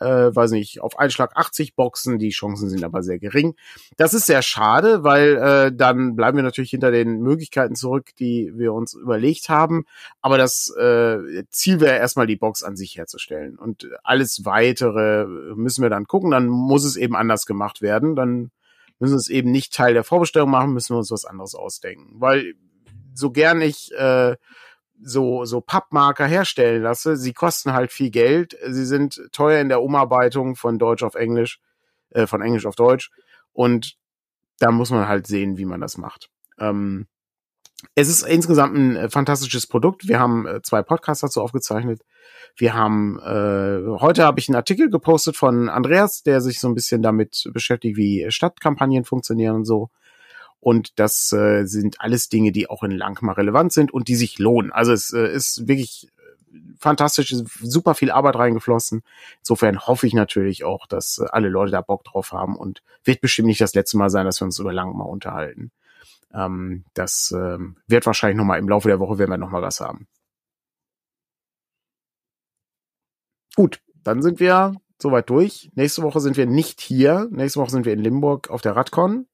[0.01, 2.18] äh, weiß nicht, auf einen Schlag 80 Boxen.
[2.18, 3.55] Die Chancen sind aber sehr gering.
[3.96, 8.53] Das ist sehr schade, weil äh, dann bleiben wir natürlich hinter den Möglichkeiten zurück, die
[8.55, 9.84] wir uns überlegt haben.
[10.20, 13.59] Aber das äh, Ziel wäre erstmal die Box an sich herzustellen.
[13.59, 16.30] Und alles weitere müssen wir dann gucken.
[16.30, 18.16] Dann muss es eben anders gemacht werden.
[18.16, 18.51] Dann
[18.98, 22.20] müssen wir es eben nicht Teil der Vorbestellung machen, müssen wir uns was anderes ausdenken.
[22.20, 22.55] Weil
[23.14, 24.36] so gern ich äh,
[25.03, 28.57] so, so Pappmarker herstellen lasse, sie kosten halt viel Geld.
[28.68, 31.61] Sie sind teuer in der Umarbeitung von Deutsch auf Englisch,
[32.11, 33.11] äh, von Englisch auf Deutsch.
[33.53, 33.96] Und
[34.59, 36.30] da muss man halt sehen, wie man das macht.
[36.59, 37.07] Ähm,
[37.94, 40.07] es ist insgesamt ein äh, fantastisches Produkt.
[40.07, 42.03] Wir haben äh, zwei Podcasts dazu aufgezeichnet.
[42.57, 46.74] Wir haben äh, heute habe ich einen Artikel gepostet von Andreas, der sich so ein
[46.74, 49.90] bisschen damit beschäftigt, wie Stadtkampagnen funktionieren und so.
[50.61, 54.38] Und das äh, sind alles Dinge, die auch in Langmar relevant sind und die sich
[54.38, 54.70] lohnen.
[54.70, 59.02] Also es äh, ist wirklich äh, fantastisch, super viel Arbeit reingeflossen.
[59.38, 63.22] Insofern hoffe ich natürlich auch, dass äh, alle Leute da Bock drauf haben und wird
[63.22, 65.72] bestimmt nicht das letzte Mal sein, dass wir uns über Langmar unterhalten.
[66.34, 69.62] Ähm, das ähm, wird wahrscheinlich noch mal im Laufe der Woche werden wir noch mal
[69.62, 70.06] was haben.
[73.56, 75.70] Gut, dann sind wir soweit durch.
[75.74, 77.28] Nächste Woche sind wir nicht hier.
[77.30, 79.26] Nächste Woche sind wir in Limburg auf der Radcon.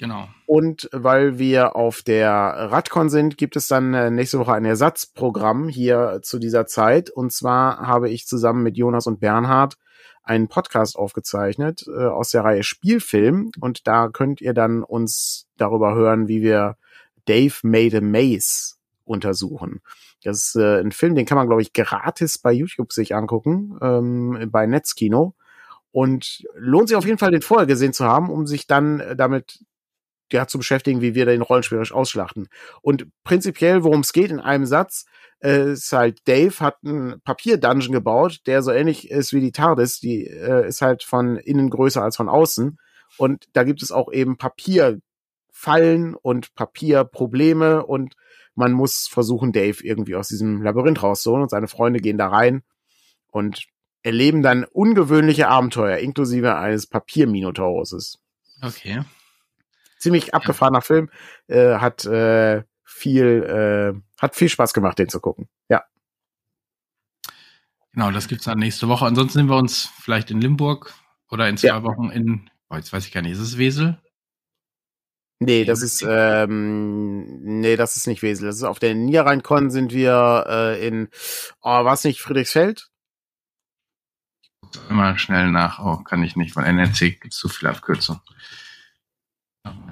[0.00, 0.28] Genau.
[0.46, 5.68] Und weil wir auf der Radcon sind, gibt es dann äh, nächste Woche ein Ersatzprogramm
[5.68, 7.10] hier zu dieser Zeit.
[7.10, 9.76] Und zwar habe ich zusammen mit Jonas und Bernhard
[10.22, 13.50] einen Podcast aufgezeichnet äh, aus der Reihe Spielfilm.
[13.60, 16.78] Und da könnt ihr dann uns darüber hören, wie wir
[17.26, 19.82] Dave Made a Maze untersuchen.
[20.24, 23.78] Das ist äh, ein Film, den kann man, glaube ich, gratis bei YouTube sich angucken,
[23.82, 25.34] ähm, bei Netzkino.
[25.92, 29.14] Und lohnt sich auf jeden Fall, den vorher gesehen zu haben, um sich dann äh,
[29.14, 29.60] damit
[30.32, 32.48] ja, zu beschäftigen, wie wir den rollenspielerisch ausschlachten.
[32.82, 35.04] Und prinzipiell, worum es geht in einem Satz,
[35.42, 40.00] äh, ist halt, Dave hat einen Papier-Dungeon gebaut, der so ähnlich ist wie die TARDIS.
[40.00, 42.78] Die äh, ist halt von innen größer als von außen.
[43.16, 48.14] Und da gibt es auch eben Papierfallen und Papierprobleme und
[48.54, 52.62] man muss versuchen, Dave irgendwie aus diesem Labyrinth rauszuholen und seine Freunde gehen da rein
[53.28, 53.66] und
[54.02, 58.18] erleben dann ungewöhnliche Abenteuer, inklusive eines Papierminotauruses
[58.62, 59.02] Okay.
[60.00, 61.10] Ziemlich abgefahrener Film.
[61.46, 65.48] Äh, hat äh, viel, äh, hat viel Spaß gemacht, den zu gucken.
[65.68, 65.84] Ja.
[67.92, 69.06] Genau, das gibt's dann nächste Woche.
[69.06, 70.94] Ansonsten sehen wir uns vielleicht in Limburg
[71.30, 71.82] oder in zwei Ja.
[71.82, 73.98] Wochen in, oh, jetzt weiß ich gar nicht, ist es Wesel?
[75.42, 78.46] Nee, das ist, ähm, nee, das ist nicht Wesel.
[78.46, 81.08] Das ist auf der Niederrhein-Con sind wir äh, in,
[81.62, 82.88] oh, was nicht, Friedrichsfeld?
[84.90, 85.78] Immer schnell nach.
[85.80, 88.20] Oh, kann ich nicht, weil NRC gibt's zu viel Abkürzung.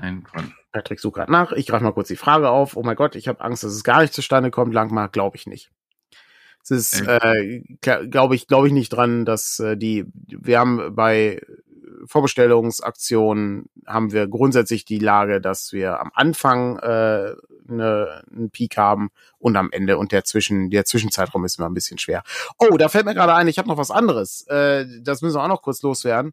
[0.00, 0.54] Ein Con.
[0.72, 1.52] Patrick sucht grad nach.
[1.52, 2.76] Ich greife mal kurz die Frage auf.
[2.76, 4.72] Oh mein Gott, ich habe Angst, dass es gar nicht zustande kommt.
[4.72, 5.70] Langmar glaube ich nicht.
[6.62, 11.40] Es ist, äh, glaube ich, glaube ich nicht dran, dass äh, die, wir haben bei
[12.04, 17.34] Vorbestellungsaktionen haben wir grundsätzlich die Lage, dass wir am Anfang äh,
[17.64, 21.74] ne, einen Peak haben und am Ende und der Zwischen, der Zwischenzeitraum ist immer ein
[21.74, 22.22] bisschen schwer.
[22.58, 24.46] Oh, da fällt mir gerade ein, ich habe noch was anderes.
[24.48, 26.32] Äh, das müssen wir auch noch kurz loswerden.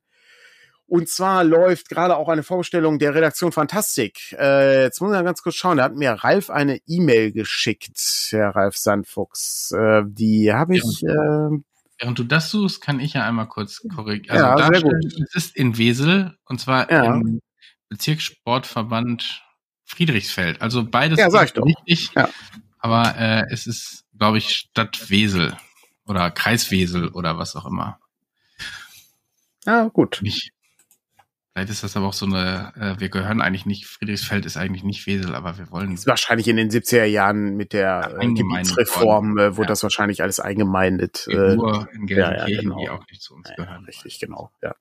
[0.87, 4.33] Und zwar läuft gerade auch eine Vorstellung der Redaktion Fantastik.
[4.33, 5.77] Äh, jetzt muss ich mal ganz kurz schauen.
[5.77, 7.97] Da hat mir Ralf eine E-Mail geschickt,
[8.29, 9.71] Herr Ralf Sandfuchs.
[9.71, 11.01] Äh, die habe ich.
[11.01, 11.47] Ja.
[11.47, 11.59] Äh,
[11.97, 14.37] Während du das suchst, kann ich ja einmal kurz korrigieren.
[14.37, 14.93] Also ja, sehr gut.
[15.27, 17.15] Es ist in Wesel und zwar ja.
[17.15, 17.41] im
[17.89, 19.43] Bezirkssportverband
[19.85, 20.61] Friedrichsfeld.
[20.61, 21.65] Also beides ja, sag ich doch.
[21.65, 22.11] richtig.
[22.13, 22.29] Ja.
[22.79, 25.55] Aber äh, es ist, glaube ich, Stadt Wesel
[26.05, 27.99] oder Kreis Wesel oder was auch immer.
[29.65, 30.19] Ja, gut.
[30.21, 30.51] Nicht,
[31.55, 34.83] Vielleicht ist das aber auch so eine, äh, wir gehören eigentlich nicht, Friedrichsfeld ist eigentlich
[34.83, 35.93] nicht Wesel, aber wir wollen.
[35.93, 39.67] ist wahrscheinlich in den 70er Jahren mit der äh, Gebietsreform äh, wurde ja.
[39.67, 41.25] das wahrscheinlich alles eingemeindet.
[41.29, 42.77] Äh, nur in Gelsenkirchen, ja, ja, genau.
[42.77, 43.85] die auch nicht zu uns gehören.
[43.85, 44.75] richtig, genau, ja.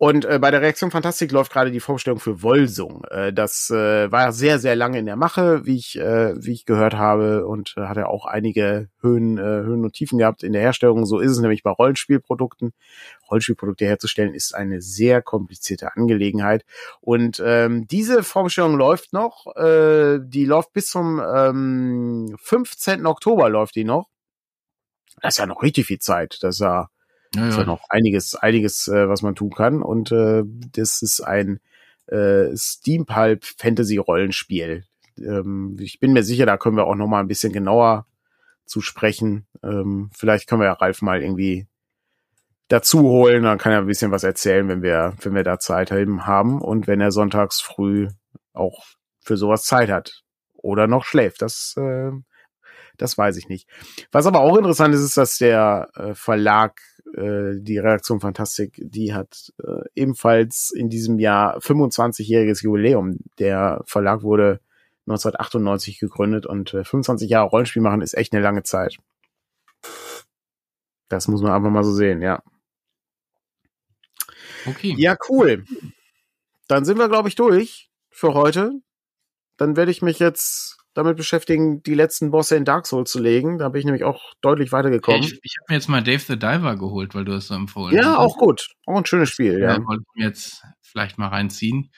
[0.00, 3.04] Und äh, bei der Reaktion Fantastik läuft gerade die Vorstellung für Wolsung.
[3.10, 6.64] Äh, das äh, war sehr, sehr lange in der Mache, wie ich, äh, wie ich
[6.64, 10.54] gehört habe, und äh, hat ja auch einige Höhen, äh, Höhen und Tiefen gehabt in
[10.54, 11.04] der Herstellung.
[11.04, 12.72] So ist es nämlich bei Rollenspielprodukten.
[13.30, 16.64] Rollenspielprodukte herzustellen ist eine sehr komplizierte Angelegenheit.
[17.02, 19.54] Und ähm, diese Vorstellung läuft noch.
[19.54, 23.04] Äh, die läuft bis zum ähm, 15.
[23.04, 24.08] Oktober läuft die noch.
[25.20, 26.38] Das ist ja noch richtig viel Zeit.
[26.40, 26.88] Das ist ja
[27.34, 29.82] ja, ist ja noch einiges, einiges, äh, was man tun kann.
[29.82, 30.42] Und äh,
[30.72, 31.60] das ist ein
[32.06, 34.84] äh, Steampulp Fantasy Rollenspiel.
[35.18, 38.06] Ähm, ich bin mir sicher, da können wir auch noch mal ein bisschen genauer
[38.64, 39.46] zu sprechen.
[39.62, 41.66] Ähm, vielleicht können wir ja Ralf mal irgendwie
[42.68, 45.90] dazu holen, dann kann er ein bisschen was erzählen, wenn wir, wenn wir da Zeit
[45.90, 48.08] haben und wenn er sonntags früh
[48.52, 48.86] auch
[49.20, 50.22] für sowas Zeit hat
[50.54, 51.42] oder noch schläft.
[51.42, 52.12] Das äh,
[53.00, 53.66] das weiß ich nicht.
[54.12, 56.80] Was aber auch interessant ist, ist, dass der äh, Verlag,
[57.14, 63.18] äh, die Redaktion Fantastik, die hat äh, ebenfalls in diesem Jahr 25-jähriges Jubiläum.
[63.38, 64.60] Der Verlag wurde
[65.06, 68.98] 1998 gegründet und äh, 25 Jahre Rollenspiel machen ist echt eine lange Zeit.
[71.08, 72.42] Das muss man einfach mal so sehen, ja.
[74.66, 74.94] Okay.
[74.96, 75.64] Ja, cool.
[76.68, 78.72] Dann sind wir, glaube ich, durch für heute.
[79.56, 83.58] Dann werde ich mich jetzt damit beschäftigen, die letzten Bosse in Dark Souls zu legen.
[83.58, 85.22] Da bin ich nämlich auch deutlich weitergekommen.
[85.22, 87.96] Ich, ich habe mir jetzt mal Dave the Diver geholt, weil du es so empfohlen
[87.96, 88.04] hast.
[88.04, 88.68] Ja, auch gut.
[88.86, 89.74] Auch ein schönes Spiel, ja.
[89.74, 89.86] ja.
[89.86, 91.90] Wollte ich mir jetzt vielleicht mal reinziehen.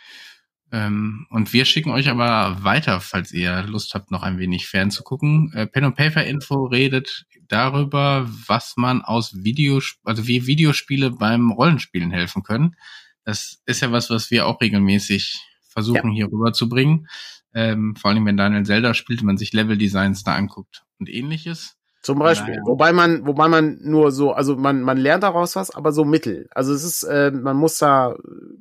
[0.70, 5.52] Ähm, und wir schicken euch aber weiter, falls ihr Lust habt, noch ein wenig fernzugucken.
[5.55, 11.51] Äh, Pen and Paper Info redet darüber, was man aus Videos, also wie Videospiele beim
[11.51, 12.77] Rollenspielen helfen können.
[13.24, 16.14] Das ist ja was, was wir auch regelmäßig versuchen ja.
[16.14, 17.06] hier rüberzubringen.
[17.55, 21.77] Ähm, vor allem, wenn Daniel Zelda spielt, man sich Level-Designs da anguckt und ähnliches.
[22.03, 22.55] Zum Beispiel.
[22.55, 22.66] Naja.
[22.66, 26.49] Wobei man, wobei man nur so, also man, man lernt daraus was, aber so mittel.
[26.51, 28.16] Also es ist, äh, man muss da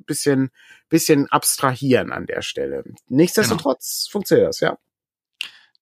[0.06, 0.50] bisschen,
[0.88, 2.84] bisschen abstrahieren an der Stelle.
[3.08, 4.12] Nichtsdestotrotz genau.
[4.12, 4.78] funktioniert das, ja.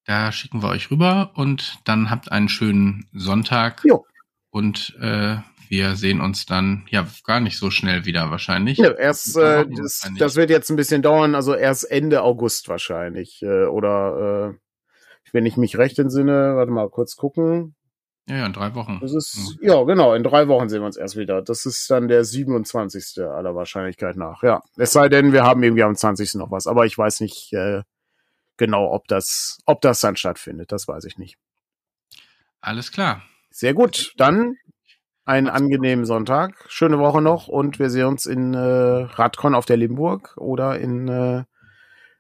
[0.07, 3.83] Da schicken wir euch rüber und dann habt einen schönen Sonntag.
[3.85, 4.07] Jo.
[4.49, 5.37] Und äh,
[5.71, 8.79] wir sehen uns dann ja gar nicht so schnell wieder wahrscheinlich.
[8.79, 13.41] Ja, erst äh, das, das wird jetzt ein bisschen dauern, also erst Ende August wahrscheinlich
[13.43, 14.59] äh, oder äh,
[15.33, 17.77] wenn ich mich recht entsinne, warte mal kurz gucken.
[18.29, 18.99] Ja, ja, in drei Wochen.
[19.01, 19.77] Das ist, ja.
[19.77, 21.41] ja, genau, in drei Wochen sehen wir uns erst wieder.
[21.41, 23.23] Das ist dann der 27.
[23.23, 24.63] aller Wahrscheinlichkeit nach, ja.
[24.77, 26.35] Es sei denn, wir haben irgendwie am 20.
[26.35, 27.83] noch was, aber ich weiß nicht äh,
[28.57, 30.73] genau, ob das, ob das dann stattfindet.
[30.73, 31.39] Das weiß ich nicht.
[32.61, 33.23] Alles klar.
[33.51, 34.15] Sehr gut.
[34.17, 34.57] Dann
[35.31, 39.77] einen angenehmen Sonntag, schöne Woche noch und wir sehen uns in äh, Radcon auf der
[39.77, 41.45] Limburg oder in äh,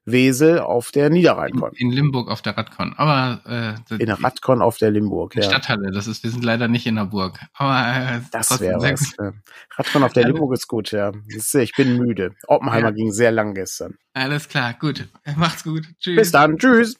[0.04, 1.72] Wesel auf der Niederrheinkon.
[1.74, 5.34] In, in Limburg auf der Radcon, aber äh, in Radcon auf der Limburg.
[5.34, 5.42] Ja.
[5.42, 7.38] Stadthalle, das ist, wir sind leider nicht in der Burg.
[7.54, 9.14] Aber äh, das wäre was.
[9.18, 9.32] Ja.
[9.76, 11.12] Radcon auf der Limburg ist gut, ja.
[11.26, 12.34] Ist, ich bin müde.
[12.46, 12.94] Oppenheimer ja.
[12.94, 13.98] ging sehr lang gestern.
[14.14, 15.08] Alles klar, gut.
[15.36, 15.84] Macht's gut.
[15.98, 16.16] Tschüss.
[16.16, 16.58] Bis dann.
[16.58, 16.96] Tschüss.